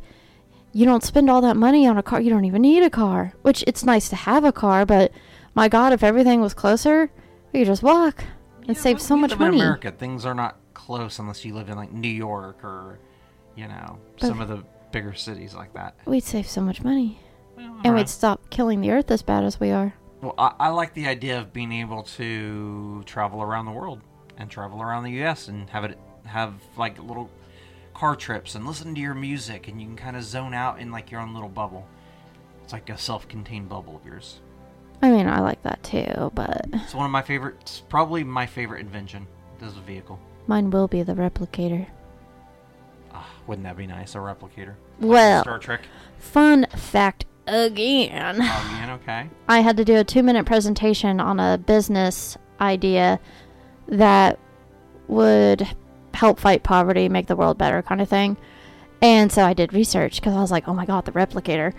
You 0.77 0.85
don't 0.85 1.03
spend 1.03 1.31
all 1.31 1.41
that 1.41 1.57
money 1.57 1.87
on 1.87 1.97
a 1.97 2.03
car. 2.03 2.21
You 2.21 2.29
don't 2.29 2.45
even 2.45 2.61
need 2.61 2.83
a 2.83 2.91
car. 2.91 3.33
Which 3.41 3.65
it's 3.67 3.83
nice 3.83 4.11
to 4.11 4.17
have 4.17 4.45
a 4.45 4.53
car, 4.53 4.85
but 4.85 5.11
my 5.55 5.69
god, 5.71 5.95
if 5.95 6.03
everything 6.03 6.43
was 6.43 6.53
closer, 6.53 7.11
we 7.51 7.61
could 7.61 7.67
just 7.67 7.83
walk 7.83 8.25
and 8.69 8.77
Yeah, 8.77 8.83
save 8.83 9.01
so 9.01 9.17
much 9.17 9.39
money. 9.39 9.57
In 9.57 9.63
America, 9.63 9.91
things 9.91 10.27
are 10.27 10.35
not 10.35 10.59
close 10.75 11.19
unless 11.19 11.47
you 11.47 11.55
live 11.55 11.71
in 11.71 11.77
like 11.79 11.95
New 11.95 12.11
York 12.11 12.63
or, 12.63 12.99
you 13.55 13.67
know, 13.69 13.97
But- 14.21 14.27
some 14.27 14.43
of 14.43 14.49
the 14.49 14.65
bigger 14.93 15.15
cities 15.15 15.55
like 15.55 15.73
that. 15.73 15.95
We'd 16.05 16.25
save 16.25 16.47
so 16.47 16.61
much 16.61 16.85
money. 16.85 17.21
Well, 17.57 17.81
And 17.83 17.95
we'd 17.95 18.11
stop 18.11 18.51
killing 18.51 18.83
the 18.83 18.91
earth 18.91 19.11
as 19.11 19.23
bad 19.23 19.45
as 19.45 19.59
we 19.59 19.71
are. 19.71 19.95
Well, 20.21 20.35
I, 20.37 20.53
I 20.61 20.69
like 20.69 20.93
the 20.93 21.07
idea 21.07 21.41
of 21.41 21.55
being 21.55 21.73
able 21.73 22.03
to 22.03 23.03
travel 23.07 23.41
around 23.41 23.65
the 23.65 23.73
world 23.73 24.03
and 24.37 24.51
travel 24.51 24.83
around 24.83 25.05
the 25.05 25.13
U.S. 25.23 25.49
and 25.49 25.71
have 25.71 25.85
it 25.85 25.99
have 26.27 26.53
like 26.77 26.99
little 27.03 27.31
car 27.97 28.15
trips 28.15 28.55
and 28.55 28.67
listen 28.67 28.95
to 28.95 29.01
your 29.01 29.15
music 29.15 29.69
and 29.69 29.81
you 29.81 29.87
can 29.87 29.97
kind 29.97 30.17
of 30.17 30.23
zone 30.23 30.53
out 30.53 30.79
in 30.79 30.91
like 30.93 31.11
your 31.11 31.21
own 31.21 31.33
little 31.33 31.49
bubble. 31.49 31.87
It's 32.63 32.73
like 32.73 32.91
a 32.91 32.99
self-contained 32.99 33.69
bubble 33.71 33.97
of 33.97 34.05
yours. 34.05 34.41
I 35.01 35.11
mean, 35.11 35.27
I 35.27 35.41
like 35.41 35.63
that 35.63 35.83
too, 35.83 36.31
but 36.35 36.67
It's 36.75 36.95
one 36.95 37.07
of 37.07 37.11
my 37.13 37.23
favorite, 37.23 37.57
it's 37.63 37.81
probably 37.81 38.23
my 38.23 38.45
favorite 38.47 38.81
invention. 38.81 39.27
As 39.63 39.75
a 39.79 39.81
vehicle. 39.81 40.19
mine 40.47 40.69
will 40.71 40.87
be 40.89 41.03
the 41.03 41.15
replicator. 41.15 41.87
Ah, 43.15 43.27
wouldn't 43.47 43.65
that 43.65 43.79
be 43.79 43.87
nice? 43.87 44.15
A 44.15 44.19
replicator. 44.19 44.75
Like 45.01 45.11
Well- 45.11 45.43
Star 45.43 45.59
Trek. 45.59 45.81
Fun 46.19 46.67
fact 46.77 47.25
again. 47.47 48.37
Oh, 48.43 48.75
again, 48.77 48.91
okay. 48.91 49.31
I 49.49 49.61
had 49.61 49.79
to 49.79 49.85
do 49.87 49.97
a 49.97 50.05
two 50.05 50.23
minute 50.23 50.45
presentation 50.45 51.21
on 51.21 51.41
a 51.41 51.57
business 51.57 52.37
idea 52.61 53.19
that 53.89 54.39
would 55.09 55.67
help 56.17 56.41
fight 56.41 56.63
poverty, 56.63 57.09
make 57.09 57.27
the 57.27 57.37
world 57.37 57.59
better, 57.59 57.83
kind 57.83 58.01
of 58.01 58.09
thing. 58.09 58.37
And 59.01 59.31
so 59.31 59.45
I 59.45 59.53
did 59.53 59.73
research 59.73 60.17
because 60.17 60.35
I 60.35 60.41
was 60.41 60.51
like, 60.51 60.67
oh 60.67 60.75
my 60.75 60.87
god, 60.87 61.05
the 61.05 61.13
replicator. 61.13 61.73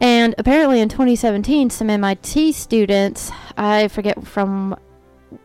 And 0.00 0.34
apparently 0.38 0.80
in 0.80 0.88
2017, 0.88 1.70
some 1.70 1.90
MIT 1.90 2.52
students, 2.52 3.30
I 3.56 3.88
forget 3.88 4.26
from 4.26 4.76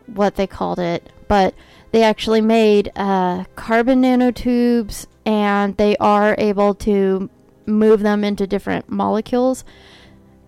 what 0.06 0.36
they 0.36 0.46
called 0.46 0.78
it, 0.78 1.10
but 1.28 1.54
they 1.92 2.02
actually 2.02 2.40
made 2.40 2.90
uh, 2.96 3.44
carbon 3.56 4.02
nanotubes 4.02 5.06
and 5.24 5.76
they 5.76 5.96
are 5.98 6.34
able 6.38 6.74
to 6.74 7.30
move 7.66 8.00
them 8.00 8.24
into 8.24 8.46
different 8.46 8.88
molecules 8.88 9.64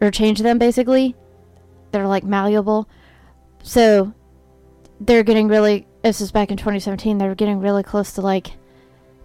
or 0.00 0.10
change 0.10 0.40
them 0.40 0.58
basically 0.58 1.14
they're 1.92 2.06
like 2.06 2.24
malleable. 2.24 2.88
So 3.62 4.12
they're 5.00 5.22
getting 5.22 5.48
really 5.48 5.86
this 6.02 6.20
is 6.20 6.32
back 6.32 6.50
in 6.50 6.56
2017, 6.56 7.18
they 7.18 7.28
were 7.28 7.34
getting 7.34 7.60
really 7.60 7.82
close 7.82 8.12
to 8.14 8.20
like 8.20 8.52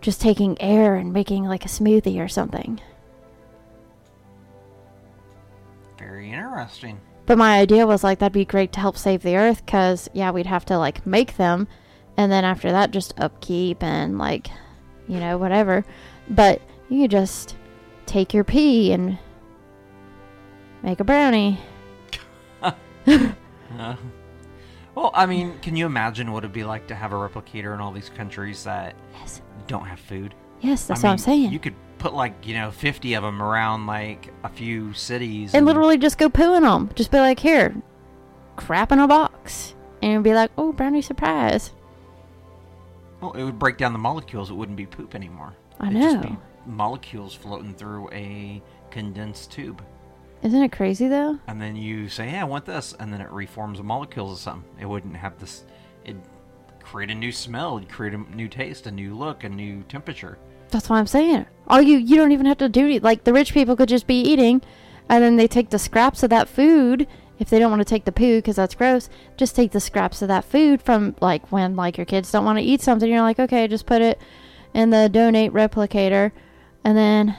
just 0.02 0.22
taking 0.22 0.62
air 0.62 0.96
and 0.96 1.14
making 1.14 1.46
like 1.46 1.66
a 1.66 1.70
smoothie 1.70 2.24
or 2.24 2.28
something. 2.28 2.80
Very 5.98 6.32
interesting. 6.32 7.00
But 7.26 7.38
my 7.38 7.58
idea 7.58 7.88
was 7.88 8.04
like 8.04 8.20
that'd 8.20 8.34
be 8.34 8.46
great 8.46 8.72
to 8.74 8.80
help 8.80 8.98
save 8.98 9.24
the 9.24 9.38
earth 9.38 9.66
cuz 9.66 10.10
yeah, 10.14 10.32
we'd 10.32 10.46
have 10.46 10.66
to 10.66 10.78
like 10.78 11.06
make 11.08 11.38
them 11.38 11.68
and 12.18 12.32
then 12.32 12.46
after 12.46 12.72
that 12.72 12.92
just 12.92 13.20
upkeep 13.20 13.82
and 13.82 14.18
like 14.18 14.50
you 15.08 15.20
know 15.20 15.38
whatever. 15.38 15.86
But 16.30 16.62
you 16.90 17.08
just 17.08 17.56
take 18.06 18.34
your 18.34 18.44
pee 18.44 18.92
and 18.92 19.18
make 20.84 21.00
a 21.00 21.04
brownie. 21.04 21.60
Uh, 23.78 23.96
well, 24.96 25.12
I 25.14 25.26
mean, 25.26 25.60
can 25.60 25.76
you 25.76 25.86
imagine 25.86 26.32
what 26.32 26.40
it'd 26.44 26.54
be 26.54 26.64
like 26.64 26.88
to 26.88 26.96
have 26.96 27.12
a 27.12 27.16
replicator 27.16 27.74
in 27.74 27.80
all 27.82 27.92
these 27.92 28.10
countries 28.10 28.64
that 28.64 28.96
Yes. 29.20 29.42
don't 29.68 29.86
have 29.86 30.00
food? 30.00 30.34
Yes, 30.62 30.86
that's 30.88 31.04
I 31.04 31.08
what 31.08 31.12
I'm 31.14 31.18
saying. 31.20 31.52
You 31.52 31.60
could 31.60 31.76
put 32.00 32.14
like 32.14 32.34
you 32.48 32.54
know 32.56 32.72
fifty 32.72 33.14
of 33.14 33.24
them 33.24 33.42
around 33.42 33.86
like 33.88 34.34
a 34.44 34.50
few 34.50 34.94
cities, 34.94 35.54
and 35.54 35.66
literally 35.66 35.98
just 35.98 36.18
go 36.18 36.30
poo 36.30 36.56
in 36.56 36.64
them. 36.64 36.90
Just 36.96 37.12
be 37.12 37.18
like, 37.20 37.40
here, 37.40 37.76
crap 38.56 38.92
in 38.92 39.00
a 39.00 39.08
box. 39.08 39.76
And 40.02 40.12
it'd 40.14 40.24
be 40.24 40.34
like, 40.34 40.52
oh, 40.58 40.72
brownie 40.72 41.02
surprise. 41.02 41.72
Well, 43.22 43.32
it 43.34 43.44
would 43.44 43.58
break 43.60 43.78
down 43.78 43.94
the 43.94 44.00
molecules. 44.00 44.50
It 44.50 44.54
wouldn't 44.54 44.78
be 44.78 44.86
poop 44.86 45.16
anymore. 45.16 45.54
I 45.80 45.90
It'd 45.90 46.02
just 46.02 46.16
know. 46.18 46.22
be 46.30 46.38
molecules 46.66 47.34
floating 47.34 47.74
through 47.74 48.10
a 48.12 48.62
condensed 48.92 49.52
tube, 49.52 49.84
Isn't 50.44 50.62
it 50.62 50.72
crazy 50.72 51.08
though? 51.08 51.40
and 51.48 51.60
then 51.62 51.76
you 51.76 52.08
say, 52.10 52.32
"Yeah, 52.32 52.42
I 52.42 52.44
want 52.46 52.66
this," 52.66 52.94
and 53.00 53.12
then 53.12 53.22
it 53.22 53.32
reforms 53.32 53.80
the 53.80 53.84
molecules 53.84 54.34
of 54.34 54.40
something. 54.40 54.70
It 54.80 54.86
wouldn't 54.86 55.16
have 55.16 55.40
this. 55.40 55.64
It'd 56.04 56.22
create 56.84 57.10
a 57.10 57.16
new 57.16 57.32
smell. 57.32 57.78
It'd 57.78 57.90
create 57.90 58.14
a 58.14 58.18
new 58.36 58.48
taste, 58.48 58.86
a 58.86 58.92
new 58.92 59.16
look, 59.16 59.44
a 59.44 59.50
new 59.50 59.82
temperature. 59.84 60.38
That's 60.70 60.90
what 60.90 60.98
I'm 60.98 61.08
saying. 61.08 61.46
All 61.68 61.82
you 61.82 61.98
you 61.98 62.16
don't 62.16 62.32
even 62.32 62.46
have 62.46 62.58
to 62.60 62.70
do 62.70 62.88
it. 62.88 63.02
Like 63.04 63.24
the 63.24 63.34
rich 63.34 63.54
people 63.54 63.76
could 63.76 63.90
just 63.90 64.06
be 64.08 64.22
eating, 64.22 64.62
and 65.10 65.24
then 65.24 65.36
they 65.38 65.48
take 65.48 65.72
the 65.72 65.80
scraps 65.80 66.22
of 66.22 66.30
that 66.30 66.48
food. 66.48 67.08
If 67.38 67.50
they 67.50 67.60
don't 67.60 67.72
want 67.72 67.82
to 67.82 67.86
take 67.86 68.06
the 68.06 68.14
poo 68.14 68.38
because 68.38 68.56
that's 68.56 68.76
gross, 68.76 69.10
just 69.36 69.56
take 69.56 69.72
the 69.72 69.82
scraps 69.82 70.22
of 70.22 70.30
that 70.30 70.46
food 70.46 70.82
from 70.82 71.16
like 71.22 71.52
when 71.52 71.76
like 71.76 71.98
your 71.98 72.06
kids 72.06 72.32
don't 72.32 72.46
want 72.46 72.60
to 72.60 72.64
eat 72.64 72.82
something. 72.82 73.10
You're 73.12 73.22
like, 73.22 73.40
okay, 73.40 73.68
just 73.68 73.86
put 73.86 74.02
it 74.02 74.22
in 74.74 74.90
the 74.92 75.10
donate 75.10 75.52
replicator, 75.54 76.32
and 76.84 76.96
then 76.98 77.36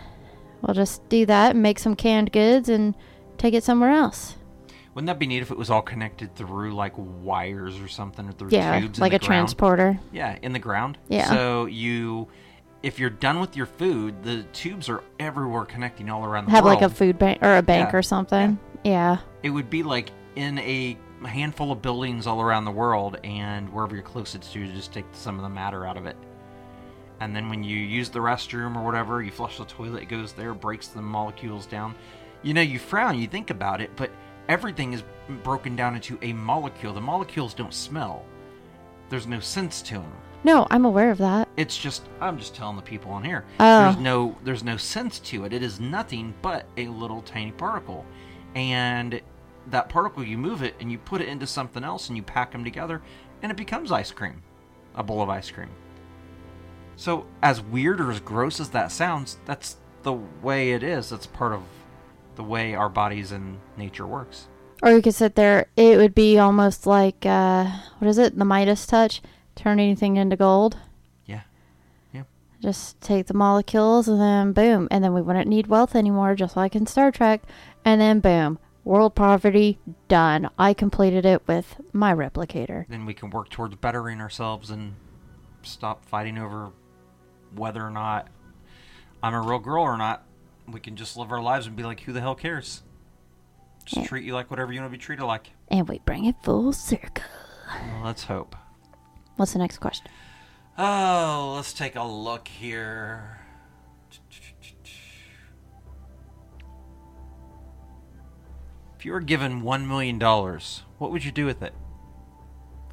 we'll 0.67 0.75
just 0.75 1.07
do 1.09 1.27
that 1.27 1.53
and 1.53 1.63
make 1.63 1.79
some 1.79 1.95
canned 1.95 2.33
goods 2.33 2.69
and 2.69 2.95
take 3.39 3.55
it 3.55 3.63
somewhere 3.65 3.91
else. 3.91 4.37
Wouldn't 4.95 5.07
that 5.09 5.19
be 5.19 5.27
neat 5.27 5.43
if 5.43 5.51
it 5.51 5.59
was 5.59 5.69
all 5.71 5.83
connected 5.83 6.35
through 6.35 6.75
like 6.75 6.95
wires 6.97 7.79
or 7.81 7.89
something, 7.89 8.27
or 8.29 8.33
through 8.33 8.49
Yeah, 8.51 8.81
tubes? 8.81 8.99
in 8.99 9.03
like 9.03 9.13
a 9.13 9.19
ground? 9.19 9.27
transporter. 9.27 10.01
Yeah, 10.13 10.39
in 10.43 10.53
the 10.53 10.59
ground. 10.59 10.97
Yeah. 11.09 11.29
So 11.29 11.67
you, 11.67 12.29
if 12.83 12.99
you're 12.99 13.11
done 13.11 13.39
with 13.41 13.57
your 13.57 13.67
food, 13.67 14.23
the 14.23 14.43
tubes 14.55 14.89
are 14.89 15.05
everywhere, 15.21 15.67
connecting 15.67 16.09
all 16.09 16.25
around 16.25 16.47
the 16.47 16.51
Have 16.53 16.65
world. 16.65 16.81
like 16.81 16.91
a 16.91 16.95
food 16.95 17.19
bank 17.19 17.41
or 17.43 17.59
a 17.59 17.63
bank 17.63 17.91
Yeah, 17.93 17.99
or 17.99 18.03
something. 18.03 18.59
Yeah. 18.85 19.19
it 19.43 19.51
would 19.51 19.69
be 19.69 19.83
like 19.83 20.11
in 20.37 20.59
a 20.61 20.97
handful 21.27 21.73
of 21.73 21.83
buildings 21.83 22.27
all 22.27 22.41
around 22.41 22.65
the 22.65 22.71
world, 22.71 23.19
and 23.23 23.69
wherever 23.71 23.95
you're 23.95 24.03
closest 24.05 24.53
to, 24.55 24.61
you 24.61 24.73
just 24.73 24.93
take 24.95 25.05
some 25.13 25.37
of 25.37 25.43
the 25.43 25.49
matter 25.51 25.85
out 25.87 25.97
of 25.99 26.07
it. 26.07 26.17
And 27.21 27.35
then 27.35 27.49
when 27.49 27.65
you 27.65 27.77
use 27.77 28.11
the 28.11 28.19
restroom 28.19 28.77
or 28.77 28.85
whatever, 28.85 29.23
you 29.23 29.31
flush 29.31 29.59
the 29.59 29.65
toilet, 29.65 30.03
it 30.03 30.09
goes 30.09 30.33
there, 30.33 30.55
breaks 30.55 30.89
the 30.89 31.01
molecules 31.01 31.67
down. 31.67 31.95
You 32.43 32.55
know, 32.55 32.61
you 32.61 32.79
frown, 32.79 33.19
you 33.19 33.27
think 33.27 33.51
about 33.51 33.81
it, 33.81 33.91
but 33.97 34.11
everything 34.49 34.93
is 34.93 35.03
broken 35.43 35.77
down 35.77 35.95
into 35.95 36.19
a 36.23 36.33
molecule. 36.33 36.93
The 36.93 37.01
molecules 37.01 37.55
don't 37.55 37.73
smell. 37.73 38.25
There's 39.09 39.27
no 39.27 39.41
sense 39.41 39.83
to 39.83 39.95
them. 39.95 40.13
No, 40.45 40.67
I'm 40.71 40.85
aware 40.85 41.11
of 41.11 41.19
that. 41.19 41.49
It's 41.57 41.77
just 41.77 42.05
I'm 42.21 42.39
just 42.39 42.55
telling 42.55 42.77
the 42.77 42.83
people 42.83 43.11
on 43.11 43.25
here. 43.25 43.45
Oh. 43.59 43.83
There's 43.85 43.97
no 43.97 44.37
there's 44.45 44.63
no 44.63 44.77
sense 44.77 45.19
to 45.21 45.45
it. 45.45 45.53
It 45.53 45.63
is 45.63 45.81
nothing 45.81 46.35
but 46.43 46.67
a 46.77 46.87
little 46.89 47.23
tiny 47.23 47.53
particle. 47.53 48.05
And 48.55 49.21
that 49.71 49.89
particle 49.89 50.23
you 50.23 50.39
move 50.39 50.63
it 50.63 50.75
and 50.79 50.93
you 50.93 50.99
put 50.99 51.21
it 51.21 51.29
into 51.29 51.47
something 51.47 51.83
else 51.83 52.09
and 52.09 52.17
you 52.17 52.23
pack 52.23 52.53
them 52.53 52.63
together 52.63 53.03
and 53.43 53.51
it 53.51 53.57
becomes 53.57 53.91
ice 53.91 54.13
cream. 54.13 54.43
A 54.95 55.03
bowl 55.03 55.21
of 55.21 55.29
ice 55.29 55.51
cream. 55.51 55.71
So 56.97 57.27
as 57.43 57.61
weird 57.61 58.01
or 58.01 58.11
as 58.11 58.21
gross 58.21 58.59
as 58.59 58.71
that 58.71 58.91
sounds, 58.91 59.39
that's 59.45 59.77
the 60.03 60.15
way 60.15 60.73
it 60.73 60.83
is. 60.83 61.11
That's 61.11 61.27
part 61.27 61.53
of 61.53 61.63
the 62.37 62.43
way 62.43 62.75
our 62.75 62.89
bodies 62.89 63.33
and 63.33 63.59
nature 63.77 64.07
works. 64.07 64.47
Or 64.83 64.93
you 64.93 65.03
could 65.03 65.15
sit 65.15 65.35
there. 65.35 65.67
It 65.77 65.99
would 65.99 66.15
be 66.15 66.39
almost 66.39 66.87
like 66.87 67.25
uh, 67.25 67.71
what 67.99 68.09
is 68.09 68.19
it? 68.19 68.39
The 68.39 68.45
Midas 68.45 68.87
touch. 68.87 69.23
Turn 69.55 69.81
anything 69.81 70.17
into 70.17 70.37
gold. 70.37 70.77
Yeah. 71.25 71.43
Yeah. 72.13 72.25
Just 72.61 73.01
take 73.01 73.27
the 73.27 73.35
molecules 73.35 74.07
and 74.07 74.21
then 74.21 74.53
boom, 74.53 74.87
and 74.91 75.03
then 75.03 75.15
we 75.15 75.23
wouldn't 75.23 75.49
need 75.49 75.67
wealth 75.67 75.95
anymore, 75.95 76.35
just 76.35 76.57
like 76.57 76.77
in 76.77 76.87
Star 76.87 77.11
Trek. 77.11 77.43
And 77.87 78.01
then 78.01 78.21
boom, 78.21 78.59
world 78.85 79.15
poverty 79.15 79.79
done. 80.09 80.51
I 80.59 80.75
completed 80.75 81.25
it 81.25 81.47
with 81.49 81.81
my 81.93 82.15
replicator. 82.15 82.87
then 82.89 83.07
we 83.07 83.15
can 83.15 83.31
work 83.31 83.49
towards 83.49 83.77
bettering 83.77 84.21
ourselves 84.21 84.71
and 84.71 84.95
stop 85.63 86.05
fighting 86.05 86.37
over 86.37 86.71
whether 87.57 87.85
or 87.85 87.91
not 87.91 88.29
I'm 89.23 89.35
a 89.35 89.41
real 89.41 89.59
girl 89.59 89.83
or 89.83 89.97
not. 89.97 90.25
We 90.69 90.81
can 90.81 90.97
just 90.97 91.17
live 91.17 91.33
our 91.33 91.41
lives 91.43 91.67
and 91.67 91.77
be 91.77 91.83
like, 91.83 92.01
who 92.01 92.13
the 92.13 92.21
hell 92.21 92.35
cares? 92.35 92.83
Just 93.85 93.97
Yeah. 94.03 94.07
treat 94.07 94.25
you 94.25 94.35
like 94.35 94.51
whatever 94.51 94.73
you 94.73 94.81
want 94.81 94.93
to 94.93 94.99
be 94.99 95.03
treated 95.03 95.25
like. 95.25 95.53
And 95.69 95.89
we 95.89 95.99
bring 96.01 96.25
it 96.27 96.37
full 96.43 96.73
circle. 96.73 97.25
Well, 97.69 98.05
let's 98.05 98.25
hope. 98.25 98.55
What's 99.37 99.53
the 99.53 99.59
next 99.59 99.79
question? 99.79 100.07
Oh, 100.79 101.55
let's 101.57 101.73
take 101.73 101.97
a 101.97 102.05
look 102.05 102.49
here. 102.49 103.41
If 108.99 109.05
you 109.05 109.13
were 109.13 109.21
given 109.21 109.63
$1 109.63 109.87
million, 109.87 110.19
what 110.21 111.11
would 111.11 111.25
you 111.25 111.33
do 111.33 111.47
with 111.47 111.63
it? 111.63 111.75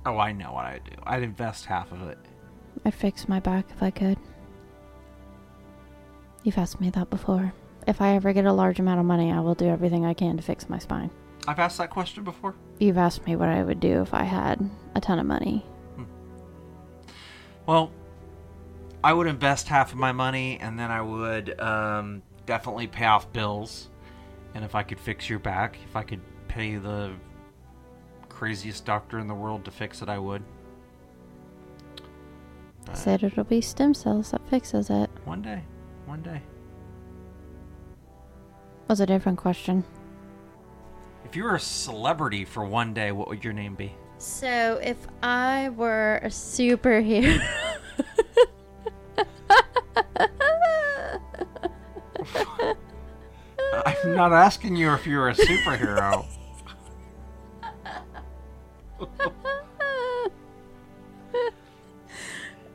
Oh, 0.05 0.17
I 0.17 0.31
know 0.33 0.51
what 0.53 0.65
I'd 0.65 0.83
do. 0.83 0.95
I'd 1.03 1.23
invest 1.23 1.65
half 1.65 1.91
of 1.91 2.01
it. 2.09 2.17
I'd 2.85 2.93
fix 2.93 3.29
my 3.29 3.39
back 3.39 3.65
if 3.71 3.81
I 3.81 3.89
could. 3.89 4.17
You've 6.43 6.57
asked 6.57 6.79
me 6.81 6.89
that 6.91 7.09
before. 7.09 7.53
If 7.87 8.01
I 8.01 8.15
ever 8.15 8.33
get 8.33 8.45
a 8.45 8.53
large 8.53 8.79
amount 8.79 8.99
of 8.99 9.05
money, 9.05 9.31
I 9.31 9.39
will 9.39 9.55
do 9.55 9.67
everything 9.67 10.05
I 10.05 10.13
can 10.13 10.37
to 10.37 10.43
fix 10.43 10.69
my 10.69 10.77
spine. 10.79 11.09
I've 11.47 11.59
asked 11.59 11.77
that 11.77 11.89
question 11.89 12.23
before. 12.23 12.55
You've 12.79 12.97
asked 12.97 13.25
me 13.25 13.35
what 13.35 13.49
I 13.49 13.63
would 13.63 13.79
do 13.79 14.01
if 14.01 14.13
I 14.13 14.23
had 14.23 14.69
a 14.95 15.01
ton 15.01 15.19
of 15.19 15.25
money. 15.25 15.65
Well, 17.65 17.91
I 19.03 19.13
would 19.13 19.27
invest 19.27 19.67
half 19.69 19.91
of 19.93 19.97
my 19.97 20.11
money, 20.11 20.57
and 20.59 20.77
then 20.77 20.91
I 20.91 21.01
would 21.01 21.59
um, 21.61 22.21
definitely 22.45 22.87
pay 22.87 23.05
off 23.05 23.31
bills. 23.31 23.89
And 24.53 24.63
if 24.65 24.75
I 24.75 24.83
could 24.83 24.99
fix 24.99 25.29
your 25.29 25.39
back, 25.39 25.77
if 25.85 25.95
I 25.95 26.03
could 26.03 26.21
pay 26.49 26.75
the 26.75 27.13
craziest 28.29 28.85
doctor 28.85 29.19
in 29.19 29.27
the 29.27 29.33
world 29.33 29.63
to 29.65 29.71
fix 29.71 30.01
it, 30.01 30.09
I 30.09 30.17
would. 30.17 30.43
I 31.99 32.87
But 32.87 32.97
said 32.97 33.23
it'll 33.23 33.45
be 33.45 33.61
stem 33.61 33.93
cells 33.93 34.31
that 34.31 34.41
fixes 34.49 34.89
it. 34.89 35.09
one 35.23 35.41
day, 35.41 35.63
one 36.05 36.21
day. 36.21 36.41
Was 38.87 38.99
a 38.99 39.05
different 39.05 39.37
question. 39.37 39.83
If 41.23 41.33
If 41.33 41.37
you 41.37 41.45
were 41.45 41.55
a 41.55 41.59
celebrity 41.59 42.45
for 42.45 42.63
one 42.65 42.93
day, 42.93 43.11
what 43.11 43.27
would 43.27 43.43
your 43.43 43.53
name 43.53 43.75
be? 43.75 43.91
So, 44.19 44.79
if 44.83 45.07
I 45.21 45.69
were 45.69 46.19
a 46.23 46.27
superhero. 46.27 47.43
I'm 53.85 54.15
not 54.15 54.31
asking 54.31 54.75
you 54.75 54.93
if 54.93 55.07
you're 55.07 55.29
a 55.29 55.33
superhero. 55.33 56.25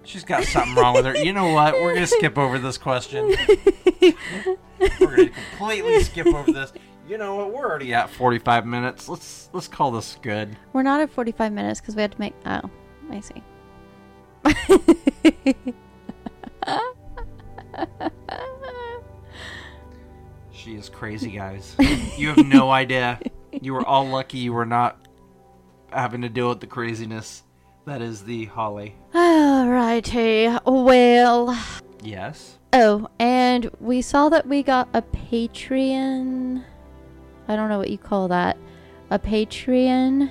She's 0.09 0.25
got 0.25 0.43
something 0.45 0.75
wrong 0.75 0.95
with 0.95 1.05
her. 1.05 1.15
You 1.15 1.35
know 1.35 1.53
what? 1.53 1.75
We're 1.75 1.93
gonna 1.93 2.07
skip 2.07 2.39
over 2.39 2.59
this 2.59 2.79
question. 2.79 3.27
We're 4.01 4.15
gonna 5.01 5.29
completely 5.29 6.03
skip 6.03 6.27
over 6.29 6.51
this. 6.51 6.73
You 7.07 7.19
know 7.19 7.37
what? 7.37 7.53
We're 7.53 7.69
already 7.69 7.93
at 7.93 8.09
45 8.09 8.65
minutes. 8.65 9.07
Let's 9.07 9.51
let's 9.53 9.69
call 9.69 9.91
this 9.91 10.17
good. 10.23 10.57
We're 10.73 10.83
not 10.83 11.03
at 11.03 11.11
45 11.11 11.53
minutes 11.53 11.83
because 11.83 11.95
we 11.95 12.01
had 12.01 12.13
to 12.13 12.21
make. 12.21 12.35
Oh, 12.47 12.71
I 13.11 13.21
see. 13.21 13.43
She 20.53 20.75
is 20.75 20.89
crazy, 20.89 21.33
guys. 21.33 21.77
You 22.17 22.29
have 22.29 22.47
no 22.47 22.71
idea. 22.71 23.21
You 23.53 23.75
were 23.75 23.85
all 23.87 24.07
lucky 24.09 24.39
you 24.39 24.55
were 24.55 24.67
not 24.67 25.07
having 25.93 26.23
to 26.23 26.31
deal 26.31 26.49
with 26.49 26.61
the 26.61 26.67
craziness 26.67 27.43
that 27.89 28.03
is 28.03 28.23
the 28.23 28.45
Holly. 28.47 28.95
Alrighty. 29.15 30.61
Well. 30.65 31.59
Yes. 32.03 32.59
Oh, 32.73 33.09
and 33.19 33.71
we 33.81 34.03
saw 34.03 34.29
that 34.29 34.47
we 34.47 34.63
got 34.63 34.89
a 34.93 35.03
Patreon. 35.03 36.65
I 37.49 37.57
don't 37.57 37.69
know 37.69 37.79
what 37.79 37.91
you 37.91 37.99
call 37.99 38.29
that. 38.29 38.59
A 39.11 39.19
Patreon. 39.19 40.31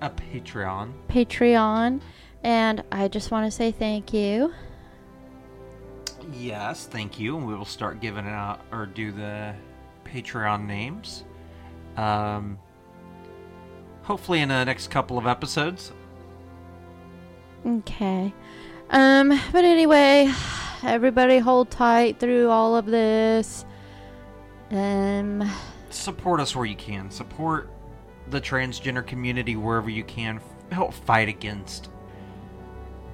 A 0.00 0.10
Patreon. 0.10 0.92
Patreon. 1.08 2.00
And 2.42 2.82
I 2.90 3.08
just 3.08 3.30
want 3.30 3.46
to 3.46 3.50
say 3.50 3.70
thank 3.70 4.12
you. 4.12 4.52
Yes, 6.32 6.86
thank 6.86 7.18
you. 7.18 7.36
And 7.36 7.46
we 7.46 7.54
will 7.54 7.64
start 7.64 8.00
giving 8.00 8.26
out 8.26 8.60
or 8.72 8.86
do 8.86 9.12
the 9.12 9.54
Patreon 10.04 10.66
names. 10.66 11.24
Um, 11.96 12.58
hopefully 14.02 14.40
in 14.40 14.48
the 14.48 14.64
next 14.64 14.90
couple 14.90 15.16
of 15.16 15.26
episodes. 15.26 15.92
Okay. 17.68 18.32
Um, 18.90 19.28
but 19.52 19.64
anyway, 19.64 20.32
everybody 20.82 21.38
hold 21.38 21.70
tight 21.70 22.18
through 22.18 22.48
all 22.48 22.76
of 22.76 22.86
this. 22.86 23.64
Um, 24.70 25.48
Support 25.90 26.40
us 26.40 26.54
where 26.56 26.64
you 26.66 26.76
can. 26.76 27.10
Support 27.10 27.70
the 28.28 28.40
transgender 28.40 29.06
community 29.06 29.56
wherever 29.56 29.90
you 29.90 30.04
can. 30.04 30.40
Help 30.70 30.92
fight 30.92 31.28
against 31.28 31.90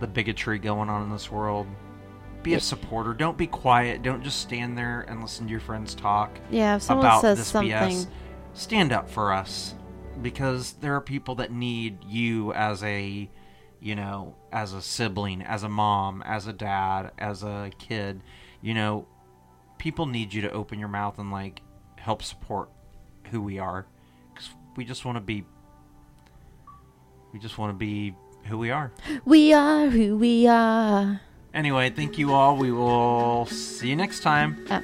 the 0.01 0.07
bigotry 0.07 0.59
going 0.59 0.89
on 0.89 1.03
in 1.03 1.11
this 1.11 1.31
world. 1.31 1.67
Be 2.43 2.55
a 2.55 2.61
supporter. 2.61 3.15
Don't 3.15 3.39
be 3.39 3.47
quiet. 3.47 4.03
Don't 4.03 4.23
just 4.23 4.41
stand 4.41 4.77
there 4.77 5.07
and 5.09 5.23
listen 5.23 5.47
to 5.47 5.51
your 5.51 5.61
friends 5.61 5.95
talk. 5.95 6.31
yeah, 6.51 6.77
if 6.77 6.83
someone 6.83 7.07
about 7.07 7.21
says 7.23 7.39
this 7.39 7.47
something. 7.49 7.73
BS, 7.73 8.07
stand 8.53 8.93
up 8.93 9.09
for 9.09 9.33
us 9.33 9.75
because 10.21 10.75
there 10.75 10.95
are 10.95 11.01
people 11.01 11.37
that 11.37 11.53
need 11.53 12.05
you 12.05 12.53
as 12.53 12.83
a, 12.85 13.31
you 13.85 13.95
know, 13.95 14.35
as 14.51 14.73
a 14.73 14.81
sibling, 14.81 15.43
as 15.43 15.63
a 15.63 15.69
mom, 15.69 16.23
as 16.23 16.47
a 16.47 16.55
dad, 16.55 17.13
as 17.19 17.43
a 17.43 17.71
kid. 17.79 18.23
You 18.63 18.73
know, 18.73 19.07
people 19.77 20.07
need 20.07 20.33
you 20.33 20.41
to 20.41 20.51
open 20.51 20.79
your 20.79 20.89
mouth 20.89 21.19
and 21.19 21.31
like 21.31 21.61
help 21.97 22.23
support 22.23 22.71
who 23.31 23.43
we 23.43 23.59
are 23.59 23.85
because 24.33 24.49
we 24.75 24.87
just 24.87 25.05
want 25.05 25.17
to 25.17 25.21
be. 25.21 25.45
We 27.35 27.39
just 27.39 27.59
want 27.59 27.71
to 27.71 27.77
be 27.77 28.15
who 28.45 28.57
we 28.57 28.71
are. 28.71 28.91
We 29.27 29.53
are 29.53 29.89
who 29.89 30.17
we 30.17 30.47
are. 30.47 31.21
Anyway, 31.53 31.91
thank 31.91 32.17
you 32.17 32.33
all. 32.33 32.57
We 32.57 32.73
will 32.73 33.45
see 33.47 33.91
you 33.91 33.97
next 33.97 34.21
time. 34.21 34.65
Uh, 34.71 34.81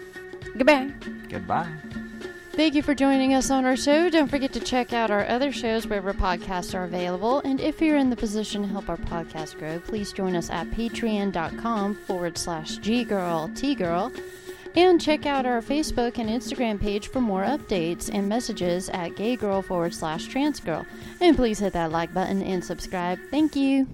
goodbye. 0.58 0.90
Goodbye. 1.30 2.09
Thank 2.60 2.74
you 2.74 2.82
for 2.82 2.94
joining 2.94 3.32
us 3.32 3.50
on 3.50 3.64
our 3.64 3.74
show. 3.74 4.10
Don't 4.10 4.28
forget 4.28 4.52
to 4.52 4.60
check 4.60 4.92
out 4.92 5.10
our 5.10 5.26
other 5.28 5.50
shows 5.50 5.86
wherever 5.86 6.12
podcasts 6.12 6.74
are 6.74 6.84
available. 6.84 7.38
And 7.40 7.58
if 7.58 7.80
you're 7.80 7.96
in 7.96 8.10
the 8.10 8.16
position 8.16 8.60
to 8.60 8.68
help 8.68 8.90
our 8.90 8.98
podcast 8.98 9.58
grow, 9.58 9.80
please 9.80 10.12
join 10.12 10.36
us 10.36 10.50
at 10.50 10.66
patreon.com 10.66 11.94
forward 11.94 12.36
slash 12.36 12.76
ggirl 12.80 13.48
tgirl. 13.56 14.14
And 14.76 15.00
check 15.00 15.24
out 15.24 15.46
our 15.46 15.62
Facebook 15.62 16.18
and 16.18 16.28
Instagram 16.28 16.78
page 16.78 17.08
for 17.08 17.22
more 17.22 17.44
updates 17.44 18.10
and 18.12 18.28
messages 18.28 18.90
at 18.90 19.12
gaygirl 19.12 19.64
forward 19.64 19.94
slash 19.94 20.28
transgirl. 20.28 20.84
And 21.22 21.36
please 21.36 21.60
hit 21.60 21.72
that 21.72 21.92
like 21.92 22.12
button 22.12 22.42
and 22.42 22.62
subscribe. 22.62 23.18
Thank 23.30 23.56
you. 23.56 23.88